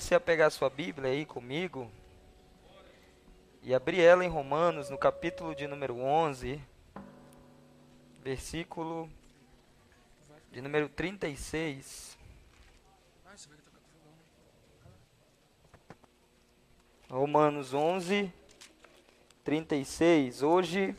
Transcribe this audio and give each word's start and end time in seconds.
você 0.00 0.14
a 0.14 0.20
pegar 0.20 0.50
sua 0.50 0.68
Bíblia 0.68 1.10
aí 1.10 1.24
comigo 1.24 1.90
e 3.62 3.74
abrir 3.74 4.02
ela 4.02 4.22
em 4.22 4.28
Romanos, 4.28 4.90
no 4.90 4.98
capítulo 4.98 5.54
de 5.54 5.66
número 5.66 5.96
11, 5.96 6.60
versículo 8.22 9.08
de 10.52 10.60
número 10.60 10.86
36. 10.90 12.14
Romanos 17.08 17.72
11, 17.72 18.30
36. 19.44 20.42
Hoje, 20.42 20.94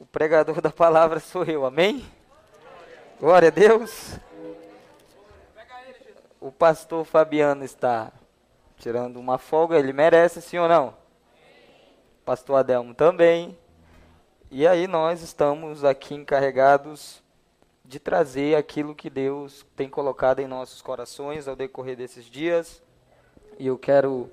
o 0.00 0.04
pregador 0.04 0.58
da 0.60 0.70
palavra 0.70 1.20
sou 1.20 1.44
eu, 1.44 1.64
amém? 1.64 2.04
Glória 3.20 3.46
a 3.46 3.52
Deus. 3.52 4.18
O 6.40 6.52
pastor 6.52 7.04
Fabiano 7.04 7.64
está 7.64 8.12
tirando 8.76 9.16
uma 9.16 9.38
folga, 9.38 9.76
ele 9.76 9.92
merece, 9.92 10.40
sim 10.40 10.56
ou 10.56 10.68
não? 10.68 10.94
Pastor 12.24 12.56
Adelmo 12.56 12.94
também. 12.94 13.58
E 14.48 14.64
aí 14.64 14.86
nós 14.86 15.20
estamos 15.20 15.84
aqui 15.84 16.14
encarregados 16.14 17.20
de 17.84 17.98
trazer 17.98 18.54
aquilo 18.54 18.94
que 18.94 19.10
Deus 19.10 19.66
tem 19.74 19.88
colocado 19.88 20.38
em 20.38 20.46
nossos 20.46 20.80
corações 20.80 21.48
ao 21.48 21.56
decorrer 21.56 21.96
desses 21.96 22.26
dias. 22.26 22.80
E 23.58 23.66
eu 23.66 23.76
quero 23.76 24.30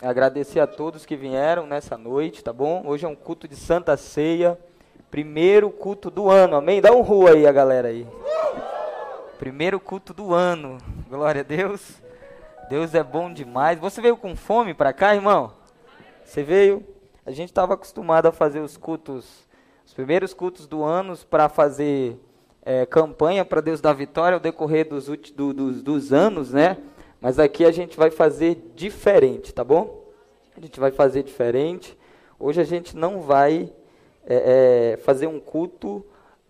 agradecer 0.00 0.60
a 0.60 0.68
todos 0.68 1.04
que 1.04 1.16
vieram 1.16 1.66
nessa 1.66 1.98
noite, 1.98 2.44
tá 2.44 2.52
bom? 2.52 2.84
Hoje 2.86 3.04
é 3.04 3.08
um 3.08 3.16
culto 3.16 3.48
de 3.48 3.56
Santa 3.56 3.96
Ceia, 3.96 4.56
primeiro 5.10 5.68
culto 5.68 6.10
do 6.10 6.30
ano, 6.30 6.54
amém? 6.54 6.80
Dá 6.80 6.92
um 6.92 7.00
rua 7.00 7.32
aí 7.32 7.44
a 7.44 7.50
galera 7.50 7.88
aí. 7.88 8.06
Primeiro 9.38 9.78
culto 9.78 10.12
do 10.12 10.34
ano, 10.34 10.78
glória 11.08 11.42
a 11.42 11.44
Deus. 11.44 12.02
Deus 12.68 12.92
é 12.92 13.04
bom 13.04 13.32
demais. 13.32 13.78
Você 13.78 14.00
veio 14.00 14.16
com 14.16 14.34
fome 14.34 14.74
para 14.74 14.92
cá, 14.92 15.14
irmão? 15.14 15.52
Você 16.24 16.42
veio? 16.42 16.84
A 17.24 17.30
gente 17.30 17.50
estava 17.50 17.74
acostumado 17.74 18.26
a 18.26 18.32
fazer 18.32 18.58
os 18.58 18.76
cultos, 18.76 19.48
os 19.86 19.94
primeiros 19.94 20.34
cultos 20.34 20.66
do 20.66 20.82
ano 20.82 21.16
para 21.30 21.48
fazer 21.48 22.18
é, 22.62 22.84
campanha 22.84 23.44
para 23.44 23.60
Deus 23.60 23.80
dar 23.80 23.92
vitória 23.92 24.34
ao 24.34 24.40
decorrer 24.40 24.88
dos, 24.88 25.06
do, 25.06 25.54
dos, 25.54 25.82
dos 25.82 26.12
anos, 26.12 26.52
né? 26.52 26.76
Mas 27.20 27.38
aqui 27.38 27.64
a 27.64 27.70
gente 27.70 27.96
vai 27.96 28.10
fazer 28.10 28.72
diferente, 28.74 29.54
tá 29.54 29.62
bom? 29.62 30.04
A 30.56 30.60
gente 30.60 30.80
vai 30.80 30.90
fazer 30.90 31.22
diferente. 31.22 31.96
Hoje 32.40 32.60
a 32.60 32.64
gente 32.64 32.96
não 32.96 33.20
vai 33.20 33.72
é, 34.26 34.94
é, 34.94 34.96
fazer 34.96 35.28
um 35.28 35.38
culto 35.38 36.04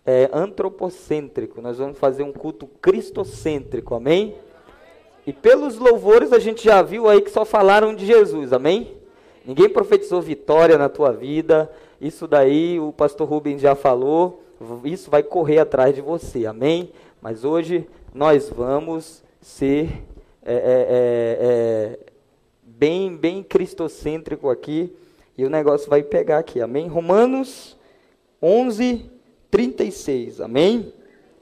é, 0.09 0.27
antropocêntrico, 0.33 1.61
nós 1.61 1.77
vamos 1.77 1.99
fazer 1.99 2.23
um 2.23 2.33
culto 2.33 2.65
cristocêntrico, 2.81 3.93
amém? 3.93 4.33
E 5.27 5.31
pelos 5.31 5.77
louvores 5.77 6.33
a 6.33 6.39
gente 6.39 6.63
já 6.63 6.81
viu 6.81 7.07
aí 7.07 7.21
que 7.21 7.29
só 7.29 7.45
falaram 7.45 7.93
de 7.93 8.07
Jesus, 8.07 8.51
amém? 8.51 8.97
Ninguém 9.45 9.69
profetizou 9.69 10.19
vitória 10.19 10.79
na 10.79 10.89
tua 10.89 11.11
vida, 11.11 11.71
isso 12.01 12.27
daí 12.27 12.79
o 12.79 12.91
pastor 12.91 13.29
Rubens 13.29 13.61
já 13.61 13.75
falou, 13.75 14.41
isso 14.83 15.11
vai 15.11 15.21
correr 15.21 15.59
atrás 15.59 15.93
de 15.93 16.01
você, 16.01 16.47
amém? 16.47 16.91
Mas 17.21 17.43
hoje 17.43 17.87
nós 18.11 18.49
vamos 18.49 19.23
ser 19.39 19.89
é, 20.43 20.53
é, 20.53 20.55
é, 20.55 21.37
é, 21.39 21.99
bem, 22.63 23.15
bem 23.15 23.43
cristocêntrico 23.43 24.49
aqui, 24.49 24.91
e 25.37 25.45
o 25.45 25.51
negócio 25.51 25.87
vai 25.87 26.01
pegar 26.01 26.39
aqui, 26.39 26.59
amém? 26.61 26.87
Romanos 26.87 27.77
11, 28.41 29.18
36, 29.51 30.41
amém? 30.41 30.93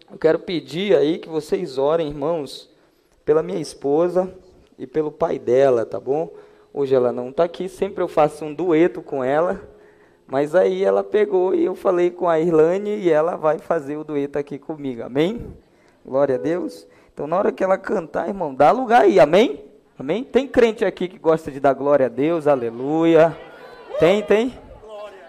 Eu 0.10 0.18
quero 0.18 0.40
pedir 0.40 0.96
aí 0.96 1.18
que 1.18 1.28
vocês 1.28 1.78
orem, 1.78 2.08
irmãos, 2.08 2.70
pela 3.26 3.44
minha 3.44 3.60
esposa 3.60 4.34
e 4.80 4.88
pelo 4.88 5.12
pai 5.12 5.38
dela, 5.38 5.86
tá 5.86 6.00
bom? 6.00 6.32
Hoje 6.74 6.96
ela 6.96 7.12
não 7.12 7.30
está 7.30 7.44
aqui, 7.44 7.68
sempre 7.68 8.02
eu 8.02 8.08
faço 8.08 8.46
um 8.46 8.54
dueto 8.54 9.02
com 9.02 9.24
ela, 9.24 9.62
mas 10.26 10.56
aí 10.56 10.84
ela 10.84 11.04
pegou 11.04 11.54
e 11.54 11.66
eu 11.66 11.76
falei 11.76 12.10
com 12.10 12.30
a 12.30 12.40
Irlane 12.40 12.92
e 12.98 13.10
ela 13.10 13.36
vai 13.36 13.60
fazer 13.60 13.98
o 13.98 14.04
dueto 14.04 14.40
aqui 14.40 14.58
comigo, 14.58 15.04
amém? 15.04 15.46
Glória 16.06 16.36
a 16.36 16.38
Deus. 16.38 16.88
Então, 17.14 17.28
na 17.28 17.38
hora 17.38 17.52
que 17.52 17.64
ela 17.64 17.78
cantar, 17.78 18.30
irmão, 18.30 18.56
dá 18.56 18.72
lugar 18.72 19.02
aí, 19.02 19.20
amém? 19.20 19.66
Amém? 20.00 20.24
Tem 20.24 20.48
crente 20.48 20.86
aqui 20.86 21.08
que 21.08 21.18
gosta 21.18 21.52
de 21.52 21.60
dar 21.60 21.74
glória 21.74 22.06
a 22.06 22.10
Deus, 22.10 22.48
aleluia. 22.48 23.36
Tem, 24.00 24.22
tem? 24.22 24.54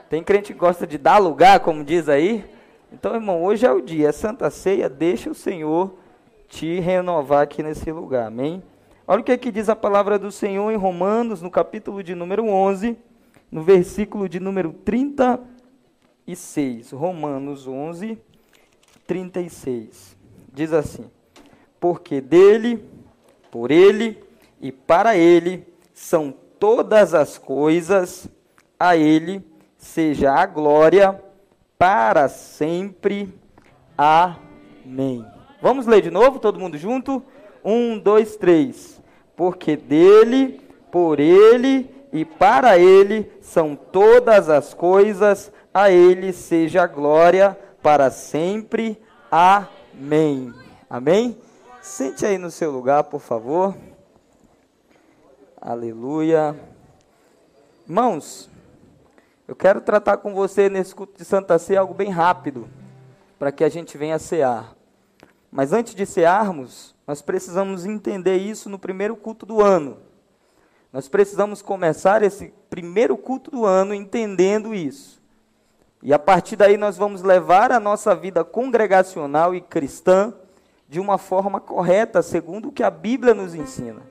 Tem 0.08 0.22
crente 0.22 0.53
que 0.53 0.58
gosta 0.58 0.86
de 0.86 0.98
dar 0.98 1.19
lugar, 1.19 1.58
como 1.60 1.82
diz 1.82 2.08
aí? 2.08 2.44
Então, 2.93 3.15
irmão, 3.15 3.43
hoje 3.43 3.66
é 3.66 3.72
o 3.72 3.82
dia, 3.82 4.09
é 4.09 4.12
Santa 4.12 4.50
Ceia, 4.50 4.88
deixa 4.88 5.31
o 5.31 5.34
Senhor 5.34 5.94
te 6.49 6.81
renovar 6.81 7.43
aqui 7.43 7.62
nesse 7.62 7.93
lugar, 7.93 8.28
amém? 8.28 8.62
Olha 9.06 9.21
o 9.21 9.25
que, 9.25 9.32
é 9.32 9.37
que 9.37 9.53
diz 9.53 9.69
a 9.69 9.76
palavra 9.76 10.19
do 10.19 10.32
Senhor 10.32 10.71
em 10.71 10.76
Romanos, 10.76 11.43
no 11.43 11.50
capítulo 11.50 12.03
de 12.03 12.15
número 12.15 12.47
11, 12.47 12.97
no 13.50 13.62
versículo 13.62 14.28
de 14.28 14.38
número 14.41 14.72
36. 14.72 16.93
Romanos 16.93 17.66
11, 17.66 18.19
36. 19.06 20.16
Diz 20.53 20.72
assim: 20.72 21.10
porque 21.81 22.21
dele, 22.21 22.84
por 23.50 23.71
ele 23.71 24.22
e 24.60 24.71
para 24.72 25.16
ele 25.16 25.66
são 25.94 26.34
todas 26.59 27.15
as 27.15 27.38
coisas, 27.38 28.28
a 28.78 28.97
ele 28.97 29.44
seja 29.77 30.32
a 30.32 30.47
glória 30.47 31.22
para 31.78 32.28
sempre. 32.28 33.33
Amém. 33.97 35.25
Vamos 35.62 35.87
ler 35.87 36.03
de 36.03 36.11
novo, 36.11 36.39
todo 36.39 36.59
mundo 36.59 36.77
junto? 36.77 37.22
Um, 37.65 37.99
dois, 37.99 38.37
três. 38.37 39.00
Porque 39.37 39.77
dele, 39.77 40.61
por 40.91 41.21
ele 41.21 41.89
e 42.12 42.25
para 42.25 42.78
ele 42.78 43.31
são 43.41 43.77
todas 43.77 44.49
as 44.49 44.75
coisas, 44.75 45.53
a 45.72 45.91
ele 45.91 46.33
seja 46.33 46.83
a 46.83 46.87
glória 46.87 47.56
para 47.83 48.10
sempre. 48.10 49.00
Amém. 49.31 50.53
Amém? 50.91 51.39
Sente 51.81 52.27
aí 52.27 52.39
no 52.39 52.50
seu 52.50 52.71
lugar, 52.71 53.05
por 53.05 53.21
favor. 53.21 53.75
Aleluia. 55.60 56.56
Irmãos, 57.87 58.50
eu 59.48 59.56
quero 59.56 59.81
tratar 59.81 60.19
com 60.19 60.34
você 60.34 60.69
nesse 60.69 60.94
culto 60.94 61.16
de 61.16 61.25
Santa 61.25 61.59
Ceia 61.59 61.81
algo 61.81 61.94
bem 61.94 62.10
rápido, 62.10 62.69
para 63.38 63.50
que 63.50 63.64
a 63.64 63.69
gente 63.70 63.97
venha 63.97 64.19
cear. 64.19 64.76
Mas 65.50 65.72
antes 65.72 65.94
de 65.94 66.04
cearmos, 66.04 66.94
nós 67.06 67.22
precisamos 67.22 67.86
entender 67.86 68.36
isso 68.36 68.69
no 68.69 68.78
primeiro 68.78 69.16
culto 69.16 69.47
do 69.47 69.62
ano. 69.62 69.97
Nós 70.92 71.09
precisamos 71.09 71.62
começar 71.62 72.22
esse 72.22 72.53
primeiro 72.69 73.16
culto 73.16 73.50
do 73.50 73.64
ano 73.64 73.94
entendendo 73.94 74.75
isso. 74.75 75.19
E 76.03 76.12
a 76.12 76.19
partir 76.19 76.54
daí 76.54 76.76
nós 76.76 76.98
vamos 76.98 77.22
levar 77.22 77.72
a 77.72 77.80
nossa 77.80 78.15
vida 78.15 78.44
congregacional 78.44 79.54
e 79.54 79.62
cristã 79.62 80.34
de 80.86 81.00
uma 81.00 81.16
forma 81.16 81.59
correta, 81.59 82.20
segundo 82.20 82.69
o 82.69 82.72
que 82.72 82.82
a 82.82 82.91
Bíblia 82.91 83.32
nos 83.32 83.54
ensina. 83.54 84.03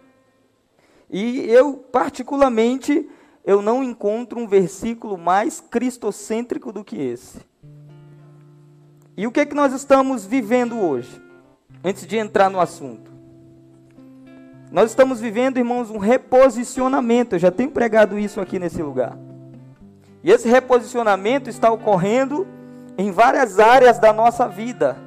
E 1.12 1.48
eu, 1.48 1.75
particularmente, 1.75 3.08
eu 3.47 3.62
não 3.62 3.81
encontro 3.81 4.38
um 4.38 4.46
versículo 4.46 5.18
mais 5.18 5.62
cristocêntrico 5.62 6.74
do 6.74 6.84
que 6.84 6.97
esse. 6.97 7.40
E 9.16 9.25
o 9.25 9.31
que 9.31 9.40
é 9.40 9.46
que 9.46 9.56
nós 9.56 9.72
estamos 9.72 10.25
vivendo 10.25 10.78
hoje? 10.78 11.24
Antes 11.81 12.06
de 12.06 12.18
entrar 12.18 12.50
no 12.50 12.59
assunto. 12.59 13.09
Nós 14.69 14.90
estamos 14.90 15.22
vivendo, 15.22 15.57
irmãos, 15.57 15.90
um 15.90 15.97
reposicionamento. 15.97 17.36
Eu 17.36 17.39
já 17.39 17.50
tenho 17.50 17.72
pregado 17.72 18.19
isso 18.19 18.42
aqui 18.42 18.60
nesse 18.60 18.83
lugar. 18.83 19.18
E 20.22 20.30
esse 20.30 20.50
reposicionamento 20.50 21.50
está 21.50 21.72
ocorrendo 21.72 22.45
em 22.98 23.12
várias 23.12 23.60
áreas 23.60 23.98
da 23.98 24.12
nossa 24.12 24.45
vida 24.45 24.98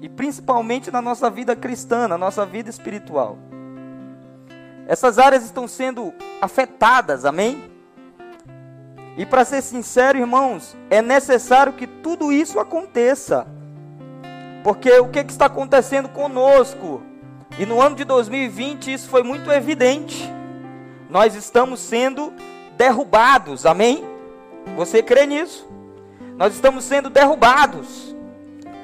e 0.00 0.08
principalmente 0.08 0.92
na 0.92 1.02
nossa 1.02 1.28
vida 1.28 1.56
cristã, 1.56 2.06
na 2.06 2.16
nossa 2.16 2.46
vida 2.46 2.70
espiritual. 2.70 3.36
Essas 4.86 5.18
áreas 5.18 5.44
estão 5.44 5.66
sendo 5.66 6.14
afetadas, 6.40 7.24
amém? 7.24 7.70
E 9.16 9.26
para 9.26 9.44
ser 9.44 9.62
sincero, 9.62 10.18
irmãos, 10.18 10.76
é 10.90 11.02
necessário 11.02 11.72
que 11.72 11.86
tudo 11.86 12.30
isso 12.30 12.60
aconteça. 12.60 13.46
Porque 14.62 14.92
o 14.98 15.08
que, 15.08 15.24
que 15.24 15.32
está 15.32 15.46
acontecendo 15.46 16.08
conosco? 16.08 17.02
E 17.58 17.64
no 17.64 17.80
ano 17.80 17.96
de 17.96 18.04
2020 18.04 18.92
isso 18.92 19.08
foi 19.08 19.22
muito 19.22 19.50
evidente. 19.50 20.30
Nós 21.08 21.34
estamos 21.34 21.80
sendo 21.80 22.32
derrubados, 22.76 23.64
amém? 23.64 24.04
Você 24.76 25.02
crê 25.02 25.26
nisso? 25.26 25.66
Nós 26.36 26.54
estamos 26.54 26.84
sendo 26.84 27.08
derrubados. 27.08 28.14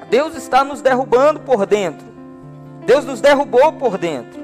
Deus 0.09 0.35
está 0.35 0.63
nos 0.63 0.81
derrubando 0.81 1.39
por 1.41 1.65
dentro. 1.65 2.07
Deus 2.85 3.05
nos 3.05 3.21
derrubou 3.21 3.73
por 3.73 3.97
dentro. 3.97 4.42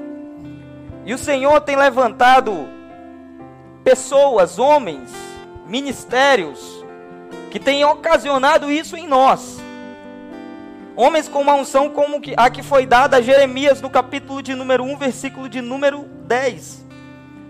E 1.04 1.14
o 1.14 1.18
Senhor 1.18 1.60
tem 1.62 1.76
levantado 1.76 2.68
pessoas, 3.82 4.58
homens, 4.58 5.10
ministérios 5.66 6.84
que 7.50 7.58
têm 7.58 7.84
ocasionado 7.84 8.70
isso 8.70 8.96
em 8.96 9.06
nós. 9.06 9.58
Homens 10.94 11.28
com 11.28 11.40
uma 11.40 11.54
unção 11.54 11.88
como 11.88 12.20
a 12.36 12.50
que 12.50 12.62
foi 12.62 12.84
dada 12.84 13.16
a 13.16 13.22
Jeremias 13.22 13.80
no 13.80 13.88
capítulo 13.88 14.42
de 14.42 14.54
número 14.54 14.84
1, 14.84 14.96
versículo 14.96 15.48
de 15.48 15.60
número 15.60 16.04
10. 16.26 16.86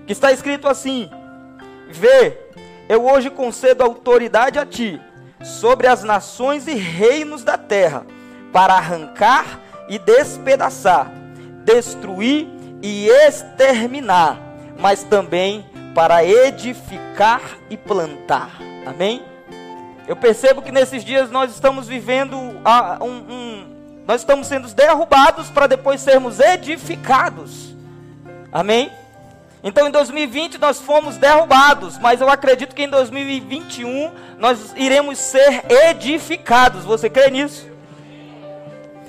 Que 0.07 0.13
está 0.13 0.31
escrito 0.31 0.69
assim: 0.69 1.11
Vê, 1.89 2.39
eu 2.89 3.05
hoje 3.05 3.29
concedo 3.31 3.83
autoridade 3.83 4.59
a 4.59 4.65
ti 4.65 5.01
sobre 5.43 5.87
as 5.87 6.05
nações 6.05 6.69
e 6.69 6.75
reinos 6.75 7.43
da 7.43 7.59
terra, 7.59 8.07
para 8.53 8.75
arrancar 8.75 9.59
e 9.89 9.99
despedaçar, 9.99 11.11
destruir 11.65 12.60
e 12.83 13.09
exterminar, 13.09 14.39
mas 14.79 15.03
também 15.03 15.65
para 15.95 16.25
edificar 16.25 17.43
e 17.69 17.77
plantar. 17.77 18.59
Amém? 18.87 19.23
Eu 20.07 20.17
percebo 20.17 20.63
que 20.63 20.73
nesses 20.73 21.05
dias 21.05 21.31
nós 21.31 21.53
estamos 21.53 21.87
vivendo 21.87 22.37
um, 22.37 23.07
um 23.07 23.71
nós 24.07 24.23
estamos 24.23 24.49
sendo 24.49 24.67
derrubados 24.69 25.49
para 25.51 25.69
depois 25.69 26.01
sermos 26.01 26.41
edificados. 26.41 27.77
Amém? 28.51 28.91
Então 29.63 29.87
em 29.87 29.91
2020 29.91 30.59
nós 30.59 30.81
fomos 30.81 31.17
derrubados, 31.17 31.99
mas 31.99 32.21
eu 32.21 32.29
acredito 32.29 32.75
que 32.75 32.83
em 32.83 32.89
2021 32.89 34.11
nós 34.39 34.75
iremos 34.77 35.19
ser 35.19 35.65
edificados. 35.69 36.85
Você 36.85 37.09
crê 37.09 37.31
nisso? 37.31 37.70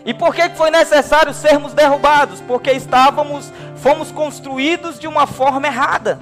E 0.05 0.13
por 0.13 0.33
que 0.33 0.49
foi 0.49 0.71
necessário 0.71 1.33
sermos 1.33 1.73
derrubados? 1.73 2.41
Porque 2.41 2.71
estávamos, 2.71 3.51
fomos 3.75 4.11
construídos 4.11 4.99
de 4.99 5.07
uma 5.07 5.27
forma 5.27 5.67
errada. 5.67 6.19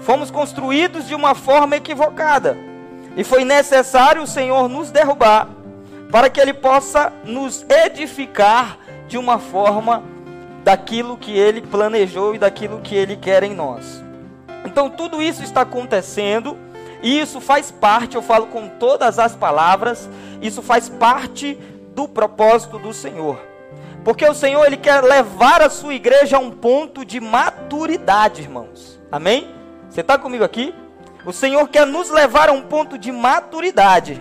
Fomos 0.00 0.30
construídos 0.30 1.06
de 1.06 1.14
uma 1.14 1.34
forma 1.34 1.76
equivocada. 1.76 2.56
E 3.16 3.22
foi 3.22 3.44
necessário 3.44 4.22
o 4.22 4.26
Senhor 4.26 4.68
nos 4.68 4.90
derrubar 4.90 5.48
para 6.10 6.28
que 6.28 6.40
Ele 6.40 6.52
possa 6.52 7.12
nos 7.24 7.64
edificar 7.68 8.78
de 9.06 9.16
uma 9.16 9.38
forma 9.38 10.02
daquilo 10.64 11.16
que 11.16 11.36
Ele 11.36 11.62
planejou 11.62 12.34
e 12.34 12.38
daquilo 12.38 12.80
que 12.80 12.94
Ele 12.94 13.16
quer 13.16 13.42
em 13.42 13.54
nós. 13.54 14.02
Então 14.64 14.90
tudo 14.90 15.22
isso 15.22 15.42
está 15.42 15.62
acontecendo 15.62 16.56
e 17.02 17.20
isso 17.20 17.40
faz 17.40 17.70
parte, 17.70 18.14
eu 18.14 18.22
falo 18.22 18.46
com 18.46 18.68
todas 18.68 19.18
as 19.18 19.34
palavras, 19.34 20.08
isso 20.40 20.62
faz 20.62 20.88
parte 20.88 21.58
do 21.94 22.08
propósito 22.08 22.78
do 22.78 22.92
Senhor. 22.92 23.38
Porque 24.04 24.26
o 24.26 24.34
Senhor 24.34 24.64
ele 24.66 24.76
quer 24.76 25.02
levar 25.02 25.62
a 25.62 25.70
sua 25.70 25.94
igreja 25.94 26.36
a 26.36 26.40
um 26.40 26.50
ponto 26.50 27.04
de 27.04 27.20
maturidade, 27.20 28.42
irmãos. 28.42 29.00
Amém? 29.10 29.54
Você 29.88 30.00
está 30.00 30.18
comigo 30.18 30.42
aqui? 30.42 30.74
O 31.24 31.32
Senhor 31.32 31.68
quer 31.68 31.86
nos 31.86 32.10
levar 32.10 32.48
a 32.48 32.52
um 32.52 32.62
ponto 32.62 32.98
de 32.98 33.12
maturidade, 33.12 34.20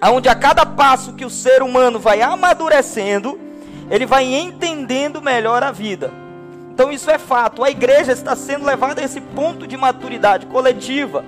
aonde 0.00 0.28
a 0.28 0.34
cada 0.34 0.66
passo 0.66 1.12
que 1.12 1.24
o 1.24 1.30
ser 1.30 1.62
humano 1.62 2.00
vai 2.00 2.20
amadurecendo, 2.20 3.38
ele 3.88 4.06
vai 4.06 4.24
entendendo 4.24 5.22
melhor 5.22 5.62
a 5.62 5.70
vida. 5.70 6.10
Então 6.72 6.90
isso 6.90 7.10
é 7.10 7.16
fato. 7.18 7.62
A 7.62 7.70
igreja 7.70 8.12
está 8.12 8.34
sendo 8.34 8.66
levada 8.66 9.00
a 9.00 9.04
esse 9.04 9.20
ponto 9.20 9.66
de 9.66 9.76
maturidade 9.76 10.46
coletiva. 10.46 11.24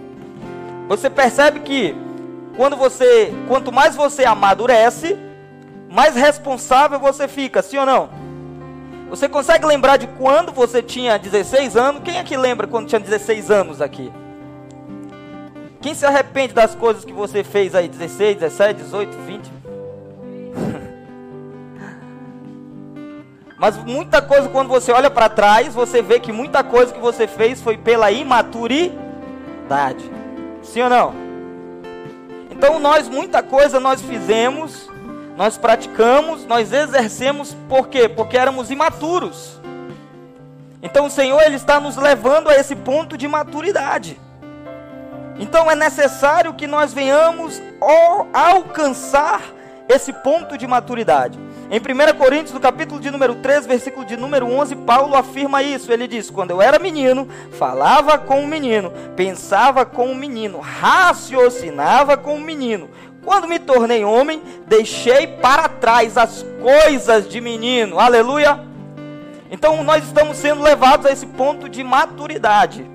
Você 0.88 1.08
percebe 1.08 1.60
que 1.60 1.94
quando 2.56 2.76
você, 2.76 3.32
quanto 3.46 3.70
mais 3.70 3.94
você 3.94 4.24
amadurece, 4.24 5.16
mais 5.98 6.14
responsável 6.14 7.00
você 7.00 7.26
fica, 7.26 7.60
sim 7.60 7.76
ou 7.76 7.84
não? 7.84 8.08
Você 9.10 9.28
consegue 9.28 9.66
lembrar 9.66 9.96
de 9.96 10.06
quando 10.06 10.52
você 10.52 10.80
tinha 10.80 11.18
16 11.18 11.76
anos? 11.76 12.02
Quem 12.04 12.20
aqui 12.20 12.36
lembra 12.36 12.68
quando 12.68 12.86
tinha 12.86 13.00
16 13.00 13.50
anos 13.50 13.80
aqui? 13.80 14.12
Quem 15.80 15.94
se 15.94 16.06
arrepende 16.06 16.54
das 16.54 16.76
coisas 16.76 17.04
que 17.04 17.12
você 17.12 17.42
fez 17.42 17.74
aí, 17.74 17.88
16, 17.88 18.36
17, 18.36 18.80
18, 18.80 19.18
20? 19.26 19.52
Mas 23.58 23.76
muita 23.78 24.22
coisa, 24.22 24.48
quando 24.48 24.68
você 24.68 24.92
olha 24.92 25.10
para 25.10 25.28
trás, 25.28 25.74
você 25.74 26.00
vê 26.00 26.20
que 26.20 26.30
muita 26.30 26.62
coisa 26.62 26.94
que 26.94 27.00
você 27.00 27.26
fez 27.26 27.60
foi 27.60 27.76
pela 27.76 28.12
imaturidade. 28.12 28.98
Sim 30.62 30.82
ou 30.82 30.90
não? 30.90 31.12
Então 32.52 32.78
nós, 32.78 33.08
muita 33.08 33.42
coisa 33.42 33.80
nós 33.80 34.00
fizemos, 34.00 34.87
nós 35.38 35.56
praticamos, 35.56 36.44
nós 36.46 36.72
exercemos, 36.72 37.56
por 37.68 37.86
quê? 37.86 38.08
Porque 38.08 38.36
éramos 38.36 38.72
imaturos. 38.72 39.60
Então 40.82 41.06
o 41.06 41.10
Senhor, 41.10 41.40
Ele 41.42 41.54
está 41.54 41.78
nos 41.78 41.96
levando 41.96 42.48
a 42.48 42.56
esse 42.56 42.74
ponto 42.74 43.16
de 43.16 43.28
maturidade. 43.28 44.18
Então 45.38 45.70
é 45.70 45.76
necessário 45.76 46.54
que 46.54 46.66
nós 46.66 46.92
venhamos 46.92 47.62
alcançar 48.32 49.40
esse 49.88 50.12
ponto 50.12 50.58
de 50.58 50.66
maturidade. 50.66 51.38
Em 51.70 51.78
1 51.78 52.18
Coríntios, 52.18 52.52
no 52.52 52.60
capítulo 52.60 52.98
de 52.98 53.10
número 53.10 53.36
3, 53.36 53.66
versículo 53.66 54.04
de 54.04 54.16
número 54.16 54.46
11, 54.46 54.74
Paulo 54.74 55.14
afirma 55.14 55.62
isso. 55.62 55.92
Ele 55.92 56.08
diz: 56.08 56.30
Quando 56.30 56.50
eu 56.50 56.60
era 56.60 56.78
menino, 56.78 57.28
falava 57.52 58.18
com 58.18 58.42
o 58.42 58.46
menino, 58.46 58.90
pensava 59.14 59.84
com 59.84 60.10
o 60.10 60.14
menino, 60.14 60.58
raciocinava 60.60 62.16
com 62.16 62.36
o 62.36 62.40
menino. 62.40 62.90
Quando 63.28 63.46
me 63.46 63.58
tornei 63.58 64.06
homem, 64.06 64.40
deixei 64.66 65.26
para 65.26 65.68
trás 65.68 66.16
as 66.16 66.42
coisas 66.62 67.28
de 67.28 67.42
menino. 67.42 68.00
Aleluia! 68.00 68.58
Então 69.50 69.84
nós 69.84 70.02
estamos 70.02 70.38
sendo 70.38 70.62
levados 70.62 71.04
a 71.04 71.12
esse 71.12 71.26
ponto 71.26 71.68
de 71.68 71.84
maturidade. 71.84 72.90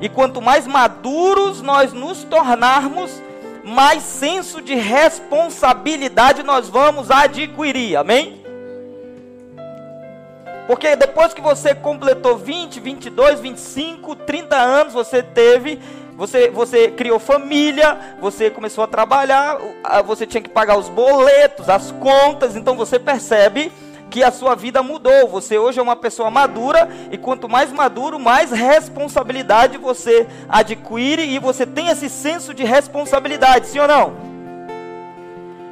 E 0.00 0.08
quanto 0.08 0.40
mais 0.40 0.66
maduros 0.66 1.60
nós 1.60 1.92
nos 1.92 2.24
tornarmos, 2.24 3.22
mais 3.62 4.02
senso 4.02 4.62
de 4.62 4.74
responsabilidade 4.74 6.42
nós 6.42 6.66
vamos 6.66 7.10
adquirir. 7.10 7.98
Amém? 7.98 8.42
Porque 10.66 10.96
depois 10.96 11.34
que 11.34 11.42
você 11.42 11.74
completou 11.74 12.38
20, 12.38 12.80
22, 12.80 13.38
25, 13.38 14.16
30 14.16 14.56
anos, 14.56 14.94
você 14.94 15.22
teve, 15.22 15.78
você, 16.16 16.48
você 16.48 16.88
criou 16.88 17.18
família, 17.18 18.16
você 18.20 18.48
começou 18.50 18.84
a 18.84 18.86
trabalhar, 18.86 19.58
você 20.06 20.26
tinha 20.26 20.40
que 20.40 20.48
pagar 20.48 20.78
os 20.78 20.88
boletos, 20.88 21.68
as 21.68 21.90
contas, 21.92 22.54
então 22.54 22.76
você 22.76 22.98
percebe 22.98 23.72
que 24.10 24.22
a 24.22 24.30
sua 24.30 24.54
vida 24.54 24.80
mudou. 24.80 25.26
Você 25.28 25.58
hoje 25.58 25.80
é 25.80 25.82
uma 25.82 25.96
pessoa 25.96 26.30
madura 26.30 26.88
e 27.10 27.18
quanto 27.18 27.48
mais 27.48 27.72
maduro, 27.72 28.20
mais 28.20 28.52
responsabilidade 28.52 29.76
você 29.76 30.28
adquire 30.48 31.22
e 31.22 31.40
você 31.40 31.66
tem 31.66 31.88
esse 31.88 32.08
senso 32.08 32.54
de 32.54 32.62
responsabilidade, 32.62 33.66
sim 33.66 33.80
ou 33.80 33.88
não? 33.88 34.14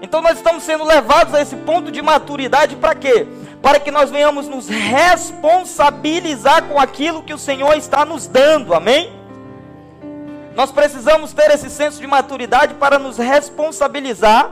Então 0.02 0.20
nós 0.20 0.38
estamos 0.38 0.64
sendo 0.64 0.82
levados 0.82 1.32
a 1.34 1.40
esse 1.40 1.54
ponto 1.54 1.92
de 1.92 2.02
maturidade 2.02 2.74
para 2.74 2.96
quê? 2.96 3.28
Para 3.62 3.78
que 3.78 3.92
nós 3.92 4.10
venhamos 4.10 4.48
nos 4.48 4.68
responsabilizar 4.68 6.64
com 6.64 6.80
aquilo 6.80 7.22
que 7.22 7.32
o 7.32 7.38
Senhor 7.38 7.76
está 7.76 8.04
nos 8.04 8.26
dando. 8.26 8.74
Amém? 8.74 9.21
Nós 10.54 10.70
precisamos 10.70 11.32
ter 11.32 11.50
esse 11.50 11.70
senso 11.70 12.00
de 12.00 12.06
maturidade 12.06 12.74
para 12.74 12.98
nos 12.98 13.16
responsabilizar 13.16 14.50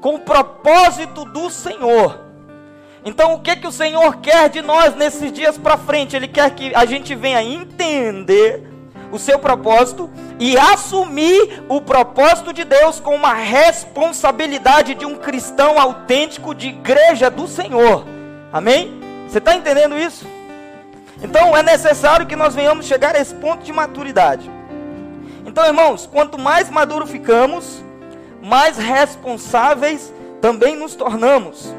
com 0.00 0.16
o 0.16 0.20
propósito 0.20 1.24
do 1.24 1.48
Senhor. 1.48 2.20
Então, 3.04 3.34
o 3.34 3.40
que 3.40 3.56
que 3.56 3.66
o 3.66 3.72
Senhor 3.72 4.16
quer 4.16 4.48
de 4.48 4.62
nós 4.62 4.94
nesses 4.94 5.30
dias 5.30 5.58
para 5.58 5.76
frente? 5.76 6.16
Ele 6.16 6.26
quer 6.26 6.50
que 6.50 6.74
a 6.74 6.84
gente 6.84 7.14
venha 7.14 7.42
entender 7.42 8.66
o 9.12 9.18
seu 9.18 9.38
propósito 9.38 10.10
e 10.40 10.56
assumir 10.58 11.62
o 11.68 11.80
propósito 11.80 12.52
de 12.52 12.64
Deus 12.64 12.98
com 12.98 13.14
uma 13.14 13.34
responsabilidade 13.34 14.94
de 14.94 15.06
um 15.06 15.16
cristão 15.16 15.78
autêntico 15.78 16.54
de 16.54 16.68
igreja 16.68 17.30
do 17.30 17.46
Senhor. 17.46 18.04
Amém? 18.52 19.00
Você 19.28 19.38
está 19.38 19.54
entendendo 19.54 19.96
isso? 19.96 20.26
Então 21.22 21.56
é 21.56 21.62
necessário 21.62 22.26
que 22.26 22.34
nós 22.34 22.54
venhamos 22.54 22.86
chegar 22.86 23.14
a 23.14 23.20
esse 23.20 23.34
ponto 23.34 23.62
de 23.62 23.72
maturidade. 23.72 24.50
Então, 25.46 25.64
irmãos, 25.64 26.06
quanto 26.06 26.38
mais 26.38 26.70
maduro 26.70 27.06
ficamos, 27.06 27.82
mais 28.42 28.76
responsáveis 28.76 30.12
também 30.40 30.76
nos 30.76 30.94
tornamos. 30.94 31.72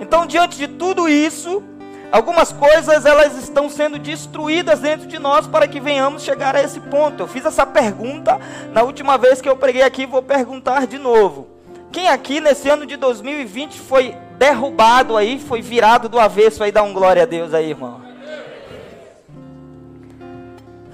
Então, 0.00 0.26
diante 0.26 0.56
de 0.56 0.66
tudo 0.66 1.08
isso, 1.08 1.62
algumas 2.10 2.52
coisas 2.52 3.04
elas 3.04 3.36
estão 3.36 3.68
sendo 3.68 3.98
destruídas 3.98 4.80
dentro 4.80 5.06
de 5.06 5.18
nós 5.18 5.46
para 5.46 5.68
que 5.68 5.80
venhamos 5.80 6.22
chegar 6.22 6.56
a 6.56 6.62
esse 6.62 6.80
ponto. 6.80 7.22
Eu 7.22 7.28
fiz 7.28 7.44
essa 7.44 7.66
pergunta 7.66 8.40
na 8.72 8.82
última 8.82 9.18
vez 9.18 9.40
que 9.40 9.48
eu 9.48 9.56
preguei 9.56 9.82
aqui, 9.82 10.06
vou 10.06 10.22
perguntar 10.22 10.86
de 10.86 10.98
novo. 10.98 11.48
Quem 11.92 12.08
aqui 12.08 12.40
nesse 12.40 12.68
ano 12.68 12.86
de 12.86 12.96
2020 12.96 13.80
foi 13.80 14.14
derrubado 14.38 15.16
aí, 15.16 15.38
foi 15.38 15.60
virado 15.60 16.08
do 16.08 16.18
avesso 16.18 16.62
aí, 16.62 16.70
dá 16.70 16.82
um 16.82 16.92
glória 16.92 17.24
a 17.24 17.26
Deus 17.26 17.52
aí, 17.52 17.70
irmão. 17.70 18.00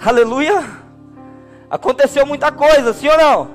Aleluia. 0.03 0.86
Aconteceu 1.71 2.25
muita 2.25 2.53
coisa, 2.53 2.93
sim 2.93 3.09
ou 3.09 3.19
não? 3.19 3.51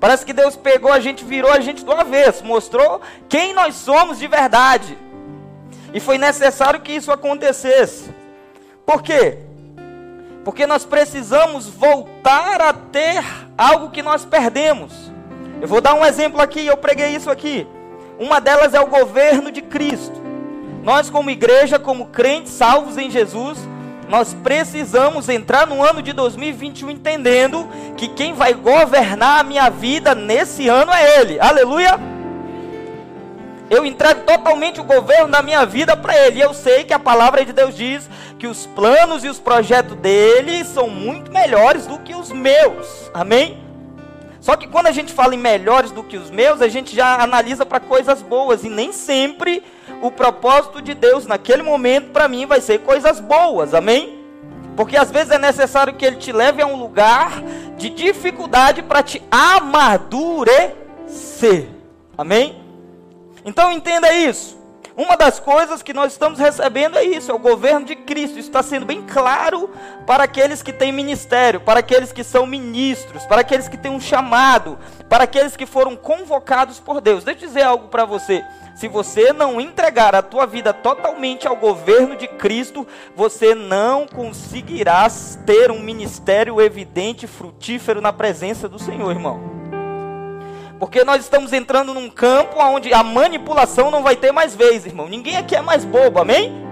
Parece 0.00 0.24
que 0.24 0.32
Deus 0.32 0.56
pegou 0.56 0.92
a 0.92 1.00
gente, 1.00 1.24
virou 1.24 1.50
a 1.50 1.60
gente 1.60 1.84
do 1.84 1.92
avesso, 1.92 2.44
mostrou 2.44 3.00
quem 3.28 3.52
nós 3.52 3.74
somos 3.74 4.18
de 4.18 4.26
verdade. 4.26 4.96
E 5.92 6.00
foi 6.00 6.18
necessário 6.18 6.80
que 6.80 6.92
isso 6.92 7.10
acontecesse. 7.10 8.10
Por 8.86 9.02
quê? 9.02 9.38
Porque 10.44 10.66
nós 10.66 10.84
precisamos 10.84 11.66
voltar 11.66 12.60
a 12.60 12.72
ter 12.72 13.24
algo 13.56 13.90
que 13.90 14.02
nós 14.02 14.24
perdemos. 14.24 14.92
Eu 15.60 15.66
vou 15.66 15.80
dar 15.80 15.94
um 15.94 16.04
exemplo 16.04 16.40
aqui, 16.40 16.64
eu 16.64 16.76
preguei 16.76 17.08
isso 17.10 17.30
aqui. 17.30 17.66
Uma 18.18 18.40
delas 18.40 18.74
é 18.74 18.80
o 18.80 18.86
governo 18.86 19.50
de 19.50 19.62
Cristo. 19.62 20.20
Nós, 20.82 21.10
como 21.10 21.30
igreja, 21.30 21.78
como 21.78 22.06
crentes 22.06 22.52
salvos 22.52 22.96
em 22.96 23.10
Jesus, 23.10 23.58
nós 24.08 24.32
precisamos 24.32 25.28
entrar 25.28 25.66
no 25.66 25.84
ano 25.84 26.02
de 26.02 26.12
2021 26.12 26.90
entendendo 26.90 27.68
que 27.96 28.08
quem 28.08 28.32
vai 28.32 28.54
governar 28.54 29.40
a 29.40 29.44
minha 29.44 29.68
vida 29.68 30.14
nesse 30.14 30.68
ano 30.68 30.92
é 30.92 31.20
Ele. 31.20 31.38
Aleluia! 31.38 31.98
Eu 33.70 33.84
entrego 33.84 34.22
totalmente 34.22 34.80
o 34.80 34.84
governo 34.84 35.28
da 35.28 35.42
minha 35.42 35.66
vida 35.66 35.94
para 35.94 36.16
Ele. 36.26 36.38
E 36.38 36.42
eu 36.42 36.54
sei 36.54 36.84
que 36.84 36.94
a 36.94 36.98
palavra 36.98 37.44
de 37.44 37.52
Deus 37.52 37.76
diz 37.76 38.08
que 38.38 38.46
os 38.46 38.64
planos 38.66 39.24
e 39.24 39.28
os 39.28 39.38
projetos 39.38 39.96
dele 39.96 40.64
são 40.64 40.88
muito 40.88 41.30
melhores 41.30 41.86
do 41.86 41.98
que 41.98 42.14
os 42.14 42.32
meus. 42.32 43.10
Amém? 43.12 43.67
Só 44.48 44.56
que 44.56 44.66
quando 44.66 44.86
a 44.86 44.92
gente 44.92 45.12
fala 45.12 45.34
em 45.34 45.38
melhores 45.38 45.90
do 45.90 46.02
que 46.02 46.16
os 46.16 46.30
meus, 46.30 46.62
a 46.62 46.68
gente 46.68 46.96
já 46.96 47.22
analisa 47.22 47.66
para 47.66 47.78
coisas 47.78 48.22
boas 48.22 48.64
e 48.64 48.70
nem 48.70 48.94
sempre 48.94 49.62
o 50.00 50.10
propósito 50.10 50.80
de 50.80 50.94
Deus 50.94 51.26
naquele 51.26 51.62
momento 51.62 52.12
para 52.12 52.26
mim 52.28 52.46
vai 52.46 52.58
ser 52.62 52.78
coisas 52.78 53.20
boas. 53.20 53.74
Amém? 53.74 54.24
Porque 54.74 54.96
às 54.96 55.10
vezes 55.10 55.32
é 55.32 55.38
necessário 55.38 55.92
que 55.92 56.06
ele 56.06 56.16
te 56.16 56.32
leve 56.32 56.62
a 56.62 56.66
um 56.66 56.76
lugar 56.76 57.42
de 57.76 57.90
dificuldade 57.90 58.80
para 58.82 59.02
te 59.02 59.22
amadurecer. 59.30 60.56
Amém? 62.16 62.58
Então 63.44 63.70
entenda 63.70 64.14
isso. 64.14 64.57
Uma 64.98 65.16
das 65.16 65.38
coisas 65.38 65.80
que 65.80 65.92
nós 65.92 66.10
estamos 66.10 66.40
recebendo 66.40 66.98
é 66.98 67.04
isso, 67.04 67.30
é 67.30 67.34
o 67.34 67.38
governo 67.38 67.86
de 67.86 67.94
Cristo. 67.94 68.36
Isso 68.36 68.48
está 68.48 68.64
sendo 68.64 68.84
bem 68.84 69.00
claro 69.02 69.70
para 70.04 70.24
aqueles 70.24 70.60
que 70.60 70.72
têm 70.72 70.90
ministério, 70.90 71.60
para 71.60 71.78
aqueles 71.78 72.10
que 72.10 72.24
são 72.24 72.44
ministros, 72.44 73.24
para 73.24 73.42
aqueles 73.42 73.68
que 73.68 73.76
têm 73.76 73.92
um 73.92 74.00
chamado, 74.00 74.76
para 75.08 75.22
aqueles 75.22 75.56
que 75.56 75.66
foram 75.66 75.94
convocados 75.94 76.80
por 76.80 77.00
Deus. 77.00 77.22
Deixa 77.22 77.44
eu 77.44 77.46
dizer 77.46 77.62
algo 77.62 77.86
para 77.86 78.04
você. 78.04 78.44
Se 78.74 78.88
você 78.88 79.32
não 79.32 79.60
entregar 79.60 80.16
a 80.16 80.22
tua 80.22 80.46
vida 80.46 80.72
totalmente 80.72 81.46
ao 81.46 81.54
governo 81.54 82.16
de 82.16 82.26
Cristo, 82.26 82.84
você 83.14 83.54
não 83.54 84.04
conseguirá 84.04 85.06
ter 85.46 85.70
um 85.70 85.80
ministério 85.80 86.60
evidente, 86.60 87.28
frutífero 87.28 88.00
na 88.00 88.12
presença 88.12 88.68
do 88.68 88.80
Senhor, 88.80 89.12
irmão. 89.12 89.67
Porque 90.78 91.02
nós 91.02 91.22
estamos 91.22 91.52
entrando 91.52 91.92
num 91.92 92.08
campo 92.08 92.60
onde 92.62 92.92
a 92.94 93.02
manipulação 93.02 93.90
não 93.90 94.02
vai 94.02 94.14
ter 94.14 94.30
mais 94.30 94.54
vez, 94.54 94.86
irmão. 94.86 95.08
Ninguém 95.08 95.36
aqui 95.36 95.56
é 95.56 95.60
mais 95.60 95.84
bobo, 95.84 96.20
amém? 96.20 96.68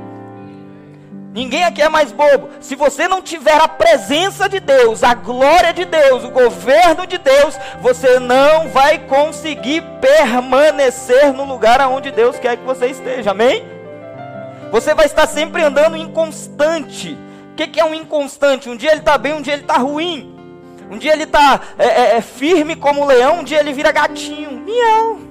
Ninguém 1.32 1.64
aqui 1.64 1.82
é 1.82 1.88
mais 1.88 2.12
bobo. 2.12 2.48
Se 2.60 2.74
você 2.74 3.06
não 3.08 3.20
tiver 3.20 3.60
a 3.60 3.68
presença 3.68 4.48
de 4.48 4.58
Deus, 4.58 5.02
a 5.02 5.12
glória 5.12 5.72
de 5.74 5.84
Deus, 5.84 6.24
o 6.24 6.30
governo 6.30 7.06
de 7.06 7.18
Deus, 7.18 7.58
você 7.80 8.18
não 8.18 8.68
vai 8.68 9.00
conseguir 9.00 9.82
permanecer 10.00 11.34
no 11.34 11.44
lugar 11.44 11.80
aonde 11.80 12.10
Deus 12.10 12.38
quer 12.38 12.56
que 12.56 12.64
você 12.64 12.86
esteja. 12.86 13.32
Amém? 13.32 13.64
Você 14.70 14.94
vai 14.94 15.06
estar 15.06 15.26
sempre 15.26 15.62
andando 15.62 15.96
inconstante. 15.96 17.18
O 17.52 17.54
que, 17.56 17.66
que 17.66 17.80
é 17.80 17.84
um 17.84 17.94
inconstante? 17.94 18.68
Um 18.68 18.76
dia 18.76 18.92
ele 18.92 19.00
está 19.00 19.18
bem, 19.18 19.34
um 19.34 19.42
dia 19.42 19.54
ele 19.54 19.62
está 19.62 19.76
ruim. 19.76 20.35
Um 20.90 20.98
dia 20.98 21.12
ele 21.12 21.24
está 21.24 21.60
é, 21.78 21.86
é, 21.86 22.16
é, 22.16 22.20
firme 22.20 22.76
como 22.76 23.02
um 23.02 23.06
leão, 23.06 23.40
um 23.40 23.44
dia 23.44 23.60
ele 23.60 23.72
vira 23.72 23.90
gatinho. 23.90 24.52
Miau. 24.52 25.26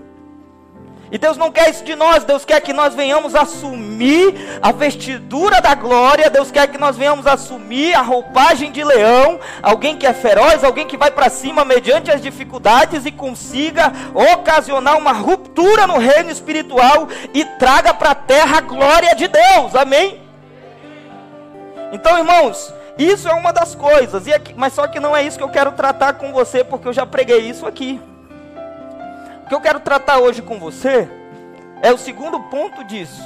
E 1.11 1.17
Deus 1.17 1.37
não 1.37 1.51
quer 1.51 1.69
isso 1.69 1.83
de 1.83 1.95
nós, 1.95 2.23
Deus 2.23 2.43
quer 2.43 2.59
que 2.59 2.73
nós 2.73 2.95
venhamos 2.95 3.35
assumir 3.35 4.59
a 4.61 4.71
vestidura 4.71 5.61
da 5.61 5.75
glória, 5.75 6.31
Deus 6.31 6.49
quer 6.49 6.67
que 6.67 6.79
nós 6.79 6.97
venhamos 6.97 7.27
assumir 7.27 7.93
a 7.93 8.01
roupagem 8.01 8.71
de 8.71 8.83
leão, 8.83 9.39
alguém 9.61 9.95
que 9.95 10.07
é 10.07 10.13
feroz, 10.13 10.63
alguém 10.63 10.87
que 10.87 10.97
vai 10.97 11.11
para 11.11 11.29
cima 11.29 11.63
mediante 11.63 12.11
as 12.11 12.21
dificuldades 12.21 13.05
e 13.05 13.11
consiga 13.11 13.93
ocasionar 14.33 14.97
uma 14.97 15.13
ruptura 15.13 15.85
no 15.85 15.99
reino 15.99 16.31
espiritual 16.31 17.07
e 17.33 17.45
traga 17.45 17.93
para 17.93 18.11
a 18.11 18.15
terra 18.15 18.57
a 18.57 18.61
glória 18.61 19.15
de 19.15 19.27
Deus, 19.27 19.75
amém? 19.75 20.19
Então, 21.93 22.17
irmãos, 22.17 22.73
isso 22.97 23.27
é 23.27 23.33
uma 23.33 23.51
das 23.51 23.75
coisas, 23.75 24.27
aqui, 24.27 24.53
mas 24.55 24.73
só 24.73 24.87
que 24.87 24.99
não 24.99 25.15
é 25.15 25.23
isso 25.23 25.37
que 25.37 25.43
eu 25.43 25.49
quero 25.49 25.73
tratar 25.73 26.13
com 26.13 26.31
você, 26.31 26.63
porque 26.63 26.87
eu 26.87 26.93
já 26.93 27.05
preguei 27.05 27.39
isso 27.39 27.65
aqui. 27.65 27.99
O 29.43 29.49
que 29.49 29.55
eu 29.55 29.61
quero 29.61 29.79
tratar 29.79 30.19
hoje 30.19 30.41
com 30.41 30.57
você 30.57 31.07
é 31.81 31.91
o 31.91 31.97
segundo 31.97 32.39
ponto 32.43 32.83
disso. 32.85 33.21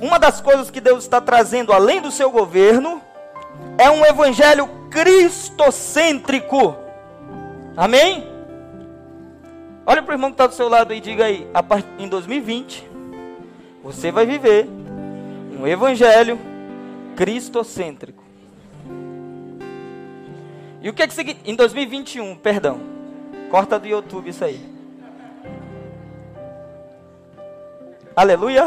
Uma 0.00 0.18
das 0.18 0.40
coisas 0.40 0.70
que 0.70 0.80
Deus 0.80 1.04
está 1.04 1.20
trazendo 1.20 1.72
além 1.72 2.02
do 2.02 2.10
seu 2.10 2.30
governo 2.30 3.00
é 3.78 3.90
um 3.90 4.04
evangelho 4.04 4.68
cristocêntrico. 4.90 6.76
Amém? 7.74 8.28
Olha 9.86 10.02
para 10.02 10.12
o 10.12 10.14
irmão 10.14 10.30
que 10.30 10.34
está 10.34 10.46
do 10.46 10.54
seu 10.54 10.68
lado 10.68 10.92
e 10.92 11.00
diga 11.00 11.24
aí, 11.24 11.46
em 11.98 12.08
2020, 12.08 12.86
você 13.82 14.12
vai 14.12 14.26
viver 14.26 14.68
um 15.58 15.66
evangelho 15.66 16.38
cristocêntrico. 17.16 18.25
E 20.80 20.88
o 20.88 20.92
que 20.92 21.02
é 21.02 21.06
que 21.06 21.14
significa? 21.14 21.50
Em 21.50 21.54
2021, 21.54 22.36
perdão. 22.36 22.80
Corta 23.50 23.78
do 23.78 23.86
YouTube 23.86 24.30
isso 24.30 24.44
aí. 24.44 24.60
Aleluia. 28.14 28.66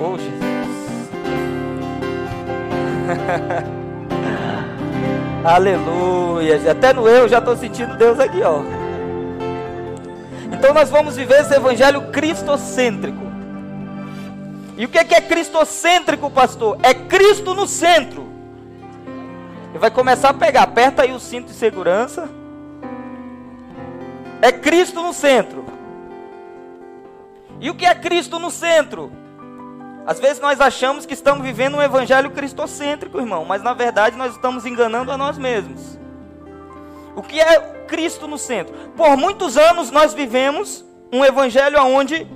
Oh, 0.00 0.18
Jesus. 0.18 1.10
Aleluia. 5.44 6.70
Até 6.70 6.92
no 6.92 7.08
eu 7.08 7.28
já 7.28 7.38
estou 7.38 7.56
sentindo 7.56 7.96
Deus 7.96 8.20
aqui, 8.20 8.42
ó. 8.42 8.62
Então 10.52 10.74
nós 10.74 10.90
vamos 10.90 11.16
viver 11.16 11.40
esse 11.40 11.54
evangelho 11.54 12.10
cristocêntrico. 12.10 13.25
E 14.76 14.84
o 14.84 14.88
que 14.88 14.98
é, 14.98 15.20
cristocêntrico, 15.20 16.30
pastor? 16.30 16.78
É 16.82 16.92
Cristo 16.92 17.54
no 17.54 17.66
centro. 17.66 18.26
E 19.74 19.78
vai 19.78 19.90
começar 19.90 20.30
a 20.30 20.34
pegar, 20.34 20.62
aperta 20.62 21.02
aí 21.02 21.12
o 21.12 21.20
cinto 21.20 21.46
de 21.46 21.54
segurança. 21.54 22.28
É 24.42 24.52
Cristo 24.52 25.02
no 25.02 25.14
centro. 25.14 25.64
E 27.58 27.70
o 27.70 27.74
que 27.74 27.86
é 27.86 27.94
Cristo 27.94 28.38
no 28.38 28.50
centro? 28.50 29.10
Às 30.06 30.20
vezes 30.20 30.40
nós 30.40 30.60
achamos 30.60 31.06
que 31.06 31.14
estamos 31.14 31.42
vivendo 31.42 31.78
um 31.78 31.82
evangelho 31.82 32.30
cristocêntrico, 32.30 33.18
irmão, 33.18 33.44
mas 33.44 33.62
na 33.62 33.72
verdade 33.72 34.16
nós 34.16 34.34
estamos 34.34 34.66
enganando 34.66 35.10
a 35.10 35.16
nós 35.16 35.38
mesmos. 35.38 35.98
O 37.16 37.22
que 37.22 37.40
é 37.40 37.58
Cristo 37.88 38.28
no 38.28 38.36
centro? 38.36 38.74
Por 38.94 39.16
muitos 39.16 39.56
anos 39.56 39.90
nós 39.90 40.12
vivemos 40.12 40.84
um 41.10 41.24
evangelho 41.24 41.82
onde 41.82 42.26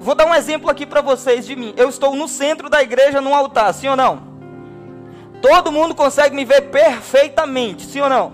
Vou 0.00 0.14
dar 0.14 0.26
um 0.26 0.34
exemplo 0.34 0.70
aqui 0.70 0.86
para 0.86 1.00
vocês 1.00 1.44
de 1.44 1.56
mim. 1.56 1.74
Eu 1.76 1.88
estou 1.88 2.14
no 2.14 2.28
centro 2.28 2.70
da 2.70 2.82
igreja, 2.82 3.20
no 3.20 3.34
altar, 3.34 3.74
sim 3.74 3.88
ou 3.88 3.96
não? 3.96 4.22
Todo 5.42 5.72
mundo 5.72 5.94
consegue 5.94 6.34
me 6.34 6.44
ver 6.44 6.62
perfeitamente, 6.62 7.84
sim 7.84 8.00
ou 8.00 8.08
não? 8.08 8.32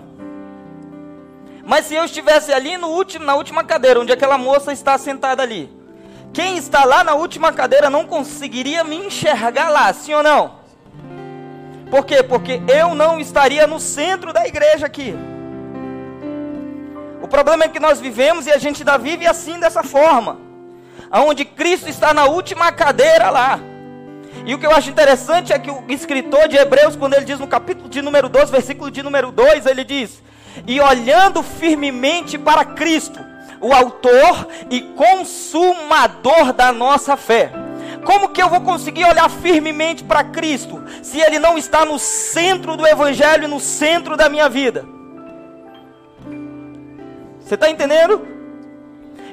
Mas 1.65 1.85
se 1.85 1.95
eu 1.95 2.05
estivesse 2.05 2.53
ali 2.53 2.77
no 2.77 2.89
último, 2.89 3.25
na 3.25 3.35
última 3.35 3.63
cadeira, 3.63 3.99
onde 3.99 4.11
aquela 4.11 4.37
moça 4.37 4.71
está 4.71 4.97
sentada 4.99 5.41
ali, 5.41 5.71
quem 6.31 6.57
está 6.57 6.85
lá 6.85 7.03
na 7.03 7.15
última 7.15 7.51
cadeira 7.51 7.89
não 7.89 8.05
conseguiria 8.05 8.83
me 8.83 8.95
enxergar 8.97 9.69
lá, 9.69 9.91
sim 9.91 10.13
ou 10.13 10.21
não? 10.21 10.63
Por 11.89 12.05
quê? 12.05 12.21
Porque 12.21 12.61
eu 12.67 12.93
não 12.93 13.19
estaria 13.19 13.65
no 13.65 13.79
centro 13.79 14.31
da 14.31 14.45
igreja 14.45 14.85
aqui. 14.85 15.15
O 17.23 17.27
problema 17.27 17.63
é 17.63 17.69
que 17.69 17.79
nós 17.79 17.99
vivemos 17.99 18.45
e 18.45 18.51
a 18.51 18.57
gente 18.59 18.83
ainda 18.83 18.97
vive 18.97 19.25
assim 19.25 19.59
dessa 19.59 19.81
forma 19.81 20.44
onde 21.11 21.45
Cristo 21.45 21.89
está 21.89 22.13
na 22.13 22.25
última 22.25 22.71
cadeira 22.71 23.29
lá. 23.29 23.59
E 24.45 24.53
o 24.53 24.59
que 24.59 24.65
eu 24.65 24.71
acho 24.71 24.89
interessante 24.89 25.51
é 25.51 25.59
que 25.59 25.71
o 25.71 25.83
escritor 25.89 26.47
de 26.47 26.57
Hebreus, 26.57 26.95
quando 26.95 27.13
ele 27.13 27.25
diz 27.25 27.39
no 27.39 27.47
capítulo 27.47 27.89
de 27.89 28.01
número 28.01 28.29
12, 28.29 28.51
versículo 28.51 28.91
de 28.91 29.01
número 29.01 29.31
2, 29.31 29.65
ele 29.65 29.83
diz: 29.83 30.21
E 30.67 30.79
olhando 30.79 31.41
firmemente 31.41 32.37
para 32.37 32.63
Cristo, 32.63 33.19
o 33.59 33.73
Autor 33.73 34.47
e 34.69 34.81
Consumador 34.81 36.53
da 36.53 36.71
nossa 36.71 37.17
fé. 37.17 37.51
Como 38.03 38.29
que 38.29 38.41
eu 38.41 38.49
vou 38.49 38.61
conseguir 38.61 39.03
olhar 39.05 39.29
firmemente 39.29 40.03
para 40.03 40.23
Cristo 40.23 40.83
se 41.01 41.19
Ele 41.19 41.39
não 41.39 41.57
está 41.57 41.83
no 41.83 41.97
centro 41.97 42.77
do 42.77 42.85
Evangelho, 42.85 43.47
no 43.47 43.59
centro 43.59 44.15
da 44.15 44.29
minha 44.29 44.47
vida? 44.47 44.85
Você 47.39 47.55
está 47.55 47.69
entendendo? 47.69 48.34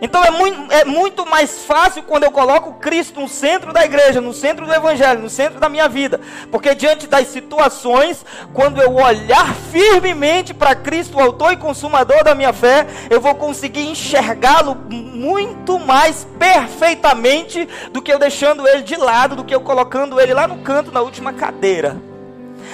Então 0.02 0.25
é 0.25 0.32
muito, 0.32 0.73
é 0.73 0.85
muito 0.85 1.25
mais 1.25 1.64
fácil 1.64 2.02
quando 2.02 2.25
eu 2.25 2.32
coloco 2.32 2.75
Cristo 2.75 3.21
no 3.21 3.28
centro 3.28 3.73
da 3.73 3.85
igreja, 3.85 4.21
no 4.21 4.35
centro 4.35 4.66
do 4.66 4.75
evangelho, 4.75 5.23
no 5.23 5.30
centro 5.30 5.61
da 5.61 5.68
minha 5.68 5.88
vida. 5.88 6.21
Porque 6.50 6.75
diante 6.75 7.06
das 7.06 7.28
situações, 7.28 8.26
quando 8.52 8.82
eu 8.82 8.97
olhar 8.97 9.54
firmemente 9.71 10.52
para 10.52 10.75
Cristo, 10.75 11.18
o 11.18 11.23
autor 11.23 11.52
e 11.52 11.56
consumador 11.56 12.25
da 12.25 12.35
minha 12.35 12.52
fé, 12.52 12.85
eu 13.09 13.21
vou 13.21 13.37
conseguir 13.37 13.88
enxergá-lo 13.88 14.75
muito 14.90 15.78
mais 15.78 16.26
perfeitamente 16.37 17.68
do 17.92 18.02
que 18.02 18.12
eu 18.12 18.18
deixando 18.18 18.66
ele 18.66 18.82
de 18.82 18.97
lado, 18.97 19.37
do 19.37 19.44
que 19.44 19.54
eu 19.54 19.61
colocando 19.61 20.21
ele 20.21 20.35
lá 20.35 20.49
no 20.49 20.59
canto 20.59 20.90
na 20.90 21.00
última 21.00 21.32
cadeira. 21.32 21.97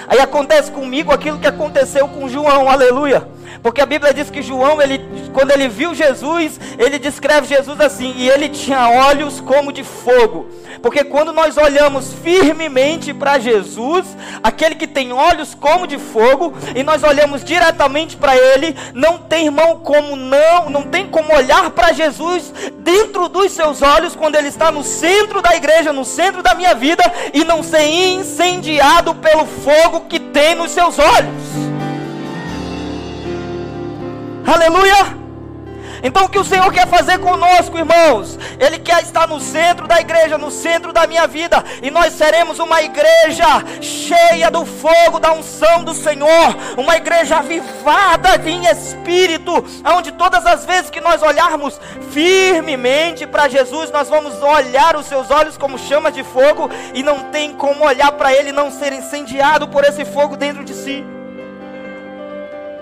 Aí 0.07 0.19
acontece 0.19 0.71
comigo 0.71 1.13
aquilo 1.13 1.39
que 1.39 1.47
aconteceu 1.47 2.09
com 2.09 2.27
João, 2.27 2.71
aleluia. 2.71 3.29
Porque 3.63 3.81
a 3.81 3.87
Bíblia 3.87 4.15
diz 4.15 4.31
que 4.31 4.43
João, 4.43 4.81
ele, 4.81 5.01
quando 5.33 5.51
ele 5.51 5.69
viu 5.69 5.95
Jesus, 5.95 6.59
ele 6.79 6.99
descreve 6.99 7.47
Jesus 7.47 7.81
assim: 7.81 8.15
e 8.17 8.29
ele 8.29 8.49
tinha 8.49 8.89
olhos 8.89 9.41
como 9.41 9.73
de 9.73 9.85
fogo. 9.85 10.49
Porque 10.83 11.05
quando 11.05 11.33
nós 11.33 11.57
olhamos 11.57 12.13
firmemente 12.13 13.13
para 13.13 13.39
Jesus, 13.39 14.05
aquele 14.43 14.75
que 14.75 14.87
tem 14.87 15.13
olhos 15.13 15.55
como 15.55 15.87
de 15.87 15.99
fogo, 15.99 16.55
e 16.75 16.83
nós 16.83 17.03
olhamos 17.03 17.45
diretamente 17.45 18.17
para 18.17 18.37
ele, 18.37 18.77
não 18.95 19.19
tem 19.19 19.47
irmão 19.47 19.81
como 19.81 20.15
não, 20.15 20.71
não 20.71 20.83
tem 20.85 21.07
como 21.07 21.35
olhar 21.35 21.71
para 21.71 21.93
Jesus 21.93 22.53
dentro 22.79 23.29
dos 23.29 23.53
seus 23.53 23.83
olhos 23.83 24.15
quando 24.15 24.37
ele 24.37 24.49
está 24.49 24.71
no 24.71 24.85
centro 24.85 25.43
da 25.43 25.57
igreja, 25.57 25.93
no 25.93 26.05
centro 26.05 26.43
da 26.43 26.55
minha 26.55 26.75
vida 26.75 27.03
e 27.33 27.45
não 27.45 27.63
ser 27.63 27.87
incendiado 27.87 29.15
pelo 29.17 29.47
fogo 29.47 30.07
que 30.09 30.19
tem 30.19 30.55
nos 30.55 30.71
seus 30.71 30.99
olhos. 30.99 31.78
Aleluia! 34.49 35.29
Então 36.03 36.25
o 36.25 36.29
que 36.29 36.39
o 36.39 36.45
Senhor 36.45 36.73
quer 36.73 36.87
fazer 36.87 37.19
conosco, 37.19 37.77
irmãos? 37.77 38.39
Ele 38.59 38.79
quer 38.79 39.03
estar 39.03 39.27
no 39.29 39.39
centro 39.41 39.87
da 39.87 40.01
igreja, 40.01 40.39
no 40.39 40.51
centro 40.51 40.91
da 40.91 41.07
minha 41.07 41.27
vida, 41.27 41.63
e 41.83 41.91
nós 41.91 42.15
seremos 42.15 42.59
uma 42.59 42.81
igreja 42.81 43.45
cheia 43.83 44.51
do 44.51 44.65
fogo 44.65 45.19
da 45.19 45.33
unção 45.33 45.85
do 45.85 45.93
Senhor, 45.93 46.57
uma 46.79 46.97
igreja 46.97 47.37
avivada 47.39 48.37
em 48.49 48.65
espírito, 48.65 49.53
onde 49.85 50.13
todas 50.13 50.47
as 50.47 50.65
vezes 50.65 50.89
que 50.89 51.01
nós 51.01 51.23
olharmos 51.23 51.79
firmemente 52.11 53.27
para 53.27 53.49
Jesus, 53.49 53.91
nós 53.91 54.09
vamos 54.09 54.41
olhar 54.41 54.97
os 54.97 55.05
seus 55.05 55.31
olhos 55.31 55.59
como 55.59 55.79
chamas 55.79 56.15
de 56.15 56.25
fogo 56.25 56.71
e 56.95 57.03
não 57.03 57.25
tem 57.31 57.53
como 57.53 57.85
olhar 57.85 58.13
para 58.13 58.33
ele 58.33 58.51
não 58.51 58.71
ser 58.71 58.95
incendiado 58.95 59.69
por 59.69 59.85
esse 59.85 60.07
fogo 60.07 60.39
dentro 60.39 60.65
de 60.65 60.73
si. 60.73 61.05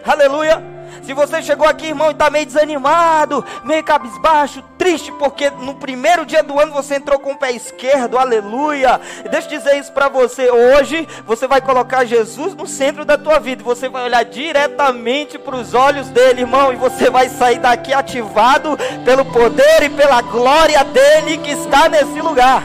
Aleluia. 0.04 0.75
Se 1.02 1.12
você 1.12 1.42
chegou 1.42 1.66
aqui, 1.68 1.86
irmão, 1.86 2.08
e 2.08 2.12
está 2.12 2.28
meio 2.30 2.46
desanimado, 2.46 3.44
meio 3.64 3.82
cabisbaixo, 3.84 4.62
triste, 4.76 5.12
porque 5.12 5.50
no 5.50 5.74
primeiro 5.74 6.26
dia 6.26 6.42
do 6.42 6.58
ano 6.58 6.72
você 6.72 6.96
entrou 6.96 7.18
com 7.18 7.32
o 7.32 7.36
pé 7.36 7.52
esquerdo, 7.52 8.18
aleluia. 8.18 9.00
Deixa 9.30 9.46
eu 9.48 9.58
dizer 9.58 9.78
isso 9.78 9.92
para 9.92 10.08
você. 10.08 10.50
Hoje 10.50 11.06
você 11.24 11.46
vai 11.46 11.60
colocar 11.60 12.04
Jesus 12.04 12.54
no 12.54 12.66
centro 12.66 13.04
da 13.04 13.16
tua 13.16 13.38
vida. 13.38 13.62
Você 13.62 13.88
vai 13.88 14.04
olhar 14.04 14.24
diretamente 14.24 15.38
para 15.38 15.56
os 15.56 15.74
olhos 15.74 16.08
dele, 16.08 16.40
irmão, 16.42 16.72
e 16.72 16.76
você 16.76 17.10
vai 17.10 17.28
sair 17.28 17.58
daqui 17.58 17.92
ativado 17.92 18.76
pelo 19.04 19.24
poder 19.24 19.84
e 19.84 19.90
pela 19.90 20.20
glória 20.22 20.82
dele 20.84 21.38
que 21.38 21.50
está 21.50 21.88
nesse 21.88 22.20
lugar. 22.20 22.64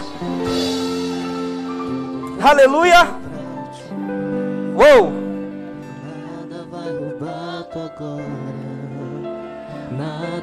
Aleluia. 2.42 3.08
Uou! 4.76 5.21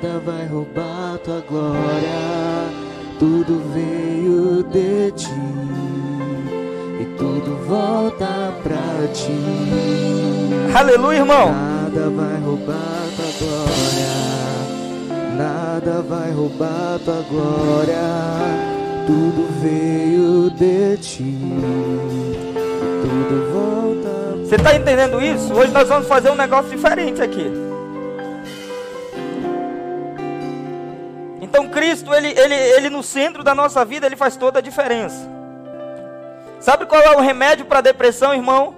Nada 0.00 0.20
vai 0.24 0.46
roubar 0.46 1.18
tua 1.24 1.42
glória. 1.48 2.68
Tudo 3.18 3.60
veio 3.74 4.62
de 4.64 5.10
ti 5.12 5.30
e 7.00 7.04
tudo 7.16 7.56
volta 7.66 8.54
pra 8.62 9.08
ti. 9.12 9.32
Aleluia, 10.72 11.18
irmão. 11.18 11.52
Nada 11.52 12.10
vai 12.10 12.40
roubar 12.40 13.08
tua 13.16 13.48
glória. 13.48 14.08
Nada 15.36 16.02
vai 16.02 16.30
roubar 16.32 17.00
tua 17.04 17.24
glória. 17.28 17.96
Tudo 19.06 19.48
veio 19.60 20.50
de 20.50 20.96
ti. 20.98 21.38
Tudo 23.02 23.52
volta. 23.52 24.46
Você 24.46 24.54
está 24.54 24.76
entendendo 24.76 25.20
isso? 25.20 25.52
Hoje 25.52 25.72
nós 25.72 25.88
vamos 25.88 26.06
fazer 26.06 26.30
um 26.30 26.36
negócio 26.36 26.70
diferente 26.70 27.20
aqui. 27.20 27.50
Então 31.48 31.66
Cristo, 31.66 32.12
ele, 32.12 32.28
ele, 32.38 32.54
ele 32.54 32.90
no 32.90 33.02
centro 33.02 33.42
da 33.42 33.54
nossa 33.54 33.82
vida, 33.82 34.04
ele 34.04 34.16
faz 34.16 34.36
toda 34.36 34.58
a 34.58 34.62
diferença. 34.62 35.26
Sabe 36.60 36.84
qual 36.84 37.00
é 37.00 37.16
o 37.16 37.20
remédio 37.20 37.64
para 37.64 37.78
a 37.78 37.82
depressão, 37.82 38.34
irmão? 38.34 38.74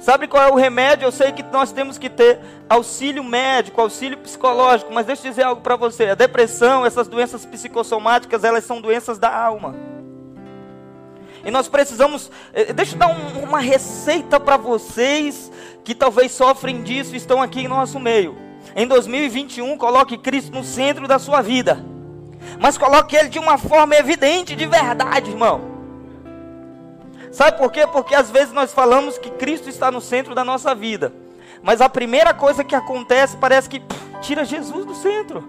Sabe 0.00 0.26
qual 0.26 0.42
é 0.42 0.50
o 0.50 0.56
remédio? 0.56 1.06
Eu 1.06 1.12
sei 1.12 1.30
que 1.30 1.44
nós 1.44 1.70
temos 1.70 1.98
que 1.98 2.10
ter 2.10 2.40
auxílio 2.68 3.22
médico, 3.22 3.80
auxílio 3.80 4.18
psicológico, 4.18 4.92
mas 4.92 5.06
deixa 5.06 5.24
eu 5.24 5.30
dizer 5.30 5.44
algo 5.44 5.60
para 5.60 5.76
você. 5.76 6.06
A 6.06 6.16
depressão, 6.16 6.84
essas 6.84 7.06
doenças 7.06 7.46
psicossomáticas, 7.46 8.42
elas 8.42 8.64
são 8.64 8.80
doenças 8.80 9.16
da 9.16 9.32
alma. 9.32 9.76
E 11.44 11.50
nós 11.52 11.68
precisamos, 11.68 12.28
eh, 12.52 12.72
deixa 12.72 12.96
eu 12.96 12.98
dar 12.98 13.08
um, 13.08 13.44
uma 13.44 13.60
receita 13.60 14.40
para 14.40 14.56
vocês 14.56 15.52
que 15.84 15.94
talvez 15.94 16.32
sofrem 16.32 16.82
disso 16.82 17.14
e 17.14 17.18
estão 17.18 17.40
aqui 17.40 17.60
em 17.60 17.68
nosso 17.68 18.00
meio. 18.00 18.51
Em 18.74 18.86
2021, 18.86 19.76
coloque 19.76 20.16
Cristo 20.16 20.52
no 20.52 20.64
centro 20.64 21.06
da 21.06 21.18
sua 21.18 21.42
vida. 21.42 21.84
Mas 22.58 22.78
coloque 22.78 23.16
Ele 23.16 23.28
de 23.28 23.38
uma 23.38 23.58
forma 23.58 23.94
evidente, 23.94 24.56
de 24.56 24.66
verdade, 24.66 25.30
irmão. 25.30 25.60
Sabe 27.30 27.56
por 27.58 27.72
quê? 27.72 27.86
Porque 27.86 28.14
às 28.14 28.30
vezes 28.30 28.52
nós 28.52 28.72
falamos 28.72 29.16
que 29.18 29.30
Cristo 29.30 29.68
está 29.68 29.90
no 29.90 30.00
centro 30.00 30.34
da 30.34 30.44
nossa 30.44 30.74
vida. 30.74 31.12
Mas 31.62 31.80
a 31.80 31.88
primeira 31.88 32.34
coisa 32.34 32.64
que 32.64 32.74
acontece 32.74 33.36
parece 33.36 33.68
que 33.68 33.80
pff, 33.80 34.20
tira 34.20 34.44
Jesus 34.44 34.84
do 34.84 34.94
centro. 34.94 35.48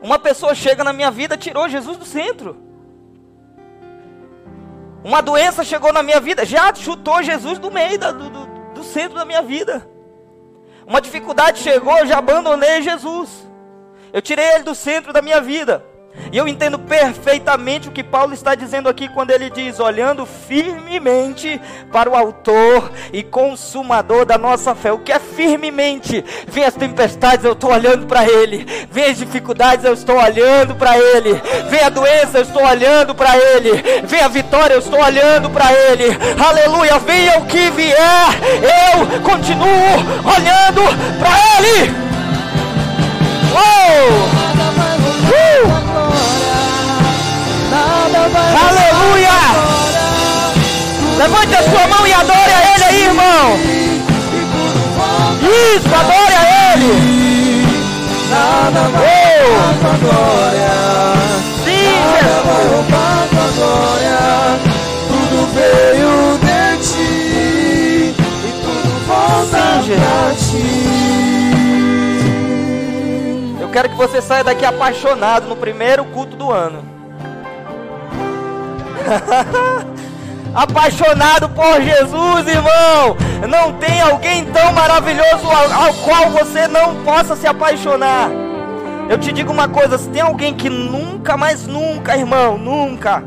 Uma 0.00 0.18
pessoa 0.18 0.54
chega 0.54 0.82
na 0.82 0.92
minha 0.92 1.10
vida, 1.10 1.36
tirou 1.36 1.68
Jesus 1.68 1.98
do 1.98 2.06
centro. 2.06 2.56
Uma 5.04 5.20
doença 5.20 5.64
chegou 5.64 5.92
na 5.92 6.02
minha 6.02 6.20
vida, 6.20 6.44
já 6.44 6.74
chutou 6.74 7.22
Jesus 7.22 7.58
do 7.58 7.70
meio 7.70 7.98
do, 7.98 8.12
do, 8.12 8.46
do 8.74 8.84
centro 8.84 9.18
da 9.18 9.24
minha 9.24 9.42
vida. 9.42 9.86
Uma 10.90 11.00
dificuldade 11.00 11.60
chegou, 11.60 11.96
eu 11.98 12.06
já 12.08 12.18
abandonei 12.18 12.82
Jesus. 12.82 13.48
Eu 14.12 14.20
tirei 14.20 14.44
ele 14.54 14.64
do 14.64 14.74
centro 14.74 15.12
da 15.12 15.22
minha 15.22 15.40
vida. 15.40 15.84
E 16.32 16.36
eu 16.36 16.46
entendo 16.46 16.78
perfeitamente 16.78 17.88
o 17.88 17.92
que 17.92 18.04
Paulo 18.04 18.34
está 18.34 18.54
dizendo 18.54 18.88
aqui 18.88 19.08
quando 19.08 19.30
ele 19.30 19.50
diz: 19.50 19.80
olhando 19.80 20.24
firmemente 20.24 21.60
para 21.90 22.08
o 22.08 22.14
Autor 22.14 22.90
e 23.12 23.22
Consumador 23.22 24.24
da 24.24 24.38
nossa 24.38 24.74
fé. 24.74 24.92
O 24.92 24.98
que 24.98 25.12
é 25.12 25.18
firmemente? 25.18 26.24
Vem 26.46 26.64
as 26.64 26.74
tempestades, 26.74 27.44
eu 27.44 27.52
estou 27.52 27.72
olhando 27.72 28.06
para 28.06 28.28
Ele. 28.28 28.64
Vem 28.90 29.06
as 29.06 29.18
dificuldades, 29.18 29.84
eu 29.84 29.92
estou 29.92 30.16
olhando 30.16 30.76
para 30.76 30.96
Ele. 30.96 31.40
Vem 31.68 31.80
a 31.80 31.88
doença, 31.88 32.38
eu 32.38 32.42
estou 32.42 32.64
olhando 32.64 33.14
para 33.14 33.36
Ele. 33.36 33.70
Vem 34.04 34.20
a 34.20 34.28
vitória, 34.28 34.74
eu 34.74 34.80
estou 34.80 35.00
olhando 35.00 35.50
para 35.50 35.72
Ele. 35.72 36.16
Aleluia, 36.44 36.98
venha 37.00 37.38
o 37.38 37.46
que 37.46 37.70
vier, 37.70 37.96
eu 38.62 39.20
continuo 39.22 39.66
olhando 40.24 40.82
para 41.18 41.30
Ele. 41.58 41.90
Oh! 43.52 45.89
Aleluia! 48.20 49.40
Levante 51.16 51.54
a 51.54 51.62
sua 51.62 51.86
mão 51.88 52.06
e 52.06 52.12
adore 52.12 52.52
a 52.52 52.74
Ele 52.74 52.84
aí, 52.84 53.04
irmão. 53.04 53.58
Isso, 55.42 55.94
adore 55.94 56.34
a 56.34 56.74
Ele. 56.74 56.92
Nada 58.30 58.80
roubar 58.80 59.98
glória. 59.98 60.74
Sim, 61.64 61.96
tua 63.30 63.48
glória. 63.56 64.20
Tudo 65.08 65.36
veio 65.54 66.12
de 66.38 66.62
ti 66.86 67.10
e 68.10 68.14
tudo 68.62 68.90
volta 69.06 69.58
Sim, 69.82 69.96
pra 69.96 70.34
ti. 70.36 70.68
Eu 73.60 73.68
quero 73.70 73.88
que 73.88 73.96
você 73.96 74.20
saia 74.20 74.44
daqui 74.44 74.64
apaixonado 74.64 75.48
no 75.48 75.56
primeiro 75.56 76.04
culto 76.06 76.36
do 76.36 76.50
ano. 76.52 76.99
apaixonado 80.54 81.48
por 81.50 81.80
Jesus, 81.80 82.46
irmão. 82.46 83.16
Não 83.48 83.72
tem 83.74 84.00
alguém 84.00 84.44
tão 84.46 84.72
maravilhoso 84.72 85.46
ao, 85.46 85.84
ao, 85.84 85.94
qual 85.94 86.30
você 86.30 86.66
não 86.68 87.02
possa 87.04 87.36
se 87.36 87.46
apaixonar. 87.46 88.30
Eu 89.08 89.18
te 89.18 89.32
digo 89.32 89.52
uma 89.52 89.68
coisa: 89.68 89.98
se 89.98 90.08
tem 90.08 90.22
alguém 90.22 90.54
que 90.54 90.68
nunca, 90.68 91.36
mais 91.36 91.66
nunca, 91.66 92.16
irmão, 92.16 92.58
nunca 92.58 93.22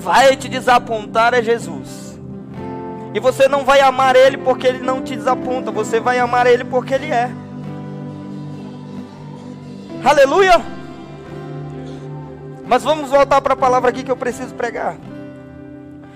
vai 0.00 0.36
te 0.36 0.48
desapontar, 0.48 1.34
é 1.34 1.42
Jesus. 1.42 2.18
E 3.12 3.20
você 3.20 3.48
não 3.48 3.64
vai 3.64 3.80
amar 3.80 4.14
Ele 4.14 4.38
porque 4.38 4.66
Ele 4.66 4.78
não 4.78 5.02
te 5.02 5.16
desaponta, 5.16 5.70
você 5.70 6.00
vai 6.00 6.18
amar 6.18 6.46
Ele 6.46 6.64
porque 6.64 6.94
Ele 6.94 7.10
é. 7.10 7.30
Aleluia! 10.04 10.79
Mas 12.70 12.84
vamos 12.84 13.10
voltar 13.10 13.40
para 13.40 13.54
a 13.54 13.56
palavra 13.56 13.90
aqui 13.90 14.04
que 14.04 14.12
eu 14.12 14.16
preciso 14.16 14.54
pregar. 14.54 14.96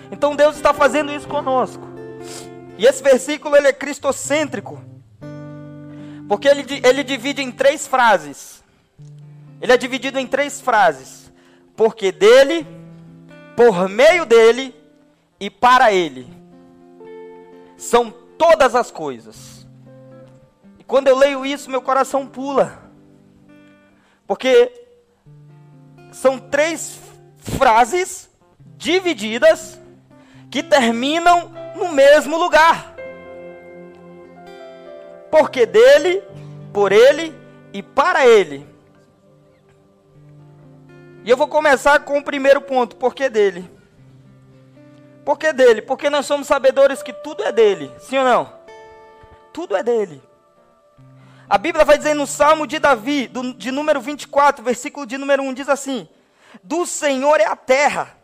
Então 0.08 0.36
Deus 0.36 0.54
está 0.54 0.72
fazendo 0.72 1.10
isso 1.12 1.26
conosco. 1.26 1.84
E 2.78 2.86
esse 2.86 3.02
versículo 3.02 3.56
ele 3.56 3.66
é 3.66 3.72
cristocêntrico. 3.72 4.80
Porque 6.28 6.46
ele, 6.46 6.64
ele 6.84 7.02
divide 7.02 7.42
em 7.42 7.50
três 7.50 7.88
frases. 7.88 8.62
Ele 9.60 9.72
é 9.72 9.76
dividido 9.76 10.16
em 10.16 10.28
três 10.28 10.60
frases. 10.60 11.32
Porque 11.74 12.12
dele, 12.12 12.64
por 13.56 13.88
meio 13.88 14.24
dele 14.24 14.72
e 15.40 15.50
para 15.50 15.92
ele. 15.92 16.24
São 17.76 18.12
todas 18.38 18.76
as 18.76 18.92
coisas. 18.92 19.66
E 20.78 20.84
quando 20.84 21.08
eu 21.08 21.18
leio 21.18 21.44
isso, 21.44 21.68
meu 21.68 21.82
coração 21.82 22.28
pula. 22.28 22.80
Porque 24.24 24.83
são 26.14 26.38
três 26.38 26.98
frases 27.38 28.30
divididas 28.76 29.78
que 30.48 30.62
terminam 30.62 31.52
no 31.74 31.92
mesmo 31.92 32.38
lugar. 32.38 32.94
Porque 35.30 35.66
dele, 35.66 36.22
por 36.72 36.92
ele 36.92 37.34
e 37.72 37.82
para 37.82 38.26
ele. 38.26 38.64
E 41.24 41.30
eu 41.30 41.36
vou 41.36 41.48
começar 41.48 41.98
com 42.00 42.18
o 42.18 42.24
primeiro 42.24 42.60
ponto, 42.60 42.94
porque 42.96 43.28
dele. 43.28 43.68
Porque 45.24 45.52
dele, 45.52 45.82
porque 45.82 46.08
nós 46.08 46.26
somos 46.26 46.46
sabedores 46.46 47.02
que 47.02 47.12
tudo 47.12 47.42
é 47.42 47.50
dele, 47.50 47.90
sim 47.98 48.18
ou 48.18 48.24
não? 48.24 48.52
Tudo 49.52 49.74
é 49.74 49.82
dele. 49.82 50.22
A 51.48 51.58
Bíblia 51.58 51.84
vai 51.84 51.98
dizer 51.98 52.14
no 52.14 52.26
Salmo 52.26 52.66
de 52.66 52.78
Davi, 52.78 53.26
do, 53.26 53.52
de 53.52 53.70
número 53.70 54.00
24, 54.00 54.64
versículo 54.64 55.06
de 55.06 55.18
número 55.18 55.42
1, 55.42 55.54
diz 55.54 55.68
assim: 55.68 56.08
Do 56.62 56.86
Senhor 56.86 57.38
é 57.38 57.44
a 57.44 57.56
terra 57.56 58.16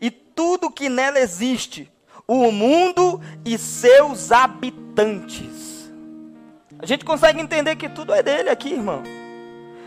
e 0.00 0.10
tudo 0.10 0.70
que 0.70 0.88
nela 0.88 1.20
existe, 1.20 1.92
o 2.26 2.50
mundo 2.50 3.20
e 3.44 3.58
seus 3.58 4.32
habitantes. 4.32 5.90
A 6.78 6.86
gente 6.86 7.04
consegue 7.04 7.40
entender 7.40 7.76
que 7.76 7.88
tudo 7.88 8.14
é 8.14 8.22
dele 8.22 8.48
aqui, 8.48 8.72
irmão. 8.72 9.02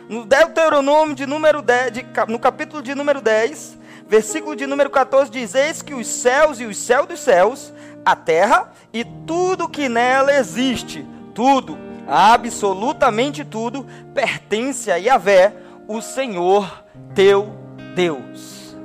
No 0.08 0.24
Deuteronômio 0.24 1.16
de 1.16 1.26
número 1.26 1.64
10, 1.64 1.92
de, 1.92 2.06
no 2.28 2.38
capítulo 2.38 2.84
de 2.84 2.94
número 2.94 3.20
10, 3.20 3.80
versículo 4.08 4.56
de 4.56 4.68
número 4.68 4.92
14 4.92 5.32
diz: 5.32 5.56
Eis 5.56 5.82
que 5.82 5.96
os 5.96 6.08
céus 6.08 6.60
e 6.60 6.66
os 6.66 6.78
céus 6.78 7.08
dos 7.08 7.20
céus, 7.20 7.74
a 8.06 8.16
terra 8.16 8.72
e 8.94 9.04
tudo 9.04 9.68
que 9.68 9.90
nela 9.90 10.36
existe, 10.36 11.04
tudo 11.34 11.85
absolutamente 12.08 13.44
tudo 13.44 13.86
pertence 14.14 14.92
a 14.92 14.96
Yahvé, 14.96 15.54
o 15.88 16.02
Senhor 16.02 16.84
teu 17.14 17.56
Deus. 17.96 18.76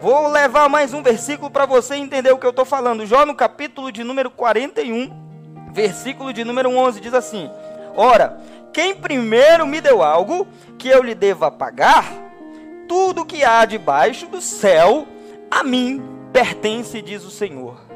Vou 0.00 0.28
levar 0.28 0.68
mais 0.68 0.94
um 0.94 1.02
versículo 1.02 1.50
para 1.50 1.66
você 1.66 1.96
entender 1.96 2.30
o 2.30 2.38
que 2.38 2.46
eu 2.46 2.50
estou 2.50 2.64
falando. 2.64 3.04
Jó 3.04 3.26
no 3.26 3.34
capítulo 3.34 3.90
de 3.90 4.04
número 4.04 4.30
41, 4.30 5.10
versículo 5.72 6.32
de 6.32 6.44
número 6.44 6.70
11, 6.70 7.00
diz 7.00 7.14
assim: 7.14 7.50
Ora, 7.96 8.38
quem 8.72 8.94
primeiro 8.94 9.66
me 9.66 9.80
deu 9.80 10.02
algo 10.02 10.46
que 10.78 10.88
eu 10.88 11.02
lhe 11.02 11.14
deva 11.14 11.50
pagar, 11.50 12.04
tudo 12.86 13.24
que 13.26 13.42
há 13.42 13.64
debaixo 13.64 14.26
do 14.26 14.40
céu, 14.40 15.08
a 15.50 15.64
mim 15.64 16.00
pertence, 16.32 17.02
diz 17.02 17.24
o 17.24 17.30
Senhor. 17.30 17.87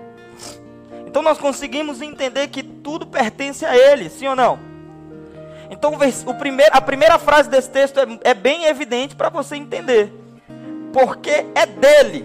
Então 1.12 1.20
nós 1.20 1.36
conseguimos 1.36 2.00
entender 2.00 2.48
que 2.48 2.62
tudo 2.62 3.06
pertence 3.06 3.66
a 3.66 3.76
Ele, 3.76 4.08
sim 4.08 4.26
ou 4.26 4.34
não? 4.34 4.58
Então 5.70 5.92
o 6.24 6.34
primeiro, 6.36 6.70
a 6.74 6.80
primeira 6.80 7.18
frase 7.18 7.50
desse 7.50 7.68
texto 7.68 8.00
é, 8.00 8.30
é 8.30 8.32
bem 8.32 8.64
evidente 8.64 9.14
para 9.14 9.28
você 9.28 9.56
entender. 9.56 10.10
Porque 10.90 11.44
é 11.54 11.66
dele. 11.66 12.24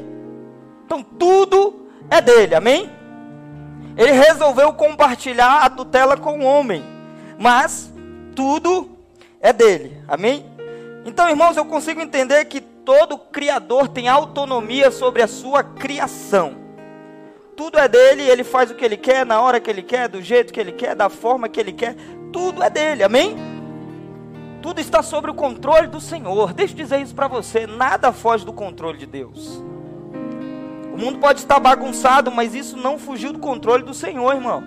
Então 0.86 1.04
tudo 1.04 1.90
é 2.10 2.22
dele, 2.22 2.56
amém? 2.56 2.90
Ele 3.98 4.14
resolveu 4.14 4.72
compartilhar 4.72 5.66
a 5.66 5.70
tutela 5.70 6.16
com 6.16 6.40
o 6.40 6.46
homem, 6.46 6.82
mas 7.38 7.92
tudo 8.34 8.98
é 9.42 9.52
dele, 9.52 10.02
amém? 10.08 10.46
Então, 11.04 11.28
irmãos, 11.28 11.58
eu 11.58 11.66
consigo 11.66 12.00
entender 12.00 12.46
que 12.46 12.62
todo 12.62 13.18
criador 13.18 13.90
tem 13.90 14.08
autonomia 14.08 14.92
sobre 14.92 15.22
a 15.22 15.28
sua 15.28 15.62
criação. 15.62 16.67
Tudo 17.58 17.80
é 17.80 17.88
dele, 17.88 18.22
ele 18.22 18.44
faz 18.44 18.70
o 18.70 18.76
que 18.76 18.86
ele 18.86 18.96
quer, 18.96 19.26
na 19.26 19.42
hora 19.42 19.60
que 19.60 19.68
ele 19.68 19.82
quer, 19.82 20.08
do 20.08 20.22
jeito 20.22 20.54
que 20.54 20.60
ele 20.60 20.72
quer, 20.72 20.96
da 20.96 21.10
forma 21.10 21.50
que 21.50 21.60
ele 21.60 21.74
quer. 21.74 21.96
Tudo 22.32 22.62
é 22.62 22.70
dele, 22.70 23.04
amém? 23.04 23.36
Tudo 24.62 24.80
está 24.80 25.02
sob 25.02 25.32
o 25.32 25.34
controle 25.34 25.88
do 25.88 26.00
Senhor. 26.00 26.54
Deixa 26.54 26.74
eu 26.74 26.78
dizer 26.78 27.02
isso 27.02 27.16
para 27.16 27.28
você: 27.28 27.66
nada 27.66 28.12
foge 28.12 28.46
do 28.46 28.54
controle 28.54 29.00
de 29.00 29.08
Deus. 29.08 29.64
O 30.94 30.98
mundo 30.98 31.18
pode 31.18 31.40
estar 31.40 31.60
bagunçado, 31.60 32.32
mas 32.32 32.54
isso 32.54 32.78
não 32.78 33.00
fugiu 33.00 33.34
do 33.34 33.40
controle 33.40 33.82
do 33.82 33.94
Senhor, 33.94 34.36
irmão. 34.36 34.64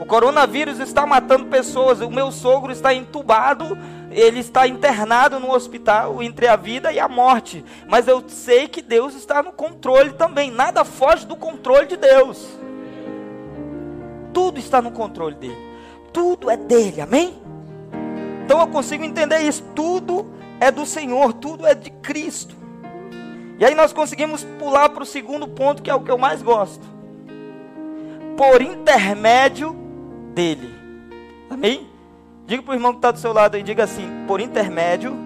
O 0.00 0.06
coronavírus 0.06 0.80
está 0.80 1.04
matando 1.04 1.44
pessoas. 1.46 2.00
O 2.00 2.10
meu 2.10 2.32
sogro 2.32 2.72
está 2.72 2.94
entubado 2.94 3.76
ele 4.16 4.40
está 4.40 4.66
internado 4.66 5.38
no 5.38 5.52
hospital 5.52 6.22
entre 6.22 6.48
a 6.48 6.56
vida 6.56 6.90
e 6.90 6.98
a 6.98 7.06
morte. 7.06 7.62
Mas 7.86 8.08
eu 8.08 8.24
sei 8.26 8.66
que 8.66 8.80
Deus 8.80 9.14
está 9.14 9.42
no 9.42 9.52
controle 9.52 10.14
também. 10.14 10.50
Nada 10.50 10.86
foge 10.86 11.26
do 11.26 11.36
controle 11.36 11.86
de 11.86 11.98
Deus. 11.98 12.48
Tudo 14.32 14.58
está 14.58 14.80
no 14.80 14.90
controle 14.90 15.34
dele. 15.34 15.58
Tudo 16.14 16.50
é 16.50 16.56
dele, 16.56 17.02
amém? 17.02 17.36
Então 18.42 18.58
eu 18.58 18.66
consigo 18.68 19.04
entender 19.04 19.40
isso. 19.40 19.62
Tudo 19.74 20.32
é 20.60 20.70
do 20.70 20.86
Senhor, 20.86 21.34
tudo 21.34 21.66
é 21.66 21.74
de 21.74 21.90
Cristo. 21.90 22.56
E 23.58 23.66
aí 23.66 23.74
nós 23.74 23.92
conseguimos 23.92 24.42
pular 24.58 24.88
para 24.88 25.02
o 25.02 25.06
segundo 25.06 25.46
ponto, 25.46 25.82
que 25.82 25.90
é 25.90 25.94
o 25.94 26.00
que 26.00 26.10
eu 26.10 26.16
mais 26.16 26.40
gosto. 26.40 26.86
Por 28.34 28.62
intermédio 28.62 29.76
dele. 30.34 30.74
Amém? 31.50 31.95
Diga 32.46 32.62
para 32.62 32.72
o 32.72 32.74
irmão 32.74 32.92
que 32.92 32.98
está 32.98 33.10
do 33.10 33.18
seu 33.18 33.32
lado 33.32 33.58
e 33.58 33.62
diga 33.62 33.82
assim, 33.82 34.24
por 34.26 34.40
intermédio 34.40 35.16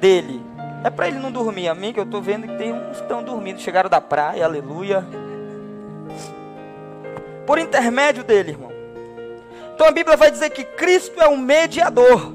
dele. 0.00 0.40
É 0.84 0.90
para 0.90 1.08
ele 1.08 1.18
não 1.18 1.32
dormir, 1.32 1.68
amém? 1.68 1.92
Que 1.92 1.98
eu 1.98 2.04
estou 2.04 2.22
vendo 2.22 2.46
que 2.46 2.56
tem 2.56 2.72
uns 2.72 2.98
que 2.98 3.02
estão 3.02 3.24
dormindo, 3.24 3.60
chegaram 3.60 3.90
da 3.90 4.00
praia, 4.00 4.44
aleluia. 4.44 5.04
Por 7.44 7.58
intermédio 7.58 8.22
dele, 8.22 8.52
irmão. 8.52 8.70
Então 9.74 9.88
a 9.88 9.90
Bíblia 9.90 10.16
vai 10.16 10.30
dizer 10.30 10.50
que 10.50 10.62
Cristo 10.62 11.20
é 11.20 11.26
o 11.26 11.36
mediador. 11.36 12.32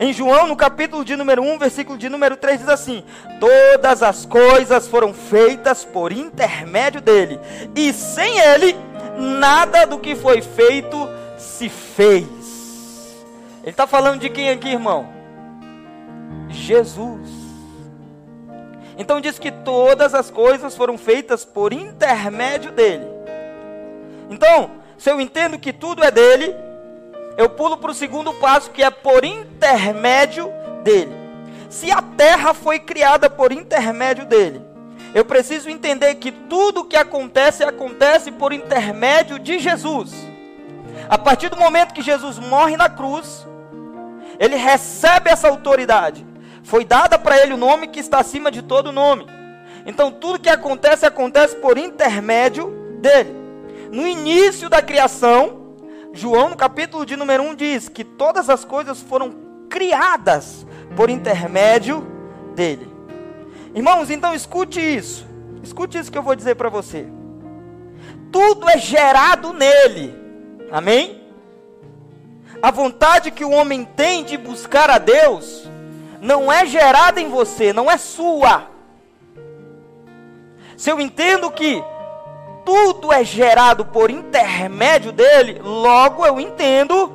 Em 0.00 0.12
João, 0.12 0.46
no 0.46 0.56
capítulo 0.56 1.04
de 1.04 1.16
número 1.16 1.42
1, 1.42 1.58
versículo 1.58 1.98
de 1.98 2.08
número 2.08 2.36
3, 2.36 2.60
diz 2.60 2.68
assim: 2.68 3.04
Todas 3.38 4.02
as 4.02 4.24
coisas 4.24 4.88
foram 4.88 5.12
feitas 5.12 5.84
por 5.84 6.12
intermédio 6.12 7.00
dele, 7.00 7.38
e 7.74 7.92
sem 7.92 8.38
ele, 8.38 8.76
nada 9.18 9.86
do 9.86 9.98
que 9.98 10.14
foi 10.14 10.40
feito 10.40 11.08
se 11.38 11.68
fez. 11.68 12.55
Ele 13.66 13.72
está 13.72 13.84
falando 13.84 14.20
de 14.20 14.30
quem 14.30 14.48
aqui, 14.48 14.68
irmão? 14.68 15.08
Jesus. 16.48 17.28
Então 18.96 19.20
diz 19.20 19.40
que 19.40 19.50
todas 19.50 20.14
as 20.14 20.30
coisas 20.30 20.76
foram 20.76 20.96
feitas 20.96 21.44
por 21.44 21.72
intermédio 21.72 22.70
dele. 22.70 23.08
Então, 24.30 24.70
se 24.96 25.10
eu 25.10 25.20
entendo 25.20 25.58
que 25.58 25.72
tudo 25.72 26.04
é 26.04 26.12
dele, 26.12 26.54
eu 27.36 27.50
pulo 27.50 27.76
para 27.76 27.90
o 27.90 27.94
segundo 27.94 28.32
passo, 28.34 28.70
que 28.70 28.84
é 28.84 28.90
por 28.90 29.24
intermédio 29.24 30.48
dele. 30.84 31.12
Se 31.68 31.90
a 31.90 32.00
terra 32.00 32.54
foi 32.54 32.78
criada 32.78 33.28
por 33.28 33.50
intermédio 33.50 34.26
dele, 34.26 34.62
eu 35.12 35.24
preciso 35.24 35.68
entender 35.68 36.14
que 36.14 36.30
tudo 36.30 36.84
que 36.84 36.96
acontece, 36.96 37.64
acontece 37.64 38.30
por 38.30 38.52
intermédio 38.52 39.40
de 39.40 39.58
Jesus. 39.58 40.14
A 41.08 41.18
partir 41.18 41.48
do 41.48 41.56
momento 41.56 41.92
que 41.92 42.00
Jesus 42.00 42.38
morre 42.38 42.76
na 42.76 42.88
cruz, 42.88 43.44
ele 44.38 44.56
recebe 44.56 45.30
essa 45.30 45.48
autoridade. 45.48 46.26
Foi 46.62 46.84
dada 46.84 47.18
para 47.18 47.40
ele 47.40 47.54
o 47.54 47.56
nome 47.56 47.88
que 47.88 48.00
está 48.00 48.18
acima 48.18 48.50
de 48.50 48.62
todo 48.62 48.92
nome. 48.92 49.26
Então 49.84 50.10
tudo 50.10 50.40
que 50.40 50.48
acontece, 50.48 51.06
acontece 51.06 51.56
por 51.56 51.78
intermédio 51.78 52.98
dele. 53.00 53.34
No 53.92 54.06
início 54.06 54.68
da 54.68 54.82
criação, 54.82 55.76
João, 56.12 56.48
no 56.48 56.56
capítulo 56.56 57.06
de 57.06 57.14
número 57.14 57.42
1, 57.42 57.54
diz 57.54 57.88
que 57.88 58.02
todas 58.02 58.50
as 58.50 58.64
coisas 58.64 59.00
foram 59.00 59.34
criadas 59.68 60.66
por 60.96 61.10
intermédio 61.10 62.06
dele. 62.54 62.90
Irmãos, 63.74 64.10
então 64.10 64.34
escute 64.34 64.80
isso. 64.80 65.26
Escute 65.62 65.98
isso 65.98 66.10
que 66.10 66.16
eu 66.16 66.22
vou 66.22 66.34
dizer 66.34 66.54
para 66.56 66.68
você. 66.68 67.06
Tudo 68.32 68.68
é 68.68 68.78
gerado 68.78 69.52
nele. 69.52 70.14
Amém? 70.72 71.25
A 72.62 72.70
vontade 72.70 73.30
que 73.30 73.44
o 73.44 73.50
homem 73.50 73.84
tem 73.84 74.24
de 74.24 74.36
buscar 74.36 74.90
a 74.90 74.98
Deus 74.98 75.68
não 76.20 76.50
é 76.50 76.66
gerada 76.66 77.20
em 77.20 77.28
você, 77.28 77.72
não 77.72 77.90
é 77.90 77.96
sua. 77.96 78.66
Se 80.76 80.90
eu 80.90 81.00
entendo 81.00 81.50
que 81.50 81.82
tudo 82.64 83.12
é 83.12 83.24
gerado 83.24 83.84
por 83.84 84.10
intermédio 84.10 85.12
dele, 85.12 85.60
logo 85.62 86.26
eu 86.26 86.40
entendo 86.40 87.12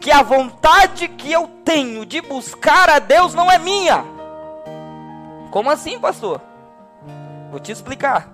que 0.00 0.10
a 0.10 0.22
vontade 0.22 1.08
que 1.08 1.32
eu 1.32 1.48
tenho 1.64 2.06
de 2.06 2.20
buscar 2.20 2.88
a 2.88 2.98
Deus 2.98 3.34
não 3.34 3.50
é 3.50 3.58
minha. 3.58 4.04
Como 5.50 5.70
assim, 5.70 5.98
pastor? 5.98 6.40
Vou 7.50 7.60
te 7.60 7.72
explicar. 7.72 8.28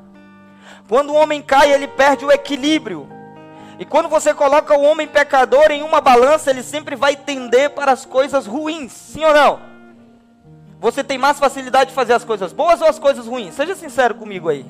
Quando 0.88 1.10
o 1.10 1.16
homem 1.16 1.40
cai, 1.40 1.72
ele 1.72 1.86
perde 1.86 2.24
o 2.24 2.30
equilíbrio. 2.30 3.08
E 3.82 3.84
quando 3.84 4.08
você 4.08 4.32
coloca 4.32 4.78
o 4.78 4.82
homem 4.82 5.08
pecador 5.08 5.72
em 5.72 5.82
uma 5.82 6.00
balança, 6.00 6.50
ele 6.50 6.62
sempre 6.62 6.94
vai 6.94 7.16
tender 7.16 7.70
para 7.70 7.90
as 7.90 8.04
coisas 8.04 8.46
ruins, 8.46 8.92
sim 8.92 9.24
ou 9.24 9.34
não? 9.34 9.58
Você 10.78 11.02
tem 11.02 11.18
mais 11.18 11.36
facilidade 11.36 11.90
de 11.90 11.96
fazer 11.96 12.12
as 12.12 12.22
coisas 12.22 12.52
boas 12.52 12.80
ou 12.80 12.86
as 12.86 13.00
coisas 13.00 13.26
ruins? 13.26 13.54
Seja 13.54 13.74
sincero 13.74 14.14
comigo 14.14 14.48
aí. 14.48 14.64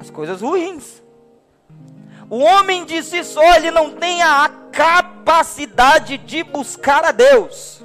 As 0.00 0.08
coisas 0.08 0.40
ruins. 0.40 1.02
O 2.30 2.38
homem 2.38 2.86
de 2.86 3.02
si 3.02 3.22
só, 3.22 3.54
ele 3.54 3.70
não 3.70 3.90
tem 3.90 4.22
a 4.22 4.50
capacidade 4.72 6.16
de 6.16 6.42
buscar 6.42 7.04
a 7.04 7.12
Deus. 7.12 7.82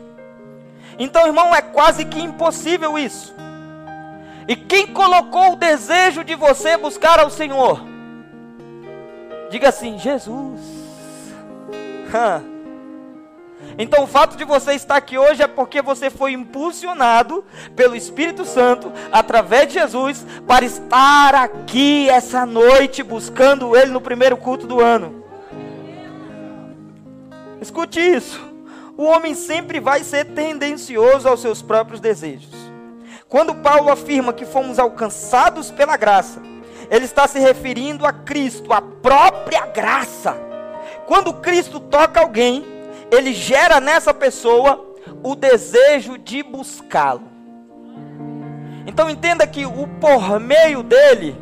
Então, 0.98 1.28
irmão, 1.28 1.54
é 1.54 1.62
quase 1.62 2.06
que 2.06 2.22
impossível 2.22 2.98
isso. 2.98 3.36
E 4.48 4.56
quem 4.56 4.88
colocou 4.88 5.52
o 5.52 5.58
desejo 5.58 6.24
de 6.24 6.36
você 6.36 6.78
buscar 6.78 7.20
ao 7.20 7.30
Senhor? 7.30 7.91
Diga 9.52 9.68
assim: 9.68 10.00
Jesus. 10.00 10.60
Então, 13.78 14.04
o 14.04 14.08
fato 14.08 14.36
de 14.36 14.44
você 14.44 14.74
estar 14.74 14.96
aqui 14.96 15.18
hoje 15.18 15.44
é 15.44 15.48
porque 15.48 15.82
você 15.82 16.10
foi 16.10 16.32
impulsionado 16.32 17.44
pelo 17.76 17.96
Espírito 17.96 18.46
Santo, 18.46 18.92
através 19.12 19.68
de 19.68 19.74
Jesus, 19.76 20.26
para 20.48 20.66
estar 20.66 21.36
aqui 21.36 22.10
essa 22.10 22.46
noite 22.46 23.04
buscando 23.04 23.76
Ele 23.76 23.92
no 23.92 24.02
primeiro 24.02 24.38
culto 24.38 24.66
do 24.66 24.80
ano. 24.80 25.24
Escute 27.62 28.00
isso. 28.00 28.42
O 28.98 29.04
homem 29.04 29.36
sempre 29.36 29.80
vai 29.80 30.04
ser 30.04 30.26
tendencioso 30.26 31.28
aos 31.28 31.42
seus 31.42 31.62
próprios 31.62 32.00
desejos. 32.00 32.54
Quando 33.28 33.56
Paulo 33.56 33.90
afirma 33.90 34.34
que 34.34 34.46
fomos 34.46 34.80
alcançados 34.80 35.72
pela 35.72 35.96
graça, 35.96 36.42
ele 36.92 37.06
está 37.06 37.26
se 37.26 37.40
referindo 37.40 38.06
a 38.06 38.12
Cristo, 38.12 38.74
a 38.74 38.82
própria 38.82 39.66
graça. 39.68 40.36
Quando 41.08 41.34
Cristo 41.36 41.80
toca 41.80 42.20
alguém, 42.20 42.66
ele 43.10 43.34
gera 43.34 43.80
nessa 43.80 44.14
pessoa 44.14 44.94
o 45.24 45.34
desejo 45.34 46.18
de 46.18 46.44
buscá-lo. 46.44 47.24
Então 48.86 49.10
entenda 49.10 49.48
que 49.48 49.66
o 49.66 49.88
por 50.02 50.38
meio 50.38 50.84
dele 50.84 51.38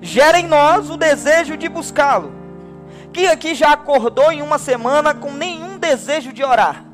gera 0.00 0.38
em 0.38 0.46
nós 0.46 0.88
o 0.88 0.96
desejo 0.96 1.56
de 1.56 1.68
buscá-lo. 1.68 2.32
Quem 3.12 3.26
aqui 3.26 3.56
já 3.56 3.72
acordou 3.72 4.30
em 4.30 4.40
uma 4.40 4.58
semana 4.58 5.14
com 5.14 5.32
nenhum 5.32 5.78
desejo 5.78 6.32
de 6.32 6.44
orar? 6.44 6.84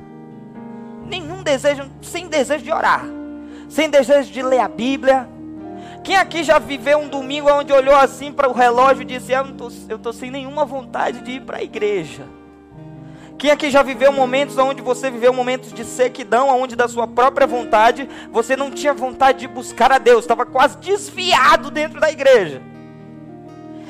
Nenhum 1.05 1.43
desejo, 1.43 1.83
sem 2.01 2.27
desejo 2.27 2.63
de 2.63 2.71
orar, 2.71 3.05
sem 3.69 3.87
desejo 3.87 4.31
de 4.31 4.41
ler 4.41 4.61
a 4.61 4.67
Bíblia, 4.67 5.29
quem 6.05 6.15
aqui 6.15 6.43
já 6.43 6.59
viveu 6.59 6.99
um 6.99 7.07
domingo 7.07 7.51
onde 7.51 7.73
olhou 7.73 7.95
assim 7.95 8.31
para 8.31 8.47
o 8.47 8.53
relógio 8.53 9.01
e 9.01 9.05
disse: 9.05 9.31
Eu 9.89 9.95
estou 9.97 10.13
sem 10.13 10.29
nenhuma 10.29 10.63
vontade 10.63 11.19
de 11.21 11.31
ir 11.31 11.41
para 11.41 11.57
a 11.57 11.63
igreja? 11.63 12.23
Quem 13.39 13.49
aqui 13.49 13.71
já 13.71 13.81
viveu 13.81 14.13
momentos 14.13 14.55
onde 14.59 14.83
você 14.83 15.09
viveu 15.09 15.33
momentos 15.33 15.73
de 15.73 15.83
sequidão, 15.83 16.47
onde 16.49 16.75
da 16.75 16.87
sua 16.87 17.07
própria 17.07 17.47
vontade 17.47 18.07
você 18.31 18.55
não 18.55 18.69
tinha 18.69 18.93
vontade 18.93 19.39
de 19.39 19.47
buscar 19.47 19.91
a 19.91 19.97
Deus, 19.97 20.23
estava 20.23 20.45
quase 20.45 20.77
desviado 20.77 21.71
dentro 21.71 21.99
da 21.99 22.11
igreja? 22.11 22.61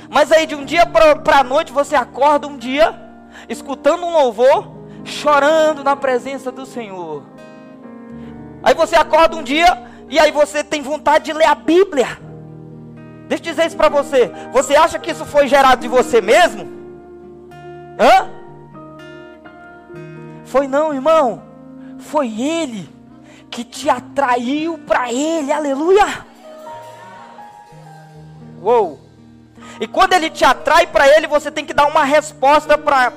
Mas 0.09 0.31
aí 0.31 0.47
de 0.47 0.55
um 0.55 0.63
dia 0.63 0.85
para 0.85 1.39
a 1.39 1.43
noite 1.43 1.73
você 1.73 1.97
acorda 1.97 2.47
um 2.47 2.57
dia, 2.57 2.97
escutando 3.49 4.05
um 4.05 4.13
louvor, 4.13 4.71
chorando 5.03 5.83
na 5.83 5.97
presença 5.97 6.49
do 6.49 6.65
Senhor. 6.65 7.23
Aí 8.63 8.73
você 8.73 8.95
acorda 8.95 9.35
um 9.35 9.43
dia 9.43 9.94
e 10.15 10.19
aí 10.19 10.31
você 10.31 10.63
tem 10.63 10.81
vontade 10.81 11.25
de 11.25 11.33
ler 11.33 11.45
a 11.45 11.53
Bíblia. 11.55 12.17
Deixa 13.27 13.43
eu 13.43 13.49
dizer 13.49 13.65
isso 13.65 13.75
para 13.75 13.89
você. 13.89 14.31
Você 14.53 14.73
acha 14.73 14.97
que 14.97 15.11
isso 15.11 15.25
foi 15.25 15.45
gerado 15.45 15.81
de 15.81 15.89
você 15.89 16.21
mesmo? 16.21 16.65
Hã? 17.99 18.29
Foi 20.45 20.69
não, 20.69 20.93
irmão. 20.93 21.43
Foi 21.99 22.27
Ele 22.27 22.89
que 23.51 23.65
te 23.65 23.89
atraiu 23.89 24.77
para 24.87 25.11
Ele. 25.11 25.51
Aleluia. 25.51 26.25
Uou. 28.61 29.01
E 29.81 29.85
quando 29.85 30.13
ele 30.13 30.29
te 30.29 30.45
atrai 30.45 30.87
para 30.87 31.05
ele, 31.09 31.27
você 31.27 31.51
tem 31.51 31.65
que 31.65 31.73
dar 31.73 31.87
uma 31.87 32.05
resposta 32.05 32.77
para 32.77 33.11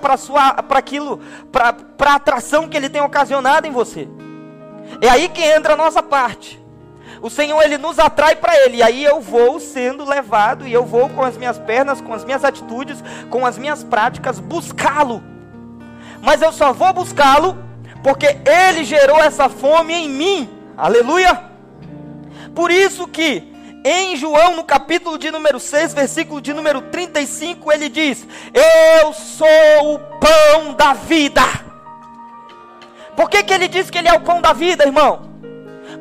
aquilo, 0.70 1.20
para 1.52 1.76
a 2.10 2.14
atração 2.16 2.68
que 2.68 2.76
ele 2.76 2.88
tem 2.88 3.00
ocasionado 3.00 3.68
em 3.68 3.70
você. 3.70 4.08
É 5.00 5.08
aí 5.08 5.28
que 5.28 5.40
entra 5.40 5.74
a 5.74 5.76
nossa 5.76 6.02
parte. 6.02 6.57
O 7.20 7.28
Senhor 7.28 7.60
ele 7.62 7.78
nos 7.78 7.98
atrai 7.98 8.36
para 8.36 8.56
ele, 8.64 8.78
e 8.78 8.82
aí 8.82 9.04
eu 9.04 9.20
vou 9.20 9.58
sendo 9.58 10.04
levado 10.04 10.66
e 10.66 10.72
eu 10.72 10.84
vou 10.84 11.08
com 11.08 11.22
as 11.22 11.36
minhas 11.36 11.58
pernas, 11.58 12.00
com 12.00 12.12
as 12.14 12.24
minhas 12.24 12.44
atitudes, 12.44 13.02
com 13.30 13.44
as 13.44 13.58
minhas 13.58 13.82
práticas 13.82 14.38
buscá-lo. 14.38 15.22
Mas 16.22 16.42
eu 16.42 16.52
só 16.52 16.72
vou 16.72 16.92
buscá-lo 16.92 17.58
porque 18.02 18.38
ele 18.46 18.84
gerou 18.84 19.22
essa 19.22 19.48
fome 19.48 19.92
em 19.92 20.08
mim. 20.08 20.48
Aleluia! 20.76 21.42
Por 22.54 22.70
isso 22.70 23.06
que 23.06 23.52
em 23.84 24.16
João, 24.16 24.56
no 24.56 24.64
capítulo 24.64 25.18
de 25.18 25.30
número 25.30 25.58
6, 25.58 25.94
versículo 25.94 26.40
de 26.40 26.52
número 26.52 26.82
35, 26.82 27.72
ele 27.72 27.88
diz: 27.88 28.26
Eu 28.52 29.12
sou 29.12 29.94
o 29.94 29.98
pão 30.18 30.74
da 30.74 30.92
vida. 30.92 31.42
Por 33.16 33.28
que, 33.28 33.42
que 33.42 33.52
ele 33.52 33.66
diz 33.66 33.90
que 33.90 33.98
ele 33.98 34.08
é 34.08 34.12
o 34.12 34.20
pão 34.20 34.40
da 34.40 34.52
vida, 34.52 34.84
irmão? 34.84 35.27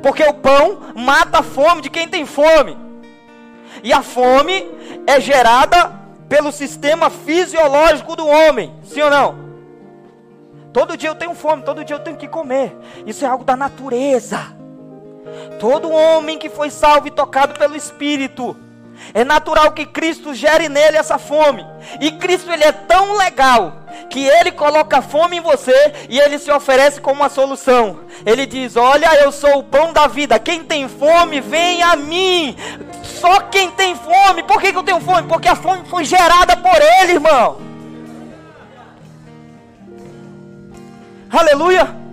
Porque 0.08 0.24
o 0.24 0.34
pão 0.36 0.94
mata 0.96 1.40
a 1.40 1.44
fome 1.44 1.82
de 1.82 1.90
quem 1.90 2.08
tem 2.08 2.26
fome. 2.26 2.78
E 3.84 3.92
a 3.92 4.02
fome 4.02 4.66
é 5.06 5.20
gerada 5.20 5.92
pelo 6.30 6.50
sistema 6.50 7.10
fisiológico 7.10 8.16
do 8.16 8.26
homem, 8.26 8.74
sim 8.86 9.02
ou 9.02 9.10
não? 9.10 9.36
Todo 10.72 10.96
dia 10.96 11.10
eu 11.10 11.16
tenho 11.16 11.36
fome, 11.36 11.62
todo 11.64 11.84
dia 11.84 11.98
eu 11.98 12.00
tenho 12.00 12.16
que 12.16 12.26
comer. 12.26 12.74
Isso 13.06 13.26
é 13.26 13.28
algo 13.28 13.44
da 13.44 13.58
natureza. 13.58 14.40
Todo 15.60 15.92
homem 15.92 16.40
que 16.40 16.50
foi 16.50 16.70
salvo 16.70 17.10
e 17.10 17.12
tocado 17.12 17.60
pelo 17.60 17.76
Espírito, 17.76 18.56
é 19.14 19.24
natural 19.24 19.72
que 19.72 19.86
Cristo 19.86 20.34
gere 20.34 20.70
nele 20.70 20.98
essa 20.98 21.18
fome. 21.18 21.66
E 22.00 22.12
Cristo 22.12 22.52
ele 22.52 22.64
é 22.64 22.72
tão 22.72 23.18
legal 23.18 23.84
que 24.10 24.26
ele 24.26 24.52
coloca 24.52 25.02
fome 25.02 25.38
em 25.38 25.42
você 25.42 25.94
e 26.10 26.20
ele 26.20 26.38
se 26.38 26.52
oferece 26.52 27.02
como 27.02 27.22
uma 27.22 27.30
solução. 27.30 28.02
Ele 28.26 28.46
diz: 28.46 28.76
Olha, 28.76 29.14
eu 29.16 29.32
sou 29.32 29.60
o 29.60 29.64
pão 29.64 29.94
da 29.94 30.08
vida. 30.08 30.40
Quem 30.40 30.64
tem 30.64 30.88
fome, 30.88 31.42
vem 31.42 31.82
a 31.84 31.96
mim. 31.96 32.56
Só 33.04 33.42
quem 33.42 33.72
tem 33.72 33.96
fome. 33.96 34.44
Por 34.44 34.62
que, 34.62 34.72
que 34.72 34.78
eu 34.78 34.84
tenho 34.84 35.00
fome? 35.00 35.28
Porque 35.28 35.48
a 35.48 35.56
fome 35.56 35.84
foi 35.88 36.04
gerada 36.04 36.56
por 36.58 36.80
ele, 37.02 37.14
irmão. 37.14 37.58
Aleluia. 41.30 42.07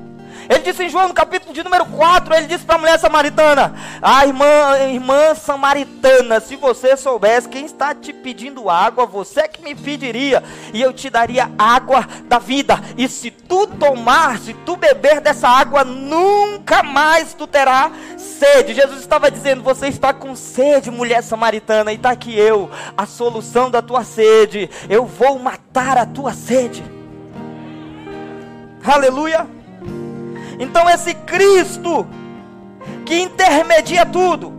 Ele 0.48 0.60
disse 0.60 0.84
em 0.84 0.88
João, 0.88 1.08
no 1.08 1.14
capítulo 1.14 1.52
de 1.52 1.62
número 1.62 1.86
4, 1.86 2.34
ele 2.34 2.46
disse 2.46 2.64
para 2.64 2.76
a 2.76 2.78
mulher 2.78 2.98
samaritana: 2.98 3.74
Ah, 4.02 4.26
irmã, 4.26 4.78
irmã 4.92 5.34
samaritana, 5.34 6.40
se 6.40 6.56
você 6.56 6.96
soubesse 6.96 7.48
quem 7.48 7.64
está 7.64 7.94
te 7.94 8.12
pedindo 8.12 8.68
água, 8.68 9.06
você 9.06 9.48
que 9.48 9.62
me 9.62 9.74
pediria, 9.74 10.42
e 10.72 10.82
eu 10.82 10.92
te 10.92 11.08
daria 11.08 11.50
água 11.58 12.06
da 12.24 12.38
vida. 12.38 12.78
E 12.96 13.08
se 13.08 13.30
tu 13.30 13.66
tomar, 13.66 14.38
se 14.38 14.54
tu 14.54 14.76
beber 14.76 15.20
dessa 15.20 15.48
água, 15.48 15.84
nunca 15.84 16.82
mais 16.82 17.34
tu 17.34 17.46
terá 17.46 17.90
sede. 18.18 18.74
Jesus 18.74 19.00
estava 19.00 19.30
dizendo: 19.30 19.62
Você 19.62 19.88
está 19.88 20.12
com 20.12 20.36
sede, 20.36 20.90
mulher 20.90 21.22
samaritana, 21.22 21.92
e 21.92 21.96
está 21.96 22.10
aqui 22.10 22.38
eu, 22.38 22.70
a 22.96 23.06
solução 23.06 23.70
da 23.70 23.80
tua 23.80 24.04
sede. 24.04 24.68
Eu 24.88 25.06
vou 25.06 25.38
matar 25.38 25.96
a 25.96 26.06
tua 26.06 26.32
sede. 26.32 26.84
Aleluia. 28.84 29.63
Então, 30.58 30.88
esse 30.88 31.14
Cristo 31.14 32.06
que 33.04 33.20
intermedia 33.20 34.04
tudo. 34.06 34.52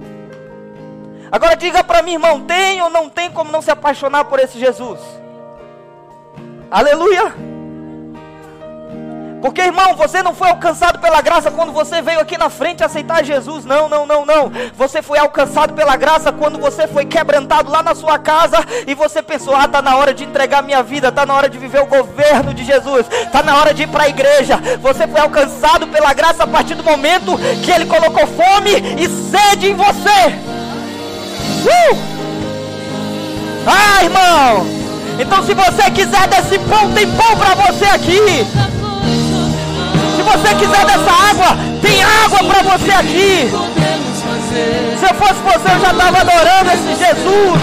Agora 1.31 1.55
diga 1.55 1.83
para 1.83 2.01
mim, 2.01 2.13
irmão: 2.13 2.41
tem 2.41 2.81
ou 2.81 2.89
não 2.89 3.09
tem 3.09 3.31
como 3.31 3.51
não 3.51 3.61
se 3.61 3.71
apaixonar 3.71 4.25
por 4.25 4.39
esse 4.39 4.59
Jesus? 4.59 4.99
Aleluia. 6.69 7.54
Porque, 9.45 9.61
irmão, 9.61 9.95
você 9.95 10.23
não 10.23 10.33
foi 10.33 10.49
alcançado 10.49 10.97
pela 10.97 11.21
graça 11.21 11.51
quando 11.51 11.71
você 11.71 12.01
veio 12.01 12.19
aqui 12.19 12.35
na 12.35 12.49
frente 12.49 12.83
aceitar 12.83 13.23
Jesus. 13.23 13.63
Não, 13.63 13.87
não, 13.87 14.03
não, 14.03 14.25
não. 14.25 14.51
Você 14.75 15.03
foi 15.03 15.19
alcançado 15.19 15.75
pela 15.75 15.95
graça 15.95 16.31
quando 16.31 16.57
você 16.57 16.87
foi 16.87 17.05
quebrantado 17.05 17.69
lá 17.69 17.83
na 17.83 17.93
sua 17.93 18.17
casa 18.17 18.57
e 18.87 18.95
você 18.95 19.21
pensou: 19.21 19.55
ah, 19.55 19.67
tá 19.67 19.83
na 19.83 19.97
hora 19.97 20.15
de 20.15 20.23
entregar 20.23 20.63
minha 20.63 20.81
vida, 20.81 21.11
tá 21.11 21.27
na 21.27 21.35
hora 21.35 21.47
de 21.47 21.59
viver 21.59 21.79
o 21.79 21.85
governo 21.85 22.55
de 22.55 22.65
Jesus, 22.65 23.05
tá 23.31 23.43
na 23.43 23.55
hora 23.59 23.71
de 23.71 23.83
ir 23.83 23.87
para 23.87 24.05
a 24.05 24.09
igreja. 24.09 24.59
Você 24.81 25.07
foi 25.07 25.21
alcançado 25.21 25.85
pela 25.89 26.11
graça 26.11 26.43
a 26.43 26.47
partir 26.47 26.73
do 26.73 26.83
momento 26.83 27.37
que 27.63 27.69
Ele 27.69 27.85
colocou 27.85 28.25
fome 28.25 28.71
e 28.97 29.07
sede 29.29 29.69
em 29.69 29.75
você. 29.75 30.33
Uh! 31.67 31.97
Ah, 33.67 34.03
irmão! 34.03 34.65
Então, 35.19 35.43
se 35.43 35.53
você 35.53 35.91
quiser 35.91 36.27
desse 36.29 36.57
pão, 36.67 36.91
tem 36.93 37.07
pão 37.11 37.37
para 37.37 37.53
você 37.53 37.85
aqui 37.85 38.65
você 40.25 40.55
quiser 40.55 40.85
dessa 40.85 41.11
água, 41.29 41.57
tem 41.81 42.03
água 42.03 42.43
para 42.43 42.61
você 42.63 42.91
aqui. 42.91 43.51
Se 44.99 45.05
eu 45.05 45.15
fosse 45.15 45.39
você, 45.43 45.75
eu 45.75 45.79
já 45.79 45.91
estava 45.91 46.17
adorando 46.19 46.71
esse 46.71 46.95
Jesus. 46.95 47.61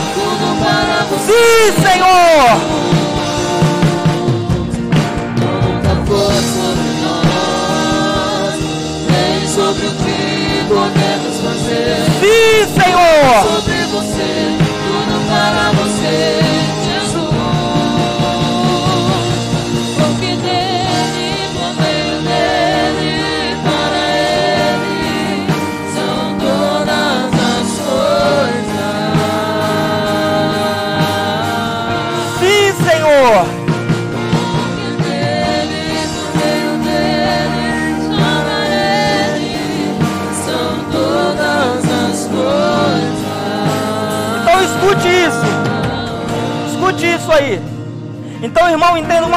Sim, 1.27 1.73
Senhor. 1.83 2.83
Sim, 12.21 12.57
Senhor. 12.81 14.72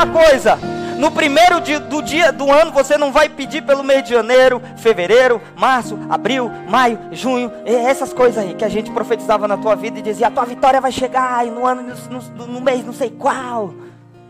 Coisa. 0.07 0.57
No 0.97 1.11
primeiro 1.11 1.59
dia, 1.59 1.79
do 1.79 2.01
dia 2.01 2.31
do 2.31 2.49
ano, 2.49 2.71
você 2.71 2.97
não 2.97 3.11
vai 3.11 3.27
pedir 3.27 3.61
pelo 3.63 3.83
mês 3.83 4.03
de 4.03 4.11
janeiro, 4.11 4.61
fevereiro, 4.77 5.41
março, 5.55 5.99
abril, 6.09 6.49
maio, 6.69 6.97
junho, 7.11 7.51
essas 7.65 8.13
coisas 8.13 8.43
aí 8.43 8.53
que 8.53 8.63
a 8.63 8.69
gente 8.69 8.89
profetizava 8.91 9.47
na 9.47 9.57
tua 9.57 9.75
vida 9.75 9.99
e 9.99 10.01
dizia: 10.01 10.27
a 10.27 10.31
tua 10.31 10.45
vitória 10.45 10.79
vai 10.79 10.91
chegar 10.91 11.45
no 11.47 11.65
ano, 11.65 11.93
no, 12.09 12.47
no, 12.47 12.61
mês, 12.61 12.85
não 12.85 12.93
sei 12.93 13.09
qual. 13.09 13.73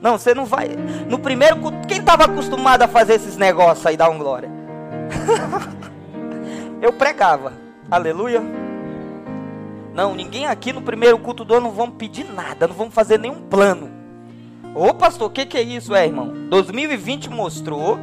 Não, 0.02 0.18
você 0.18 0.34
não 0.34 0.46
vai. 0.46 0.70
No 1.08 1.20
primeiro, 1.20 1.58
quem 1.88 2.00
estava 2.00 2.26
acostumado 2.26 2.82
a 2.82 2.88
fazer 2.88 3.14
esses 3.14 3.38
negócios 3.38 3.86
aí, 3.86 3.96
dá 3.96 4.10
um 4.10 4.18
glória. 4.18 4.50
Eu 6.82 6.94
pregava, 6.94 7.54
aleluia. 7.90 8.42
Não, 9.94 10.14
ninguém 10.14 10.46
aqui 10.46 10.74
no 10.74 10.82
primeiro 10.82 11.18
culto 11.18 11.46
do 11.46 11.54
ano 11.54 11.68
não 11.68 11.72
vamos 11.72 11.96
pedir 11.96 12.26
nada, 12.26 12.68
não 12.68 12.76
vamos 12.76 12.94
fazer 12.94 13.18
nenhum 13.18 13.42
plano. 13.42 13.95
Ô 14.76 14.94
pastor, 14.94 15.28
o 15.28 15.30
que, 15.30 15.46
que 15.46 15.58
é 15.58 15.62
isso, 15.62 15.96
é 15.96 16.06
irmão? 16.06 16.34
2020 16.50 17.30
mostrou 17.30 17.98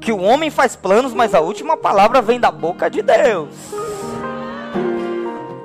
que 0.00 0.10
o 0.10 0.18
homem 0.18 0.48
faz 0.48 0.74
planos, 0.74 1.12
mas 1.12 1.34
a 1.34 1.40
última 1.40 1.76
palavra 1.76 2.22
vem 2.22 2.40
da 2.40 2.50
boca 2.50 2.88
de 2.88 3.02
Deus. 3.02 3.50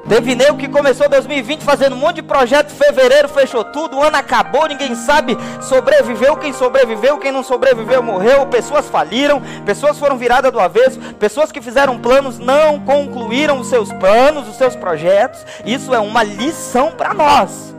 Teve 0.10 0.36
nego 0.36 0.58
que 0.58 0.67
começou 0.67 1.08
2020 1.08 1.63
fazendo 1.63 1.93
um 1.93 2.00
monte 2.00 2.17
de 2.17 2.23
projeto, 2.23 2.69
fevereiro 2.69 3.30
fechou 3.30 3.63
tudo, 3.63 3.95
o 3.95 4.04
ano 4.04 4.17
acabou, 4.17 4.67
ninguém 4.67 4.93
sabe, 4.93 5.38
sobreviveu, 5.62 6.36
quem 6.36 6.52
sobreviveu, 6.52 7.17
quem 7.17 7.32
não 7.32 7.43
sobreviveu 7.43 8.04
morreu, 8.04 8.45
pessoas 8.47 8.89
faliram, 8.89 9.41
pessoas 9.65 9.97
foram 9.97 10.17
viradas 10.17 10.52
do 10.52 10.60
avesso, 10.60 11.00
pessoas 11.17 11.50
que 11.50 11.62
fizeram 11.62 11.97
planos 11.97 12.39
não 12.39 12.78
concluíram 12.82 13.60
os 13.60 13.67
seus 13.67 13.91
planos, 13.93 14.50
os 14.50 14.58
seus 14.58 14.76
projetos. 14.76 15.45
Isso 15.65 15.95
é 15.95 16.00
uma 16.00 16.23
lição 16.23 16.91
para 16.91 17.13
nós. 17.13 17.77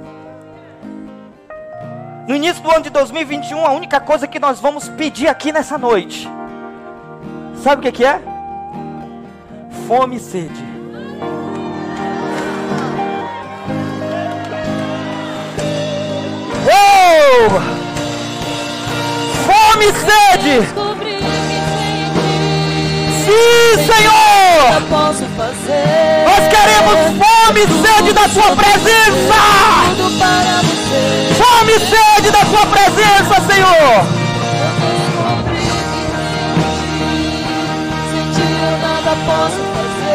No 2.28 2.36
início 2.36 2.62
do 2.62 2.70
ano 2.70 2.82
de 2.82 2.90
2021, 2.90 3.64
a 3.64 3.72
única 3.72 3.98
coisa 4.00 4.26
que 4.26 4.38
nós 4.38 4.60
vamos 4.60 4.86
pedir 4.86 5.28
aqui 5.28 5.50
nessa 5.50 5.78
noite, 5.78 6.28
sabe 7.62 7.80
o 7.80 7.82
que, 7.82 7.90
que 7.90 8.04
é? 8.04 8.20
Fome 9.86 10.16
e 10.16 10.20
sede. 10.20 10.62
Oh! 16.66 17.48
Fome 19.46 19.86
e 19.86 19.92
sede! 19.94 20.68
Sim, 23.24 23.86
Senhor! 23.86 24.82
Nós 26.26 26.44
queremos 26.52 26.98
fome 27.16 27.60
e 27.60 27.68
sede 27.86 28.12
da 28.12 28.28
Sua 28.28 28.54
presença! 28.54 29.34
Fome 31.38 31.72
e 31.72 31.80
sede 31.80 32.07
da 32.22 32.44
Sua 32.44 32.66
presença, 32.66 33.40
Senhor! 33.46 34.28
posso 39.28 39.60
fazer. 39.74 40.08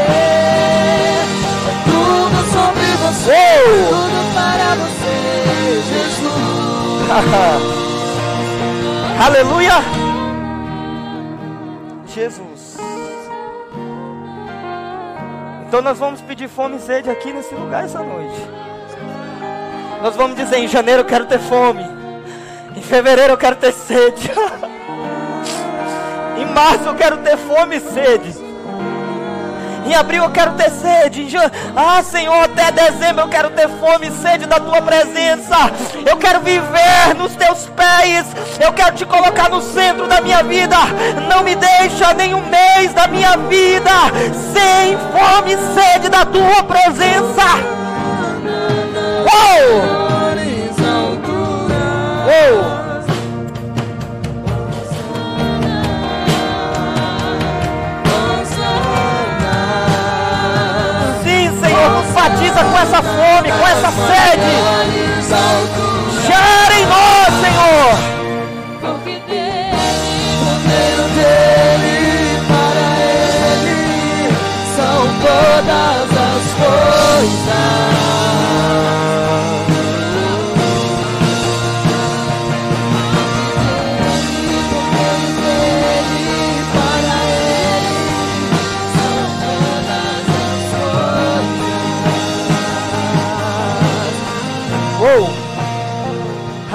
Tudo 1.86 2.38
sobre 2.52 2.88
você, 3.04 3.44
tudo 3.90 4.20
para 4.34 4.70
você, 4.76 5.16
Jesus. 5.90 6.34
Aleluia! 9.26 9.78
Jesus. 12.08 12.78
Então 15.68 15.82
nós 15.82 15.98
vamos 15.98 16.22
pedir 16.22 16.48
fome 16.48 16.78
e 16.78 16.80
sede 16.80 17.10
aqui 17.10 17.34
nesse 17.34 17.56
lugar 17.56 17.86
essa 17.86 18.04
noite. 18.04 18.40
Nós 20.02 20.16
vamos 20.16 20.36
dizer: 20.36 20.58
em 20.58 20.68
janeiro 20.68 21.02
eu 21.02 21.06
quero 21.06 21.26
ter 21.26 21.40
fome. 21.40 21.93
Em 22.76 22.82
fevereiro 22.82 23.34
eu 23.34 23.38
quero 23.38 23.56
ter 23.56 23.72
sede. 23.72 24.32
em 26.38 26.46
março 26.46 26.86
eu 26.86 26.96
quero 26.96 27.18
ter 27.18 27.38
fome 27.38 27.78
e 27.78 27.80
sede. 27.80 28.44
Em 29.86 29.94
abril 29.96 30.24
eu 30.24 30.32
quero 30.32 30.54
ter 30.54 30.72
sede. 30.72 31.28
Ah, 31.76 32.02
Senhor, 32.02 32.44
até 32.44 32.72
dezembro 32.72 33.26
eu 33.26 33.30
quero 33.30 33.50
ter 33.52 33.70
fome 33.70 34.08
e 34.08 34.12
sede 34.12 34.46
da 34.46 34.60
tua 34.60 34.82
presença. 34.82 35.56
Eu 36.06 36.18
quero 36.18 36.40
viver 36.40 37.14
nos 37.18 37.36
teus 37.36 37.70
pés. 37.76 38.26
Eu 38.60 38.74
quero 38.74 38.96
te 38.96 39.06
colocar 39.06 39.50
no 39.50 39.62
centro 39.62 40.08
da 40.08 40.22
minha 40.22 40.42
vida. 40.44 40.78
Não 41.30 41.44
me 41.44 41.56
deixa 41.56 42.14
nenhum 42.14 42.42
mês 42.48 42.94
da 42.94 43.08
minha 43.08 43.38
vida 43.38 43.92
sem 44.54 44.98
fome 45.12 45.54
e 45.54 45.58
sede 45.74 46.10
da 46.10 46.26
tua 46.26 46.64
presença. 46.64 47.44
Uou! 49.26 50.03
Uou! 52.34 52.84
batiza 62.24 62.64
com 62.64 62.78
essa 62.80 63.02
fome, 63.02 63.52
com 63.52 63.68
essa 63.68 63.92
sede. 63.92 64.54
Gera 66.26 66.80
em 66.80 66.86
nós, 66.86 67.34
Senhor. 67.42 68.13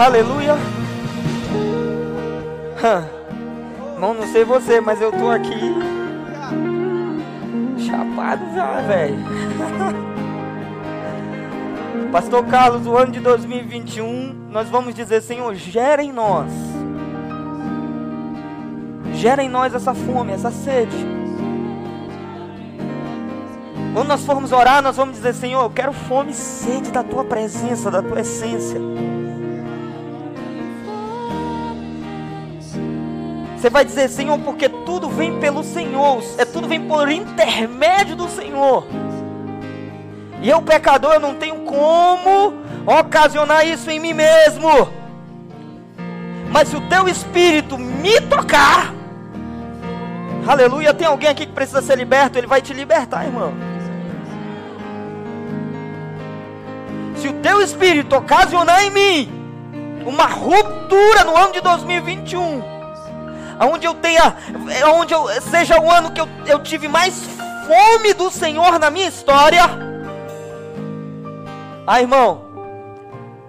Aleluia. 0.08 0.56
Irmão, 3.92 4.14
não 4.14 4.26
sei 4.28 4.42
você, 4.42 4.80
mas 4.80 5.02
eu 5.02 5.12
tô 5.12 5.28
aqui 5.28 5.74
chapado 7.86 8.40
já, 8.54 8.80
velho. 8.80 9.18
Pastor 12.10 12.46
Carlos, 12.46 12.86
o 12.86 12.96
ano 12.96 13.12
de 13.12 13.20
2021, 13.20 14.48
nós 14.50 14.70
vamos 14.70 14.94
dizer, 14.94 15.20
Senhor, 15.20 15.54
gera 15.54 16.02
em 16.02 16.10
nós. 16.10 16.50
Gera 19.12 19.42
em 19.42 19.48
nós 19.50 19.74
essa 19.74 19.92
fome, 19.92 20.32
essa 20.32 20.50
sede. 20.50 20.96
Quando 23.92 24.08
nós 24.08 24.24
formos 24.24 24.52
orar, 24.52 24.82
nós 24.82 24.96
vamos 24.96 25.16
dizer, 25.16 25.34
Senhor, 25.34 25.62
eu 25.62 25.70
quero 25.70 25.92
fome 25.92 26.30
e 26.30 26.34
sede 26.34 26.90
da 26.90 27.02
tua 27.02 27.24
presença, 27.24 27.90
da 27.90 28.00
tua 28.00 28.20
essência. 28.20 28.80
Você 33.58 33.68
vai 33.68 33.84
dizer, 33.84 34.08
Senhor, 34.08 34.38
porque 34.38 34.68
tudo 34.68 35.08
vem 35.08 35.40
pelo 35.40 35.64
Senhor, 35.64 36.22
é 36.38 36.44
tudo 36.44 36.68
vem 36.68 36.86
por 36.86 37.10
intermédio 37.10 38.14
do 38.14 38.28
Senhor. 38.28 38.86
E 40.40 40.48
eu, 40.48 40.62
pecador, 40.62 41.14
eu 41.14 41.20
não 41.20 41.34
tenho 41.34 41.56
como 41.64 42.54
ocasionar 42.86 43.66
isso 43.66 43.90
em 43.90 43.98
mim 43.98 44.12
mesmo. 44.12 44.68
Mas 46.52 46.68
se 46.68 46.76
o 46.76 46.80
teu 46.82 47.08
espírito 47.08 47.76
me 47.76 48.20
tocar, 48.20 48.94
aleluia, 50.46 50.94
tem 50.94 51.08
alguém 51.08 51.28
aqui 51.28 51.44
que 51.44 51.52
precisa 51.52 51.82
ser 51.82 51.98
liberto, 51.98 52.38
ele 52.38 52.46
vai 52.46 52.62
te 52.62 52.72
libertar, 52.72 53.24
irmão. 53.24 53.52
Se 57.16 57.26
o 57.26 57.32
teu 57.32 57.60
espírito 57.60 58.14
ocasionar 58.14 58.84
em 58.84 58.90
mim 58.90 59.32
uma 60.06 60.26
ruptura 60.26 61.24
no 61.24 61.36
ano 61.36 61.52
de 61.52 61.60
2021, 61.60 62.77
aonde 63.58 63.86
eu 63.86 63.94
tenha, 63.94 64.36
aonde 64.84 65.12
eu, 65.12 65.28
seja 65.42 65.80
o 65.80 65.90
ano 65.90 66.12
que 66.12 66.20
eu, 66.20 66.28
eu 66.46 66.62
tive 66.62 66.88
mais 66.88 67.28
fome 67.66 68.14
do 68.14 68.30
Senhor 68.30 68.78
na 68.78 68.90
minha 68.90 69.08
história. 69.08 69.62
Ah, 71.86 72.00
irmão, 72.00 72.44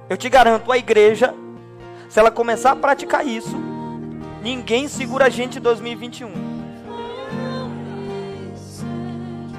eu 0.09 0.17
te 0.17 0.29
garanto, 0.29 0.71
a 0.71 0.77
igreja, 0.77 1.33
se 2.09 2.19
ela 2.19 2.31
começar 2.31 2.71
a 2.71 2.75
praticar 2.75 3.25
isso, 3.25 3.55
ninguém 4.41 4.87
segura 4.87 5.25
a 5.25 5.29
gente 5.29 5.59
em 5.59 5.61
2021. 5.61 6.49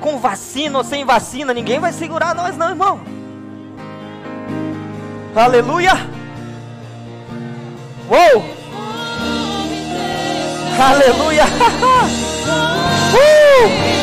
Com 0.00 0.18
vacina 0.18 0.78
ou 0.78 0.84
sem 0.84 1.04
vacina, 1.04 1.52
ninguém 1.52 1.78
vai 1.78 1.92
segurar 1.92 2.34
nós, 2.34 2.56
não, 2.56 2.70
irmão. 2.70 3.00
Aleluia! 5.36 5.92
Uou! 8.08 8.59
Aleluia. 10.80 11.44
Uh! 13.12 14.00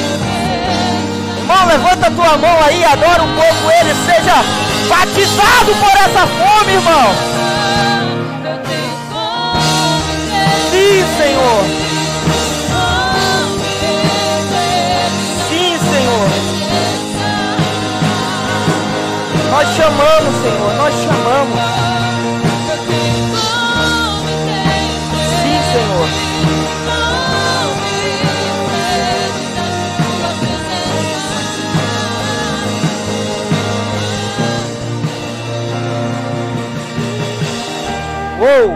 Irmão, 1.37 1.65
levanta 1.65 2.11
tua 2.11 2.37
mão 2.37 2.63
aí, 2.63 2.83
adora 2.83 3.23
um 3.23 3.35
pouco 3.35 3.71
ele, 3.79 3.95
seja 4.05 4.43
batizado 4.89 5.73
por 5.79 5.89
essa 5.89 6.27
fome, 6.27 6.73
irmão. 6.73 7.15
Sim, 10.69 11.05
Senhor. 11.17 11.63
Sim, 15.49 15.79
Senhor. 15.89 16.29
Nós 19.51 19.67
chamamos, 19.75 20.35
Senhor, 20.41 20.73
nós 20.75 20.93
chamamos. 20.93 21.86
Uou! 38.47 38.71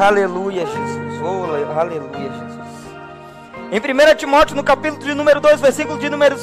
Aleluia, 0.00 0.64
Jesus. 0.64 1.20
Oh, 1.20 1.76
aleluia, 1.76 2.30
Jesus. 2.30 2.54
Em 3.72 3.80
1 3.80 4.14
Timóteo, 4.16 4.54
no 4.54 4.62
capítulo 4.62 5.02
de 5.02 5.12
número 5.12 5.40
2, 5.40 5.60
versículo 5.60 5.98
de 5.98 6.08
número, 6.08 6.36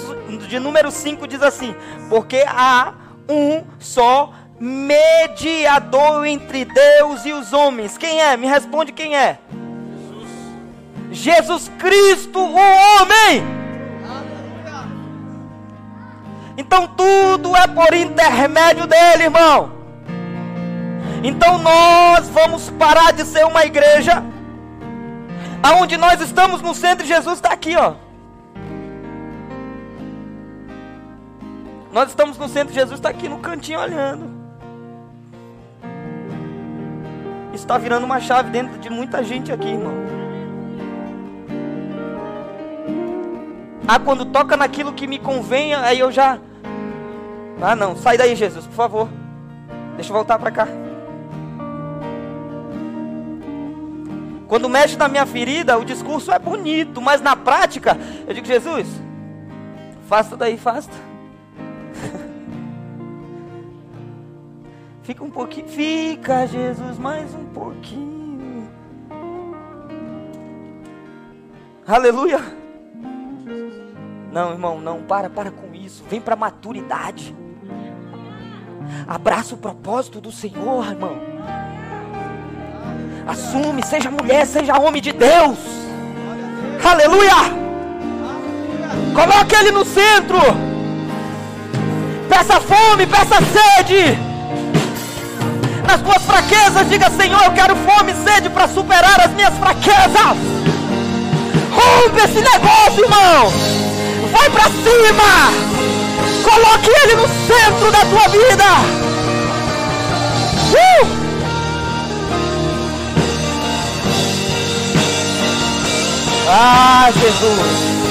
de 0.46 0.60
número 0.60 0.92
5, 0.92 1.26
diz 1.28 1.42
assim: 1.42 1.74
Porque 2.10 2.44
há 2.46 2.94
um 3.30 3.64
só 3.80 4.34
mediador 4.60 6.26
entre 6.26 6.66
Deus 6.66 7.26
e 7.26 7.32
os 7.32 7.54
homens. 7.54 7.98
Quem 7.98 8.22
é? 8.22 8.36
Me 8.36 8.48
responde 8.48 8.92
quem 8.92 9.16
é. 9.16 9.40
Jesus, 11.10 11.68
Jesus 11.70 11.72
Cristo, 11.80 12.40
o 12.40 12.56
homem. 12.56 13.62
Então 16.58 16.88
tudo 16.88 17.56
é 17.56 17.68
por 17.68 17.94
intermédio 17.94 18.86
dele, 18.86 19.24
irmão. 19.24 19.81
Então 21.24 21.58
nós 21.60 22.28
vamos 22.30 22.70
parar 22.72 23.14
de 23.14 23.24
ser 23.26 23.46
uma 23.46 23.64
igreja 23.64 24.24
aonde 25.62 25.96
nós 25.98 26.20
estamos 26.20 26.62
no 26.62 26.74
centro 26.74 27.06
Jesus 27.06 27.36
está 27.36 27.54
aqui, 27.54 27.76
ó. 27.76 27.94
Nós 31.92 32.10
estamos 32.10 32.38
no 32.38 32.48
centro, 32.48 32.74
Jesus 32.74 33.00
está 33.00 33.10
aqui 33.10 33.28
no 33.28 33.40
cantinho 33.40 33.80
olhando. 33.80 34.32
Está 37.54 37.78
virando 37.78 38.06
uma 38.06 38.20
chave 38.22 38.50
dentro 38.50 38.80
de 38.80 38.90
muita 38.90 39.22
gente 39.24 39.52
aqui, 39.52 39.68
irmão. 39.68 39.94
Ah, 43.86 44.00
quando 44.00 44.24
toca 44.24 44.56
naquilo 44.56 44.94
que 44.94 45.06
me 45.06 45.20
convém, 45.20 45.74
aí 45.74 46.00
eu 46.00 46.10
já. 46.12 46.40
Ah, 47.62 47.76
não, 47.76 47.96
sai 47.96 48.18
daí, 48.18 48.38
Jesus, 48.38 48.66
por 48.66 48.74
favor. 48.74 49.10
Deixa 49.98 50.10
eu 50.10 50.16
voltar 50.16 50.40
para 50.40 50.50
cá. 50.50 50.81
Quando 54.52 54.68
mexe 54.68 54.98
na 54.98 55.08
minha 55.08 55.26
ferida, 55.26 55.80
o 55.80 55.86
discurso 55.86 56.30
é 56.30 56.38
bonito, 56.38 57.02
mas 57.02 57.22
na 57.22 57.38
prática, 57.38 57.98
eu 58.28 58.34
digo, 58.34 58.46
Jesus, 58.46 58.86
faça 60.10 60.36
daí, 60.36 60.58
faça. 60.58 60.90
Fica 65.04 65.24
um 65.24 65.30
pouquinho, 65.30 65.70
fica, 65.70 66.46
Jesus, 66.48 67.00
mais 67.00 67.34
um 67.34 67.46
pouquinho. 67.46 68.70
Aleluia. 71.88 72.42
Não, 74.34 74.52
irmão, 74.52 74.82
não, 74.82 75.02
para, 75.04 75.30
para 75.30 75.50
com 75.50 75.74
isso. 75.74 76.04
Vem 76.10 76.20
para 76.20 76.36
maturidade. 76.36 77.34
Abraça 79.08 79.56
o 79.56 79.58
propósito 79.58 80.20
do 80.20 80.30
Senhor, 80.30 80.92
irmão. 80.92 81.31
Assume, 83.28 83.84
seja 83.86 84.10
mulher, 84.10 84.46
seja 84.46 84.80
homem 84.80 85.02
de 85.02 85.12
Deus. 85.12 85.58
Aleluia! 86.84 87.62
Coloque 89.14 89.56
ele 89.56 89.72
no 89.72 89.86
centro. 89.86 90.40
Peça 92.28 92.60
fome, 92.60 93.06
peça 93.06 93.36
sede. 93.36 94.18
Nas 95.88 96.02
tuas 96.02 96.24
fraquezas, 96.24 96.90
diga: 96.90 97.10
Senhor, 97.10 97.44
eu 97.44 97.52
quero 97.52 97.76
fome 97.76 98.12
e 98.12 98.16
sede 98.16 98.50
para 98.50 98.68
superar 98.68 99.22
as 99.22 99.32
minhas 99.32 99.54
fraquezas. 99.58 100.38
Rompe 101.72 102.22
esse 102.24 102.42
negócio, 102.42 103.04
irmão. 103.04 103.52
Vai 104.32 104.50
para 104.50 104.64
cima. 104.64 105.72
Coloque 106.44 106.90
ele 107.04 107.16
no 107.16 107.28
centro 107.28 107.92
da 107.92 108.06
tua 108.06 108.28
vida. 108.30 108.66
Uh! 110.74 111.21
Ah, 116.54 117.10
Jesus. 117.14 118.02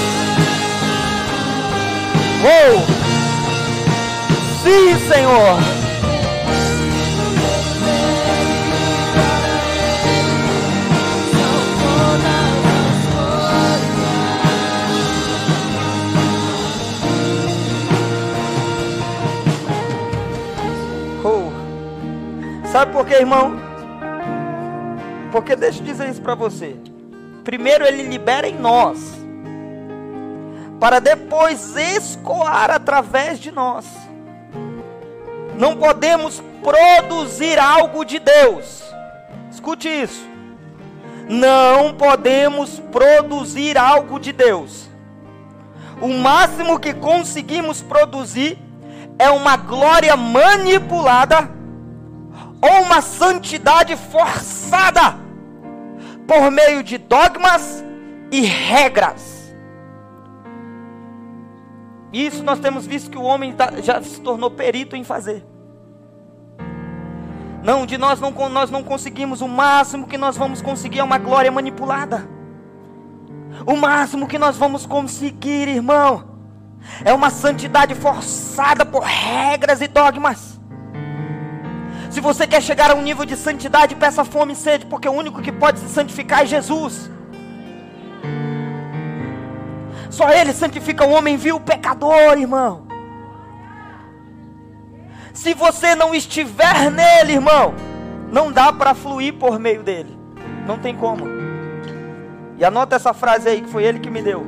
Oh! 2.43 2.80
Sim, 4.62 4.99
Senhor. 5.07 5.59
Oh. 21.22 21.53
Sabe 22.72 22.93
por 22.93 23.05
quê, 23.05 23.16
irmão? 23.16 23.53
Porque 25.30 25.55
deixa 25.55 25.80
eu 25.80 25.84
dizer 25.84 26.09
isso 26.09 26.22
para 26.22 26.34
você. 26.34 26.74
Primeiro 27.45 27.84
ele 27.86 28.03
libera 28.03 28.47
em 28.47 28.55
nós, 28.55 28.99
para 30.78 30.99
depois 30.99 31.76
escoar 31.76 32.70
através 32.70 33.38
de 33.38 33.51
nós. 33.51 33.86
Não 35.57 35.76
podemos 35.76 36.43
produzir 36.62 37.59
algo 37.59 38.05
de 38.05 38.18
Deus. 38.18 38.82
Escute 39.51 39.88
isso. 39.88 40.28
Não 41.28 41.95
podemos 41.95 42.78
produzir 42.91 43.78
algo 43.78 44.18
de 44.18 44.32
Deus. 44.32 44.88
O 46.01 46.09
máximo 46.09 46.78
que 46.78 46.95
conseguimos 46.95 47.82
produzir 47.82 48.59
é 49.18 49.30
uma 49.30 49.57
glória 49.57 50.16
manipulada 50.16 51.51
ou 52.62 52.82
uma 52.82 53.01
santidade 53.01 53.97
forçada 53.97 55.30
por 56.31 56.49
meio 56.49 56.81
de 56.85 56.97
dogmas 56.97 57.85
e 58.31 58.43
regras. 58.43 59.53
Isso 62.12 62.45
nós 62.45 62.61
temos 62.61 62.87
visto 62.87 63.11
que 63.11 63.18
o 63.18 63.22
homem 63.22 63.53
tá, 63.53 63.72
já 63.83 64.01
se 64.01 64.20
tornou 64.20 64.49
perito 64.49 64.95
em 64.95 65.03
fazer. 65.03 65.45
Não, 67.64 67.85
de 67.85 67.99
nós 67.99 68.20
não, 68.20 68.31
nós 68.49 68.70
não 68.70 68.85
conseguimos. 68.85 69.41
O 69.41 69.49
máximo 69.49 70.07
que 70.07 70.16
nós 70.16 70.37
vamos 70.37 70.62
conseguir 70.62 71.01
é 71.01 71.03
uma 71.03 71.18
glória 71.18 71.51
manipulada. 71.51 72.28
O 73.66 73.74
máximo 73.74 74.28
que 74.28 74.39
nós 74.39 74.57
vamos 74.57 74.87
conseguir, 74.87 75.66
irmão, 75.66 76.39
é 77.05 77.12
uma 77.12 77.31
santidade 77.31 77.97
forçada 77.97 78.87
por 78.87 79.03
regras 79.03 79.81
e 79.81 79.89
dogmas. 79.89 80.60
Se 82.11 82.21
você 82.21 82.45
quer 82.45 82.61
chegar 82.61 82.91
a 82.91 82.95
um 82.95 83.03
nível 83.03 83.25
de 83.25 83.37
santidade, 83.37 83.95
peça 83.95 84.25
fome 84.25 84.53
e 84.53 84.57
sede, 84.57 84.85
porque 84.85 85.09
o 85.09 85.13
único 85.13 85.41
que 85.41 85.53
pode 85.53 85.79
se 85.79 85.89
santificar 85.89 86.43
é 86.43 86.47
Jesus. 86.47 87.09
Só 90.11 90.29
Ele 90.29 90.53
santifica 90.53 91.07
o 91.07 91.11
homem 91.11 91.37
vil 91.37 91.61
pecador, 91.61 92.37
irmão. 92.37 92.89
Se 95.33 95.55
você 95.55 95.95
não 95.95 96.13
estiver 96.13 96.91
nele, 96.91 97.35
irmão, 97.35 97.75
não 98.33 98.51
dá 98.51 98.73
para 98.73 98.93
fluir 98.93 99.35
por 99.35 99.61
meio 99.61 99.85
dele. 99.85 100.19
Não 100.67 100.79
tem 100.79 100.97
como. 100.97 101.25
E 102.59 102.65
anota 102.65 102.97
essa 102.97 103.15
frase 103.15 103.49
aí 103.49 103.61
que 103.61 103.71
foi 103.71 103.85
ele 103.85 104.01
que 104.01 104.11
me 104.11 104.21
deu. 104.21 104.45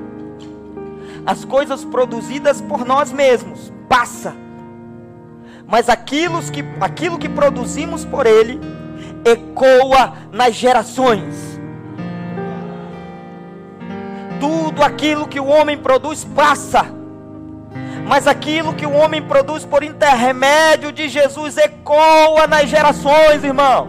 As 1.25 1.45
coisas 1.45 1.85
produzidas 1.85 2.61
por 2.61 2.85
nós 2.85 3.13
mesmos 3.13 3.73
passa 3.89 4.35
mas 5.67 5.89
aquilo 5.89 6.43
que, 6.43 6.65
aquilo 6.81 7.19
que 7.19 7.29
produzimos 7.29 8.05
por 8.05 8.27
Ele 8.27 8.61
ecoa 9.25 10.15
nas 10.31 10.55
gerações. 10.55 11.61
Tudo 14.41 14.83
aquilo 14.83 15.29
que 15.29 15.39
o 15.39 15.47
homem 15.47 15.79
produz 15.79 16.25
passa, 16.25 16.87
mas 18.07 18.27
aquilo 18.27 18.75
que 18.75 18.85
o 18.85 18.93
homem 18.93 19.23
produz 19.23 19.65
por 19.65 19.83
intermédio 19.83 20.93
de 20.93 21.09
Jesus 21.09 21.57
ecoa 21.57 22.47
nas 22.49 22.69
gerações, 22.69 23.45
irmão. 23.45 23.89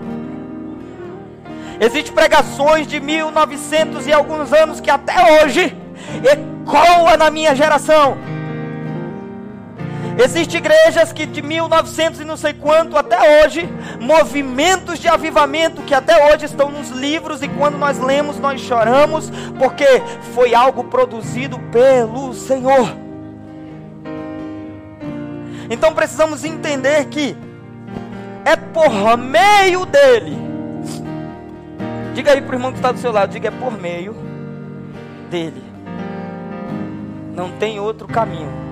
Existem 1.79 2.13
pregações 2.13 2.87
de 2.87 2.99
1900 2.99 4.05
e 4.07 4.13
alguns 4.13 4.53
anos 4.53 4.79
que 4.79 4.91
até 4.91 5.41
hoje 5.41 5.75
ecoa 6.23 7.17
na 7.17 7.31
minha 7.31 7.55
geração. 7.55 8.17
Existem 10.17 10.59
igrejas 10.59 11.11
que 11.11 11.25
de 11.25 11.41
1900 11.41 12.19
e 12.19 12.23
não 12.23 12.37
sei 12.37 12.53
quanto 12.53 12.97
até 12.97 13.43
hoje, 13.43 13.67
movimentos 13.99 14.99
de 14.99 15.07
avivamento 15.07 15.81
que 15.81 15.93
até 15.93 16.31
hoje 16.31 16.45
estão 16.45 16.69
nos 16.69 16.89
livros 16.89 17.41
e 17.41 17.47
quando 17.47 17.77
nós 17.77 17.99
lemos 17.99 18.39
nós 18.39 18.61
choramos, 18.61 19.31
porque 19.57 19.85
foi 20.35 20.53
algo 20.53 20.83
produzido 20.83 21.57
pelo 21.71 22.33
Senhor. 22.33 22.95
Então 25.69 25.93
precisamos 25.93 26.45
entender 26.45 27.05
que 27.05 27.35
é 28.45 28.55
por 28.55 29.17
meio 29.17 29.85
dele. 29.85 30.37
Diga 32.13 32.33
aí 32.33 32.41
para 32.41 32.51
o 32.51 32.55
irmão 32.55 32.71
que 32.71 32.77
está 32.77 32.91
do 32.91 32.99
seu 32.99 33.11
lado, 33.11 33.31
diga 33.31 33.47
é 33.47 33.51
por 33.51 33.71
meio 33.71 34.15
dele. 35.31 35.63
Não 37.35 37.49
tem 37.53 37.79
outro 37.79 38.07
caminho. 38.07 38.62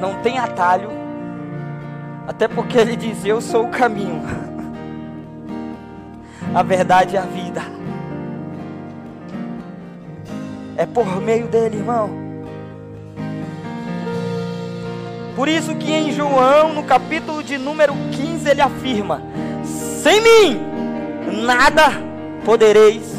Não 0.00 0.14
tem 0.22 0.38
atalho, 0.38 0.90
até 2.26 2.48
porque 2.48 2.78
ele 2.78 2.96
diz: 2.96 3.24
Eu 3.24 3.40
sou 3.40 3.64
o 3.64 3.68
caminho, 3.68 4.22
a 6.54 6.62
verdade 6.62 7.14
e 7.14 7.18
a 7.18 7.22
vida. 7.22 7.62
É 10.76 10.86
por 10.86 11.20
meio 11.20 11.46
dele, 11.46 11.76
irmão. 11.76 12.10
Por 15.36 15.48
isso 15.48 15.74
que 15.76 15.92
em 15.92 16.10
João, 16.12 16.72
no 16.72 16.82
capítulo 16.82 17.42
de 17.42 17.58
número 17.58 17.92
15, 18.12 18.48
ele 18.48 18.60
afirma: 18.60 19.22
Sem 19.64 20.20
mim 20.22 20.60
nada 21.44 21.90
podereis. 22.44 23.14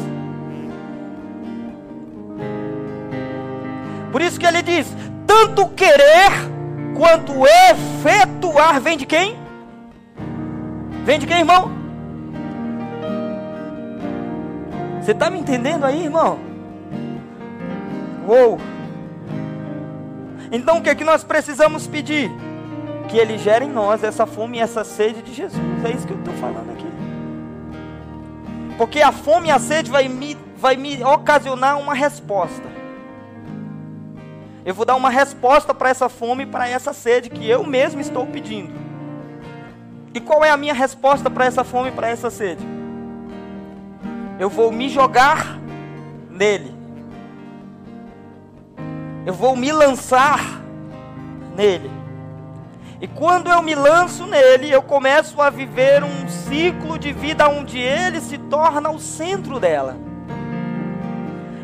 Por 4.10 4.20
isso 4.20 4.38
que 4.38 4.46
ele 4.46 4.62
diz: 4.62 4.86
tanto 5.26 5.68
querer 5.68 6.51
quanto 6.96 7.32
efetuar 7.46 8.80
vem 8.80 8.96
de 8.96 9.06
quem? 9.06 9.36
Vem 11.04 11.18
de 11.18 11.26
quem, 11.26 11.40
irmão? 11.40 11.70
Você 15.00 15.12
está 15.12 15.28
me 15.28 15.38
entendendo 15.38 15.84
aí, 15.84 16.04
irmão? 16.04 16.38
Uou! 18.26 18.60
Então 20.52 20.78
o 20.78 20.82
que 20.82 20.90
é 20.90 20.94
que 20.94 21.02
nós 21.02 21.24
precisamos 21.24 21.86
pedir? 21.86 22.30
Que 23.08 23.18
Ele 23.18 23.36
gere 23.36 23.64
em 23.64 23.70
nós 23.70 24.04
essa 24.04 24.26
fome 24.26 24.58
e 24.58 24.60
essa 24.60 24.84
sede 24.84 25.22
de 25.22 25.34
Jesus. 25.34 25.60
É 25.84 25.90
isso 25.90 26.06
que 26.06 26.12
eu 26.12 26.18
estou 26.18 26.34
falando 26.34 26.70
aqui. 26.70 26.86
Porque 28.78 29.00
a 29.00 29.10
fome 29.10 29.48
e 29.48 29.50
a 29.50 29.58
sede 29.58 29.90
vai 29.90 30.08
me, 30.08 30.36
vai 30.56 30.76
me 30.76 31.02
ocasionar 31.02 31.78
uma 31.78 31.94
resposta. 31.94 32.81
Eu 34.64 34.74
vou 34.74 34.84
dar 34.84 34.94
uma 34.94 35.10
resposta 35.10 35.74
para 35.74 35.90
essa 35.90 36.08
fome, 36.08 36.46
para 36.46 36.68
essa 36.68 36.92
sede 36.92 37.28
que 37.28 37.48
eu 37.48 37.64
mesmo 37.64 38.00
estou 38.00 38.26
pedindo. 38.26 38.72
E 40.14 40.20
qual 40.20 40.44
é 40.44 40.50
a 40.50 40.56
minha 40.56 40.74
resposta 40.74 41.28
para 41.28 41.46
essa 41.46 41.64
fome, 41.64 41.90
para 41.90 42.08
essa 42.08 42.30
sede? 42.30 42.64
Eu 44.38 44.48
vou 44.48 44.70
me 44.70 44.88
jogar 44.88 45.58
nele. 46.30 46.72
Eu 49.26 49.34
vou 49.34 49.56
me 49.56 49.72
lançar 49.72 50.62
nele. 51.56 51.90
E 53.00 53.08
quando 53.08 53.50
eu 53.50 53.60
me 53.62 53.74
lanço 53.74 54.26
nele, 54.26 54.70
eu 54.70 54.80
começo 54.82 55.42
a 55.42 55.50
viver 55.50 56.04
um 56.04 56.28
ciclo 56.28 56.96
de 56.96 57.12
vida 57.12 57.48
onde 57.48 57.78
ele 57.80 58.20
se 58.20 58.38
torna 58.38 58.90
o 58.90 59.00
centro 59.00 59.58
dela 59.58 60.11